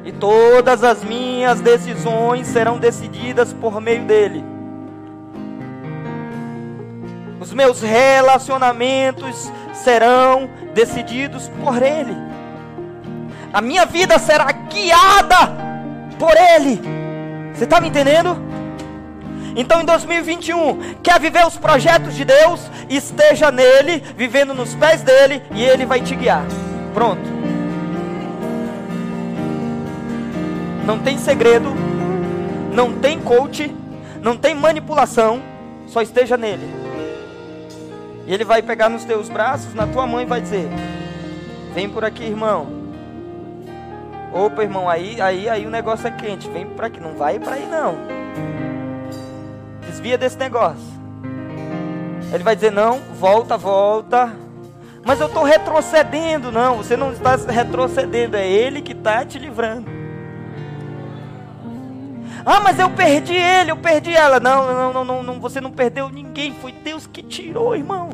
e 0.08 0.12
todas 0.12 0.82
as 0.82 1.04
minhas 1.04 1.60
decisões 1.60 2.46
serão 2.46 2.78
decididas 2.78 3.52
por 3.52 3.78
meio 3.78 4.04
dele. 4.04 4.42
Os 7.38 7.52
meus 7.52 7.82
relacionamentos 7.82 9.52
serão 9.74 10.48
decididos 10.72 11.50
por 11.62 11.82
ele. 11.82 12.16
A 13.52 13.60
minha 13.60 13.84
vida 13.84 14.18
será 14.18 14.50
guiada 14.50 15.52
por 16.18 16.34
ele. 16.34 16.80
Você 17.52 17.64
está 17.64 17.78
me 17.78 17.88
entendendo? 17.88 18.34
Então 19.54 19.82
em 19.82 19.84
2021, 19.84 20.94
quer 21.02 21.20
viver 21.20 21.46
os 21.46 21.58
projetos 21.58 22.14
de 22.14 22.24
Deus? 22.24 22.62
Esteja 22.88 23.50
nele, 23.50 24.02
vivendo 24.16 24.54
nos 24.54 24.74
pés 24.74 25.02
dele, 25.02 25.42
e 25.50 25.62
ele 25.62 25.84
vai 25.84 26.00
te 26.00 26.16
guiar. 26.16 26.46
Pronto. 26.94 27.37
Não 30.88 30.98
tem 30.98 31.18
segredo, 31.18 31.68
não 32.72 32.94
tem 32.94 33.20
coach, 33.20 33.70
não 34.22 34.38
tem 34.38 34.54
manipulação, 34.54 35.42
só 35.86 36.00
esteja 36.00 36.38
nele. 36.38 36.66
E 38.26 38.32
ele 38.32 38.42
vai 38.42 38.62
pegar 38.62 38.88
nos 38.88 39.04
teus 39.04 39.28
braços, 39.28 39.74
na 39.74 39.86
tua 39.86 40.06
mão 40.06 40.22
e 40.22 40.24
vai 40.24 40.40
dizer: 40.40 40.66
Vem 41.74 41.90
por 41.90 42.06
aqui, 42.06 42.24
irmão. 42.24 42.68
Opa, 44.32 44.62
irmão, 44.62 44.88
aí, 44.88 45.20
aí, 45.20 45.46
aí 45.46 45.66
o 45.66 45.70
negócio 45.70 46.06
é 46.06 46.10
quente. 46.10 46.48
Vem 46.48 46.64
por 46.64 46.86
aqui, 46.86 46.98
não 46.98 47.16
vai 47.16 47.38
para 47.38 47.56
aí 47.56 47.66
não. 47.66 47.94
Desvia 49.86 50.16
desse 50.16 50.38
negócio. 50.38 50.80
Ele 52.32 52.42
vai 52.42 52.54
dizer: 52.54 52.72
Não, 52.72 52.98
volta, 53.20 53.58
volta. 53.58 54.34
Mas 55.04 55.20
eu 55.20 55.26
estou 55.26 55.42
retrocedendo. 55.42 56.50
Não, 56.50 56.78
você 56.78 56.96
não 56.96 57.12
está 57.12 57.36
retrocedendo. 57.36 58.38
É 58.38 58.48
Ele 58.48 58.80
que 58.80 58.92
está 58.92 59.22
te 59.22 59.38
livrando. 59.38 59.97
Ah, 62.50 62.60
mas 62.60 62.78
eu 62.78 62.88
perdi 62.88 63.34
ele, 63.34 63.72
eu 63.72 63.76
perdi 63.76 64.10
ela. 64.10 64.40
Não, 64.40 64.90
não, 64.90 65.04
não, 65.04 65.22
não, 65.22 65.38
você 65.38 65.60
não 65.60 65.70
perdeu 65.70 66.08
ninguém, 66.08 66.54
foi 66.54 66.72
Deus 66.72 67.06
que 67.06 67.22
tirou, 67.22 67.76
irmão. 67.76 68.08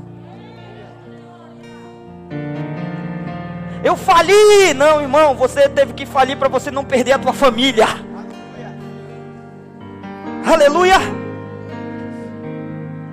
Eu 3.85 3.97
fali, 3.97 4.75
não, 4.75 5.01
irmão, 5.01 5.37
você 5.37 5.69
teve 5.69 5.93
que 5.93 6.05
falir 6.05 6.37
para 6.37 6.49
você 6.49 6.69
não 6.69 6.85
perder 6.85 7.13
a 7.13 7.19
tua 7.21 7.33
família. 7.33 7.87
Aleluia. 10.45 10.97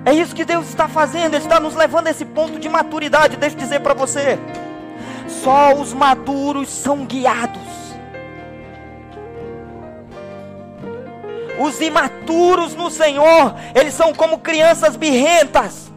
É 0.04 0.12
isso 0.12 0.34
que 0.34 0.44
Deus 0.44 0.66
está 0.66 0.88
fazendo, 0.88 1.34
Ele 1.34 1.44
está 1.44 1.60
nos 1.60 1.76
levando 1.76 2.08
a 2.08 2.10
esse 2.10 2.24
ponto 2.24 2.58
de 2.58 2.68
maturidade. 2.68 3.36
Deixa 3.36 3.54
eu 3.54 3.60
dizer 3.60 3.78
para 3.78 3.94
você: 3.94 4.40
só 5.28 5.72
os 5.72 5.92
maduros 5.92 6.68
são 6.68 7.06
guiados. 7.06 7.81
Os 11.58 11.80
imaturos 11.80 12.74
no 12.74 12.90
Senhor, 12.90 13.54
eles 13.74 13.94
são 13.94 14.14
como 14.14 14.38
crianças 14.38 14.96
birrentas. 14.96 15.90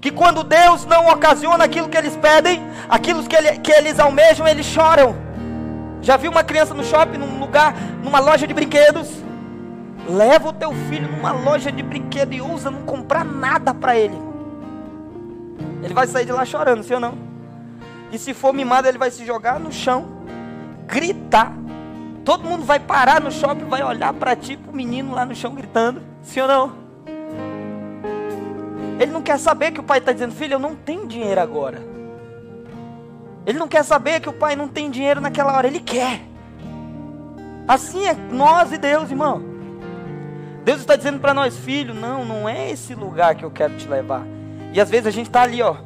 Que 0.00 0.10
quando 0.10 0.42
Deus 0.42 0.84
não 0.84 1.08
ocasiona 1.08 1.64
aquilo 1.64 1.88
que 1.88 1.96
eles 1.96 2.16
pedem, 2.16 2.62
aquilo 2.88 3.22
que, 3.24 3.36
ele, 3.36 3.58
que 3.58 3.72
eles 3.72 3.98
almejam, 3.98 4.46
eles 4.46 4.66
choram. 4.66 5.16
Já 6.00 6.16
viu 6.16 6.30
uma 6.30 6.42
criança 6.42 6.74
no 6.74 6.82
shopping, 6.82 7.18
num 7.18 7.38
lugar, 7.38 7.74
numa 8.02 8.18
loja 8.18 8.46
de 8.46 8.52
brinquedos? 8.52 9.08
Leva 10.08 10.48
o 10.48 10.52
teu 10.52 10.72
filho 10.88 11.08
numa 11.08 11.30
loja 11.30 11.70
de 11.70 11.82
brinquedo 11.82 12.32
e 12.32 12.42
usa 12.42 12.70
não 12.70 12.82
comprar 12.82 13.24
nada 13.24 13.72
para 13.72 13.96
ele. 13.96 14.18
Ele 15.82 15.94
vai 15.94 16.06
sair 16.06 16.24
de 16.24 16.32
lá 16.32 16.44
chorando, 16.44 16.82
sim 16.82 16.94
ou 16.94 17.00
não? 17.00 17.16
E 18.10 18.18
se 18.18 18.34
for 18.34 18.52
mimado, 18.52 18.88
ele 18.88 18.98
vai 18.98 19.10
se 19.10 19.24
jogar 19.24 19.58
no 19.58 19.72
chão, 19.72 20.08
gritar 20.86 21.52
Todo 22.24 22.44
mundo 22.44 22.64
vai 22.64 22.78
parar 22.78 23.20
no 23.20 23.32
shopping, 23.32 23.64
vai 23.64 23.82
olhar 23.82 24.12
para 24.12 24.36
ti, 24.36 24.58
o 24.68 24.72
menino 24.74 25.14
lá 25.14 25.24
no 25.24 25.34
chão 25.34 25.54
gritando. 25.54 26.02
Sim 26.22 26.40
ou 26.40 26.48
não? 26.48 26.72
Ele 29.00 29.10
não 29.10 29.22
quer 29.22 29.38
saber 29.38 29.72
que 29.72 29.80
o 29.80 29.82
pai 29.82 29.98
está 29.98 30.12
dizendo, 30.12 30.32
filho, 30.32 30.54
eu 30.54 30.58
não 30.58 30.76
tenho 30.76 31.06
dinheiro 31.06 31.40
agora. 31.40 31.82
Ele 33.44 33.58
não 33.58 33.66
quer 33.66 33.84
saber 33.84 34.20
que 34.20 34.28
o 34.28 34.32
pai 34.32 34.54
não 34.54 34.68
tem 34.68 34.90
dinheiro 34.90 35.20
naquela 35.20 35.56
hora, 35.56 35.66
ele 35.66 35.80
quer. 35.80 36.20
Assim 37.66 38.06
é 38.06 38.14
nós 38.14 38.72
e 38.72 38.78
Deus, 38.78 39.10
irmão. 39.10 39.42
Deus 40.64 40.80
está 40.80 40.94
dizendo 40.94 41.18
para 41.18 41.34
nós, 41.34 41.56
filho, 41.56 41.92
não, 41.92 42.24
não 42.24 42.48
é 42.48 42.70
esse 42.70 42.94
lugar 42.94 43.34
que 43.34 43.44
eu 43.44 43.50
quero 43.50 43.76
te 43.76 43.88
levar. 43.88 44.22
E 44.72 44.80
às 44.80 44.88
vezes 44.88 45.08
a 45.08 45.10
gente 45.10 45.26
está 45.26 45.42
ali, 45.42 45.60
ó, 45.60 45.76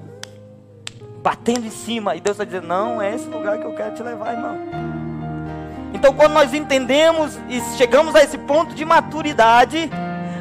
batendo 1.22 1.66
em 1.66 1.70
cima, 1.70 2.14
e 2.14 2.20
Deus 2.20 2.34
está 2.34 2.44
dizendo, 2.44 2.66
não, 2.66 3.00
é 3.00 3.14
esse 3.14 3.26
lugar 3.26 3.58
que 3.58 3.64
eu 3.64 3.74
quero 3.74 3.94
te 3.94 4.02
levar, 4.02 4.34
irmão. 4.34 4.95
Então, 5.96 6.12
quando 6.12 6.34
nós 6.34 6.52
entendemos 6.52 7.38
e 7.48 7.58
chegamos 7.78 8.14
a 8.14 8.22
esse 8.22 8.36
ponto 8.36 8.74
de 8.74 8.84
maturidade, 8.84 9.90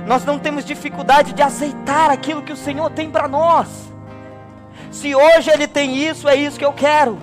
nós 0.05 0.25
não 0.25 0.37
temos 0.37 0.65
dificuldade 0.65 1.31
de 1.31 1.41
aceitar 1.41 2.11
aquilo 2.11 2.41
que 2.41 2.51
o 2.51 2.57
Senhor 2.57 2.91
tem 2.91 3.09
para 3.09 3.29
nós. 3.29 3.69
Se 4.91 5.15
hoje 5.15 5.49
Ele 5.49 5.65
tem 5.65 5.95
isso, 5.95 6.27
é 6.27 6.35
isso 6.35 6.59
que 6.59 6.65
eu 6.65 6.73
quero. 6.73 7.17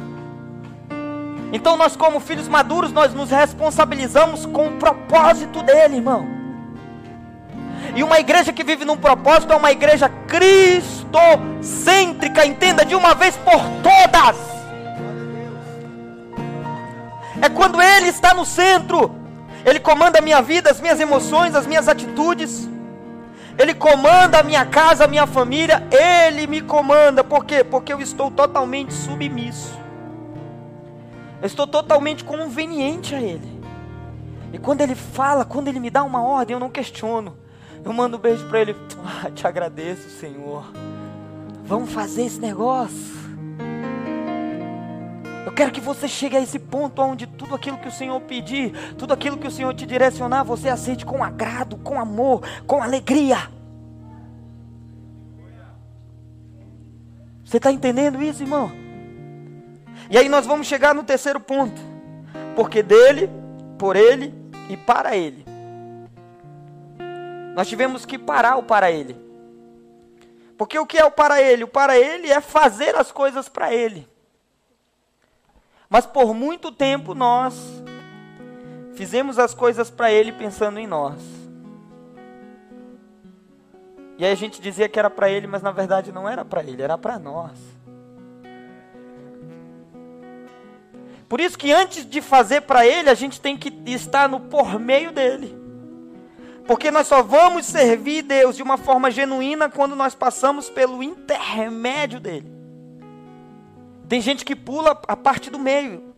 Então, 1.53 1.77
nós, 1.77 1.95
como 1.95 2.21
filhos 2.21 2.49
maduros, 2.49 2.91
nós 2.91 3.13
nos 3.13 3.31
responsabilizamos 3.31 4.47
com 4.47 4.69
o 4.69 4.79
propósito 4.79 5.63
dele, 5.63 5.97
irmão. 5.97 6.27
E 7.95 8.03
uma 8.03 8.19
igreja 8.19 8.51
que 8.51 8.65
vive 8.65 8.87
num 8.87 8.97
propósito 8.97 9.53
é 9.53 9.57
uma 9.57 9.73
igreja 9.73 10.11
cristocêntrica, 10.27 12.47
entenda 12.47 12.83
de 12.83 12.95
uma 12.95 13.15
vez 13.15 13.37
por 13.37 13.61
todas. 13.83 14.52
É 17.43 17.49
quando 17.49 17.83
Ele 17.83 18.07
está 18.07 18.33
no 18.33 18.47
centro. 18.47 19.11
Ele 19.65 19.81
comanda 19.81 20.21
a 20.21 20.23
minha 20.23 20.41
vida, 20.41 20.71
as 20.71 20.81
minhas 20.81 21.01
emoções, 21.01 21.57
as 21.57 21.67
minhas 21.67 21.89
atitudes. 21.89 22.69
Ele 23.59 23.75
comanda 23.75 24.39
a 24.39 24.43
minha 24.45 24.65
casa, 24.65 25.05
a 25.05 25.09
minha 25.09 25.27
família. 25.27 25.83
Ele 25.91 26.47
me 26.47 26.61
comanda. 26.61 27.25
Por 27.25 27.45
quê? 27.45 27.65
Porque 27.65 27.93
eu 27.93 28.01
estou 28.01 28.31
totalmente 28.31 28.95
submisso. 28.95 29.77
Eu 31.41 31.47
estou 31.47 31.67
totalmente 31.67 32.23
conveniente 32.23 33.13
a 33.13 33.21
Ele. 33.21 33.61
E 34.53 34.59
quando 34.59 34.81
Ele 34.81 34.95
fala, 34.95 35.45
quando 35.45 35.67
Ele 35.67 35.81
me 35.81 35.91
dá 35.91 36.05
uma 36.05 36.23
ordem, 36.23 36.55
eu 36.55 36.61
não 36.61 36.71
questiono. 36.71 37.37
Eu 37.85 37.93
mando 37.93 38.17
um 38.17 38.21
beijo 38.21 38.47
para 38.47 38.61
Ele. 38.61 38.77
Ah, 39.05 39.31
te 39.31 39.45
agradeço, 39.45 40.09
Senhor. 40.21 40.65
Vamos 41.65 41.93
fazer 41.93 42.23
esse 42.23 42.41
negócio. 42.41 43.22
Eu 45.45 45.53
quero 45.53 45.73
que 45.73 45.81
você 45.81 46.07
chegue 46.07 46.37
a 46.37 46.41
esse 46.41 46.59
ponto 46.59 47.03
onde 47.03 47.27
tudo 47.27 47.55
aquilo 47.55 47.79
que 47.79 47.89
o 47.89 47.93
Senhor 47.93 48.21
pedir, 48.21 48.73
tudo 48.97 49.13
aquilo 49.13 49.37
que 49.37 49.47
o 49.47 49.51
Senhor 49.51 49.75
te 49.75 49.85
direcionar, 49.85 50.45
você 50.45 50.69
aceite 50.69 51.05
com 51.05 51.23
agrado, 51.23 51.77
com 51.79 51.99
amor, 51.99 52.43
com 52.67 52.81
alegria. 52.81 53.39
Você 57.45 57.57
está 57.57 57.73
entendendo 57.73 58.23
isso, 58.23 58.43
irmão? 58.43 58.73
E 60.09 60.17
aí 60.17 60.29
nós 60.29 60.47
vamos 60.47 60.67
chegar 60.67 60.95
no 60.95 61.03
terceiro 61.03 61.41
ponto. 61.41 61.81
Porque 62.55 62.83
dele, 62.83 63.29
por 63.79 63.97
ele 63.97 64.33
e 64.69 64.77
para 64.77 65.17
ele. 65.17 65.45
Nós 67.55 67.69
tivemos 67.69 68.07
que 68.07 68.17
parar 68.17 68.57
o 68.57 68.63
para 68.63 68.91
ele. 68.91 69.17
Porque 70.57 70.79
o 70.79 70.87
que 70.87 70.97
é 70.97 71.05
o 71.05 71.11
para 71.11 71.43
ele? 71.43 71.65
O 71.65 71.69
para 71.69 71.99
ele 71.99 72.31
é 72.31 72.41
fazer 72.41 72.95
as 72.95 73.11
coisas 73.11 73.49
para 73.49 73.75
ele. 73.75 74.07
Mas 75.93 76.07
por 76.07 76.33
muito 76.33 76.73
tempo 76.73 77.15
nós 77.15 77.55
fizemos 78.95 79.39
as 79.39 79.53
coisas 79.53 79.91
para 79.91 80.11
Ele 80.11 80.33
pensando 80.33 80.79
em 80.79 80.87
nós. 80.87 81.21
E 84.17 84.25
aí 84.25 84.33
a 84.33 84.35
gente 84.35 84.59
dizia 84.59 84.89
que 84.89 84.99
era 84.99 85.11
para 85.11 85.29
Ele, 85.29 85.47
mas 85.47 85.61
na 85.61 85.71
verdade 85.71 86.11
não 86.11 86.27
era 86.27 86.47
para 86.47 86.63
Ele, 86.63 86.81
era 86.81 86.97
para 86.97 87.19
nós. 87.19 87.59
Por 91.29 91.39
isso 91.43 91.59
que 91.59 91.71
antes 91.71 92.09
de 92.09 92.23
fazer 92.23 92.63
para 92.63 92.87
Ele, 92.87 93.11
a 93.11 93.15
gente 93.15 93.39
tem 93.39 93.55
que 93.55 93.71
estar 93.85 94.31
no 94.31 94.41
por 94.41 94.81
meio 94.81 95.13
dele. 95.13 95.55
Porque 96.67 96.91
nós 96.91 97.07
só 97.07 97.23
vamos 97.23 97.67
servir 97.67 98.23
Deus 98.23 98.57
de 98.57 98.63
uma 98.63 98.79
forma 98.79 99.11
genuína 99.11 99.69
quando 99.69 99.95
nós 99.95 100.15
passamos 100.15 100.71
pelo 100.71 101.03
intermédio 101.03 102.19
dele. 102.19 102.62
Tem 104.13 104.21
gente 104.21 104.45
que 104.45 104.55
pula 104.55 105.01
a 105.09 105.17
parte 105.17 105.49
do 105.49 105.59
meio 105.59 106.13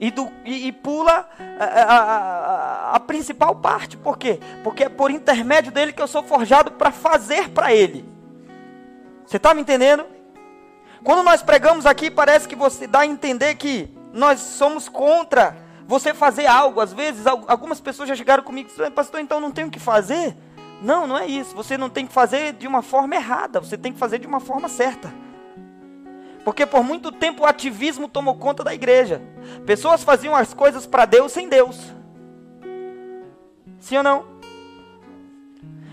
e, 0.00 0.10
do, 0.10 0.32
e, 0.46 0.68
e 0.68 0.72
pula 0.72 1.28
a, 1.60 1.64
a, 1.64 1.94
a, 1.94 2.96
a, 2.96 3.00
principal 3.00 3.54
parte. 3.54 3.98
Por 3.98 4.16
quê? 4.16 4.40
Porque 4.64 4.84
é 4.84 4.88
por 4.88 5.10
intermédio 5.10 5.70
dele 5.70 5.92
que 5.92 6.00
eu 6.00 6.06
sou 6.06 6.22
forjado 6.22 6.72
para 6.72 6.90
fazer 6.90 7.50
para 7.50 7.70
ele. 7.70 8.02
Você 9.26 9.36
está 9.36 9.52
me 9.52 9.60
entendendo? 9.60 10.06
Quando 11.04 11.22
nós 11.22 11.42
pregamos 11.42 11.84
aqui, 11.84 12.10
parece 12.10 12.48
que 12.48 12.56
você 12.56 12.86
dá 12.86 13.00
a 13.00 13.06
entender 13.06 13.56
que 13.56 13.94
nós 14.10 14.40
somos 14.40 14.88
contra 14.88 15.54
você 15.86 16.14
fazer 16.14 16.46
algo. 16.46 16.80
Às 16.80 16.94
vezes, 16.94 17.26
algumas 17.26 17.78
pessoas 17.78 18.08
já 18.08 18.16
chegaram 18.16 18.42
comigo 18.42 18.68
e 18.68 18.70
disseram, 18.70 18.92
pastor, 18.92 19.20
então 19.20 19.38
não 19.38 19.50
tenho 19.50 19.68
o 19.68 19.70
que 19.70 19.78
fazer? 19.78 20.34
Não, 20.80 21.06
não 21.06 21.18
é 21.18 21.26
isso. 21.26 21.54
Você 21.54 21.76
não 21.76 21.90
tem 21.90 22.06
que 22.06 22.12
fazer 22.14 22.54
de 22.54 22.66
uma 22.66 22.80
forma 22.80 23.14
errada, 23.14 23.60
você 23.60 23.76
tem 23.76 23.92
que 23.92 23.98
fazer 23.98 24.18
de 24.18 24.26
uma 24.26 24.40
forma 24.40 24.66
certa. 24.66 25.12
Porque 26.48 26.64
por 26.64 26.82
muito 26.82 27.12
tempo 27.12 27.42
o 27.42 27.46
ativismo 27.46 28.08
tomou 28.08 28.34
conta 28.34 28.64
da 28.64 28.72
igreja. 28.72 29.20
Pessoas 29.66 30.02
faziam 30.02 30.34
as 30.34 30.54
coisas 30.54 30.86
para 30.86 31.04
Deus 31.04 31.30
sem 31.30 31.46
Deus. 31.46 31.78
Sim 33.78 33.98
ou 33.98 34.02
não? 34.02 34.24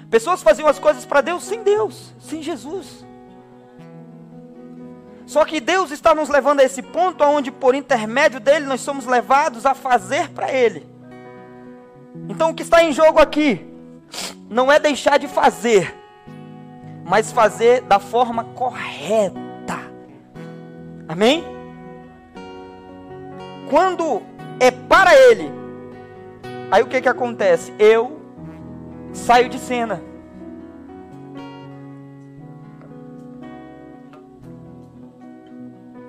Pessoas 0.09 0.41
faziam 0.41 0.69
as 0.69 0.79
coisas 0.79 1.05
para 1.05 1.19
Deus 1.19 1.43
sem 1.43 1.61
Deus, 1.61 2.13
sem 2.21 2.41
Jesus. 2.41 3.05
Só 5.25 5.43
que 5.43 5.59
Deus 5.59 5.91
está 5.91 6.15
nos 6.15 6.29
levando 6.29 6.61
a 6.61 6.63
esse 6.63 6.81
ponto 6.81 7.21
onde 7.25 7.51
por 7.51 7.75
intermédio 7.75 8.39
dele 8.39 8.65
nós 8.65 8.79
somos 8.79 9.05
levados 9.05 9.65
a 9.65 9.73
fazer 9.73 10.29
para 10.29 10.53
ele. 10.53 10.87
Então 12.29 12.51
o 12.51 12.55
que 12.55 12.63
está 12.63 12.81
em 12.81 12.93
jogo 12.93 13.19
aqui 13.19 13.67
não 14.49 14.71
é 14.71 14.79
deixar 14.79 15.19
de 15.19 15.27
fazer, 15.27 15.93
mas 17.03 17.29
fazer 17.29 17.81
da 17.81 17.99
forma 17.99 18.45
correta. 18.55 19.44
Amém? 21.07 21.43
Quando 23.69 24.21
é 24.59 24.71
para 24.71 25.13
Ele, 25.13 25.51
aí 26.71 26.81
o 26.81 26.87
que 26.87 27.01
que 27.01 27.09
acontece? 27.09 27.73
Eu 27.77 28.19
saio 29.13 29.49
de 29.49 29.59
cena. 29.59 30.01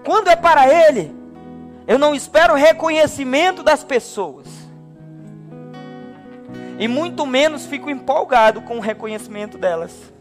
Quando 0.04 0.28
é 0.28 0.36
para 0.36 0.68
Ele, 0.68 1.14
eu 1.86 1.98
não 1.98 2.14
espero 2.14 2.54
reconhecimento 2.54 3.62
das 3.62 3.82
pessoas. 3.82 4.46
E 6.78 6.86
muito 6.86 7.26
menos 7.26 7.66
fico 7.66 7.90
empolgado 7.90 8.60
com 8.62 8.76
o 8.76 8.80
reconhecimento 8.80 9.56
delas. 9.56 10.12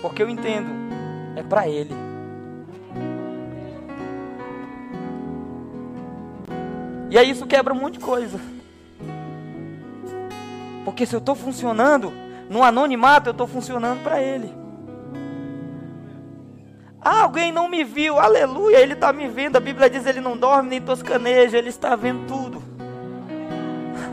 Porque 0.00 0.22
eu 0.22 0.28
entendo, 0.28 0.70
é 1.36 1.42
para 1.42 1.68
Ele. 1.68 2.09
E 7.10 7.18
aí 7.18 7.28
isso 7.28 7.44
quebra 7.44 7.74
um 7.74 7.76
monte 7.76 7.94
de 7.94 8.04
coisa. 8.04 8.40
Porque 10.84 11.04
se 11.04 11.14
eu 11.14 11.18
estou 11.18 11.34
funcionando 11.34 12.12
no 12.48 12.62
anonimato, 12.62 13.28
eu 13.28 13.32
estou 13.32 13.48
funcionando 13.48 14.02
para 14.02 14.22
Ele. 14.22 14.54
Ah, 17.02 17.22
alguém 17.22 17.50
não 17.50 17.68
me 17.68 17.82
viu, 17.82 18.18
aleluia, 18.18 18.78
Ele 18.78 18.92
está 18.92 19.12
me 19.12 19.26
vendo. 19.26 19.56
A 19.56 19.60
Bíblia 19.60 19.90
diz: 19.90 20.06
Ele 20.06 20.20
não 20.20 20.36
dorme 20.36 20.68
nem 20.68 20.80
toscaneja, 20.80 21.58
Ele 21.58 21.68
está 21.68 21.96
vendo 21.96 22.26
tudo. 22.26 22.62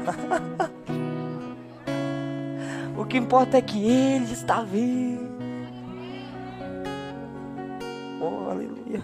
o 2.98 3.06
que 3.06 3.18
importa 3.18 3.58
é 3.58 3.62
que 3.62 3.78
Ele 3.78 4.32
está 4.32 4.62
vendo. 4.62 5.28
Oh, 8.20 8.50
aleluia. 8.50 9.04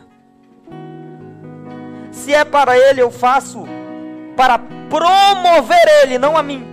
Se 2.12 2.34
é 2.34 2.44
para 2.44 2.78
Ele, 2.78 3.02
eu 3.02 3.12
faço 3.12 3.66
para 4.36 4.58
promover 4.58 5.86
Ele, 6.02 6.18
não 6.18 6.38
a 6.38 6.44
mim. 6.44 6.66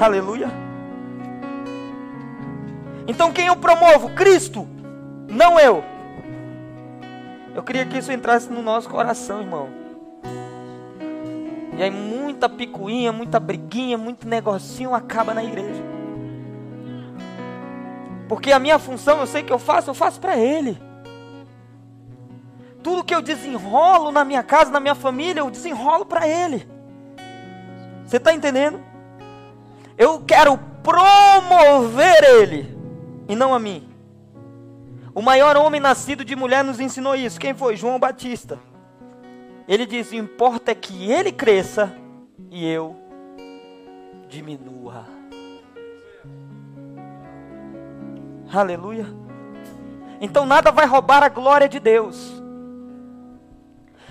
Aleluia. 0.00 0.48
Então 3.06 3.32
quem 3.32 3.46
eu 3.46 3.56
promovo? 3.56 4.10
Cristo, 4.10 4.66
não 5.28 5.58
eu. 5.58 5.84
Eu 7.54 7.62
queria 7.62 7.86
que 7.86 7.98
isso 7.98 8.10
entrasse 8.10 8.50
no 8.50 8.62
nosso 8.62 8.88
coração, 8.88 9.40
irmão. 9.40 9.68
E 11.76 11.82
aí 11.82 11.90
muita 11.90 12.48
picuinha, 12.48 13.12
muita 13.12 13.38
briguinha, 13.38 13.96
muito 13.96 14.26
negocinho 14.28 14.94
acaba 14.94 15.34
na 15.34 15.44
igreja. 15.44 15.82
Porque 18.28 18.50
a 18.52 18.58
minha 18.58 18.78
função, 18.78 19.20
eu 19.20 19.26
sei 19.26 19.42
que 19.42 19.52
eu 19.52 19.58
faço, 19.58 19.90
eu 19.90 19.94
faço 19.94 20.20
para 20.20 20.36
Ele. 20.36 20.80
Tudo 22.84 23.02
que 23.02 23.14
eu 23.14 23.22
desenrolo 23.22 24.12
na 24.12 24.26
minha 24.26 24.42
casa, 24.42 24.70
na 24.70 24.78
minha 24.78 24.94
família, 24.94 25.40
eu 25.40 25.50
desenrolo 25.50 26.04
para 26.04 26.28
Ele. 26.28 26.68
Você 28.04 28.18
está 28.18 28.34
entendendo? 28.34 28.78
Eu 29.96 30.20
quero 30.20 30.58
promover 30.82 32.22
Ele 32.22 32.76
e 33.26 33.34
não 33.34 33.54
a 33.54 33.58
mim. 33.58 33.88
O 35.14 35.22
maior 35.22 35.56
homem 35.56 35.80
nascido 35.80 36.26
de 36.26 36.36
mulher 36.36 36.62
nos 36.62 36.78
ensinou 36.78 37.16
isso. 37.16 37.40
Quem 37.40 37.54
foi? 37.54 37.74
João 37.74 37.98
Batista. 37.98 38.58
Ele 39.66 39.86
diz: 39.86 40.12
importa 40.12 40.72
é 40.72 40.74
que 40.74 41.10
ele 41.10 41.32
cresça 41.32 41.96
e 42.50 42.68
eu 42.68 42.94
diminua. 44.28 45.06
Aleluia. 48.52 49.06
Então 50.20 50.44
nada 50.44 50.70
vai 50.70 50.84
roubar 50.84 51.22
a 51.22 51.30
glória 51.30 51.66
de 51.66 51.80
Deus. 51.80 52.43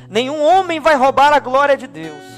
Nenhum 0.09 0.41
homem 0.41 0.79
vai 0.79 0.95
roubar 0.95 1.33
a 1.33 1.39
glória 1.39 1.77
de 1.77 1.87
Deus. 1.87 2.33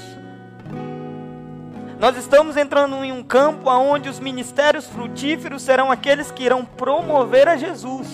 Nós 1.98 2.16
estamos 2.16 2.56
entrando 2.56 3.02
em 3.02 3.10
um 3.10 3.22
campo 3.22 3.70
onde 3.70 4.08
os 4.08 4.20
ministérios 4.20 4.86
frutíferos 4.86 5.62
serão 5.62 5.90
aqueles 5.90 6.30
que 6.30 6.44
irão 6.44 6.64
promover 6.64 7.48
a 7.48 7.56
Jesus. 7.56 8.06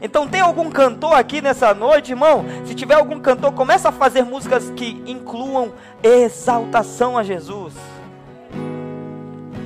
Então 0.00 0.26
tem 0.26 0.40
algum 0.40 0.70
cantor 0.70 1.14
aqui 1.14 1.40
nessa 1.40 1.72
noite, 1.74 2.10
irmão? 2.10 2.44
Se 2.64 2.74
tiver 2.74 2.94
algum 2.94 3.20
cantor, 3.20 3.52
começa 3.52 3.90
a 3.90 3.92
fazer 3.92 4.24
músicas 4.24 4.70
que 4.70 5.02
incluam 5.06 5.72
exaltação 6.02 7.16
a 7.16 7.22
Jesus. 7.22 7.74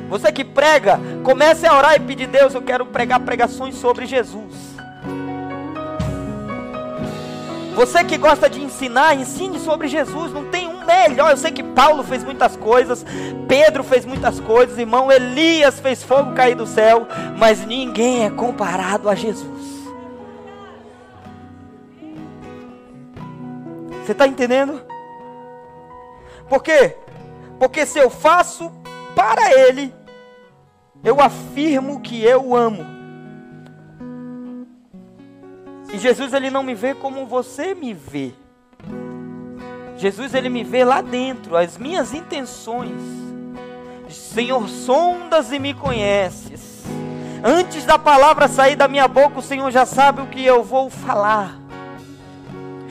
Você 0.09 0.31
que 0.31 0.45
prega, 0.45 1.01
comece 1.25 1.67
a 1.67 1.77
orar 1.77 1.97
e 1.97 2.01
pedir 2.01 2.27
Deus, 2.27 2.55
eu 2.55 2.63
quero 2.63 2.85
pregar 2.85 3.21
pregações 3.21 3.77
sobre 3.77 4.07
Jesus. 4.07 4.76
Você 7.77 8.03
que 8.03 8.17
gosta 8.17 8.49
de 8.49 8.65
ensinar, 8.65 9.15
ensine 9.15 9.61
sobre 9.61 9.87
Jesus. 9.87 10.33
Não 10.33 10.47
tem 10.47 10.67
um 10.67 10.83
melhor. 10.87 11.31
Eu 11.31 11.37
sei 11.37 11.53
que 11.53 11.63
Paulo 11.63 12.03
fez 12.03 12.25
muitas 12.25 12.57
coisas, 12.57 13.05
Pedro 13.47 13.85
fez 13.85 14.07
muitas 14.07 14.41
coisas, 14.41 14.79
irmão 14.79 15.13
Elias 15.13 15.79
fez 15.79 16.03
fogo 16.03 16.33
cair 16.33 16.55
do 16.55 16.67
céu, 16.67 17.07
mas 17.37 17.67
ninguém 17.67 18.25
é 18.25 18.31
comparado 18.31 19.11
a 19.11 19.15
Jesus. 19.15 19.77
Você 24.03 24.13
está 24.13 24.27
entendendo? 24.27 24.81
Por 26.49 26.63
quê? 26.63 26.97
Porque 27.59 27.85
se 27.85 27.99
eu 27.99 28.09
faço 28.09 28.73
para 29.15 29.53
Ele, 29.53 29.95
eu 31.05 31.21
afirmo 31.21 32.01
que 32.01 32.25
eu 32.25 32.57
amo. 32.57 32.96
E 35.97 35.99
Jesus 35.99 36.35
ele 36.35 36.51
não 36.51 36.63
me 36.63 36.75
vê 36.75 36.95
como 36.95 37.25
você 37.25 37.75
me 37.75 37.95
vê. 37.95 38.35
Jesus 39.97 40.35
ele 40.35 40.51
me 40.51 40.63
vê 40.63 40.85
lá 40.85 41.01
dentro, 41.01 41.57
as 41.57 41.79
minhas 41.79 42.13
intenções. 42.13 43.01
Senhor, 44.11 44.69
sondas 44.69 45.51
e 45.53 45.59
me 45.59 45.73
conheces. 45.73 46.85
Antes 47.43 47.87
da 47.87 47.99
palavra 47.99 48.47
sair 48.47 48.77
da 48.77 48.87
minha 48.87 49.09
boca, 49.09 49.39
o 49.39 49.43
Senhor 49.43 49.71
já 49.71 49.87
sabe 49.87 50.21
o 50.21 50.27
que 50.27 50.45
eu 50.45 50.63
vou 50.63 50.91
falar. 50.91 51.59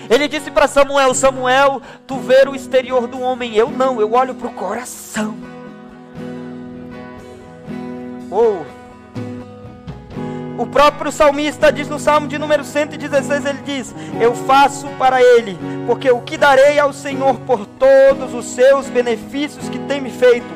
Ele 0.10 0.28
disse 0.28 0.50
para 0.50 0.68
Samuel: 0.68 1.14
Samuel, 1.14 1.84
tu 2.08 2.18
vê 2.18 2.44
o 2.48 2.56
exterior 2.56 3.06
do 3.06 3.22
homem, 3.22 3.54
eu 3.54 3.70
não, 3.70 4.02
eu 4.02 4.14
olho 4.14 4.34
para 4.34 4.48
o 4.48 4.54
coração. 4.54 5.38
Oh. 8.32 8.75
O 10.58 10.66
próprio 10.66 11.12
salmista 11.12 11.72
diz 11.72 11.90
no 11.90 12.00
Salmo 12.00 12.28
de 12.28 12.38
número 12.38 12.64
116, 12.64 13.46
ele 13.46 13.60
diz: 13.66 13.94
Eu 14.22 14.34
faço 14.34 14.88
para 14.98 15.22
ele, 15.22 15.58
porque 15.86 16.10
o 16.10 16.22
que 16.22 16.38
darei 16.38 16.80
ao 16.80 16.94
Senhor 16.94 17.36
por 17.42 17.66
todos 17.66 18.34
os 18.34 18.46
seus 18.46 18.88
benefícios 18.88 19.68
que 19.68 19.80
tem 19.80 20.00
me 20.00 20.10
feito? 20.10 20.48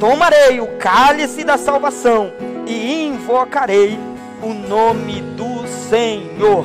Tomarei 0.00 0.60
o 0.60 0.78
cálice 0.78 1.44
da 1.44 1.56
salvação 1.56 2.32
e 2.66 3.06
invocarei 3.06 3.98
o 4.42 4.52
nome 4.52 5.20
do 5.20 5.66
Senhor. 5.88 6.64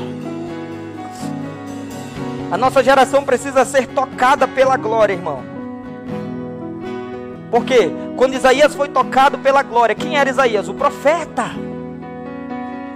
A 2.52 2.58
nossa 2.58 2.84
geração 2.84 3.24
precisa 3.24 3.66
ser 3.66 3.88
tocada 3.88 4.48
pela 4.48 4.78
glória, 4.78 5.14
irmão. 5.14 5.44
Porque 7.52 7.92
quando 8.18 8.34
Isaías 8.34 8.74
foi 8.74 8.90
tocado 8.90 9.38
pela 9.38 9.62
glória, 9.62 9.94
quem 9.94 10.18
era 10.18 10.30
Isaías? 10.30 10.68
O 10.68 10.74
profeta. 10.74 11.52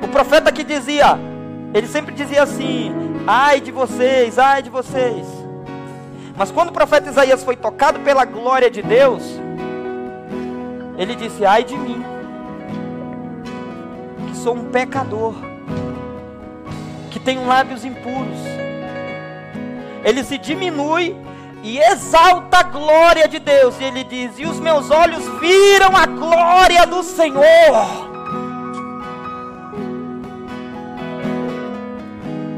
O 0.02 0.08
profeta 0.08 0.52
que 0.52 0.64
dizia, 0.64 1.18
ele 1.74 1.88
sempre 1.88 2.14
dizia 2.14 2.44
assim: 2.44 2.94
ai 3.26 3.60
de 3.60 3.72
vocês, 3.72 4.38
ai 4.38 4.62
de 4.62 4.70
vocês. 4.70 5.26
Mas 6.36 6.52
quando 6.52 6.70
o 6.70 6.74
profeta 6.74 7.10
Isaías 7.10 7.44
foi 7.44 7.56
tocado 7.56 8.00
pela 8.02 8.24
glória 8.24 8.70
de 8.70 8.82
Deus, 8.82 9.24
ele 10.98 11.16
disse: 11.16 11.46
ai 11.46 11.64
de 11.64 11.76
mim, 11.76 12.04
que 14.28 14.38
sou 14.38 14.56
um 14.56 14.66
pecador, 14.66 15.34
que 17.10 17.20
tenho 17.20 17.46
lábios 17.48 17.84
impuros. 17.84 18.40
Ele 20.04 20.24
se 20.24 20.38
diminui 20.38 21.16
e 21.64 21.80
exalta 21.80 22.60
a 22.60 22.64
glória 22.64 23.28
de 23.28 23.40
Deus. 23.40 23.76
E 23.80 23.84
ele 23.84 24.04
diz: 24.04 24.38
E 24.38 24.46
os 24.46 24.60
meus 24.60 24.90
olhos 24.90 25.28
viram 25.40 25.96
a 25.96 26.06
glória 26.06 26.86
do 26.86 27.04
Senhor. 27.04 28.07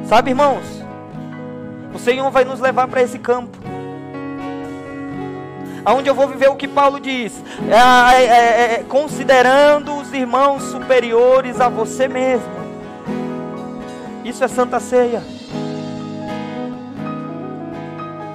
Sabe, 0.09 0.31
irmãos? 0.31 0.65
O 1.93 1.99
Senhor 1.99 2.31
vai 2.31 2.43
nos 2.43 2.59
levar 2.59 2.87
para 2.87 3.03
esse 3.03 3.19
campo. 3.19 3.55
Aonde 5.85 6.09
eu 6.09 6.15
vou 6.15 6.27
viver 6.27 6.49
o 6.49 6.55
que 6.55 6.67
Paulo 6.67 6.99
diz, 6.99 7.31
é, 7.69 8.15
é, 8.15 8.25
é, 8.25 8.73
é, 8.73 8.85
considerando 8.89 9.95
os 9.95 10.11
irmãos 10.11 10.63
superiores 10.63 11.61
a 11.61 11.69
você 11.69 12.07
mesmo. 12.07 12.49
Isso 14.25 14.43
é 14.43 14.47
Santa 14.47 14.79
Ceia. 14.79 15.21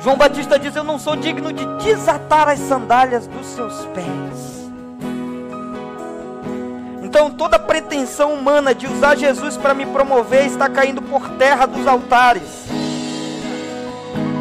João 0.00 0.16
Batista 0.16 0.56
diz: 0.56 0.76
Eu 0.76 0.84
não 0.84 0.96
sou 0.96 1.16
digno 1.16 1.52
de 1.52 1.66
desatar 1.82 2.48
as 2.48 2.60
sandálias 2.60 3.26
dos 3.26 3.46
seus 3.46 3.84
pés. 3.86 4.53
Então 7.14 7.30
toda 7.30 7.60
pretensão 7.60 8.34
humana 8.34 8.74
de 8.74 8.88
usar 8.88 9.16
Jesus 9.16 9.56
para 9.56 9.72
me 9.72 9.86
promover 9.86 10.46
está 10.46 10.68
caindo 10.68 11.00
por 11.00 11.28
terra 11.38 11.64
dos 11.64 11.86
altares. 11.86 12.66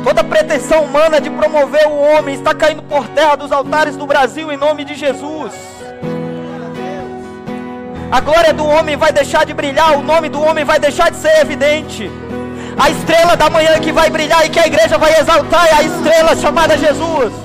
Toda 0.03 0.23
pretensão 0.23 0.83
humana 0.83 1.21
de 1.21 1.29
promover 1.29 1.87
o 1.87 1.95
homem 1.95 2.33
está 2.33 2.51
caindo 2.51 2.81
por 2.81 3.07
terra 3.09 3.35
dos 3.35 3.51
altares 3.51 3.95
do 3.95 4.07
Brasil 4.07 4.51
em 4.51 4.57
nome 4.57 4.83
de 4.85 4.95
Jesus. 4.95 5.53
A 8.11 8.19
glória 8.19 8.51
do 8.51 8.65
homem 8.65 8.97
vai 8.97 9.13
deixar 9.13 9.45
de 9.45 9.53
brilhar, 9.53 9.95
o 9.95 10.01
nome 10.01 10.27
do 10.27 10.41
homem 10.41 10.65
vai 10.65 10.79
deixar 10.79 11.11
de 11.11 11.17
ser 11.17 11.41
evidente. 11.41 12.09
A 12.75 12.89
estrela 12.89 13.37
da 13.37 13.51
manhã 13.51 13.79
que 13.79 13.91
vai 13.91 14.09
brilhar 14.09 14.47
e 14.47 14.49
que 14.49 14.59
a 14.59 14.65
igreja 14.65 14.97
vai 14.97 15.13
exaltar 15.19 15.67
é 15.67 15.75
a 15.75 15.83
estrela 15.83 16.35
chamada 16.35 16.75
Jesus. 16.75 17.42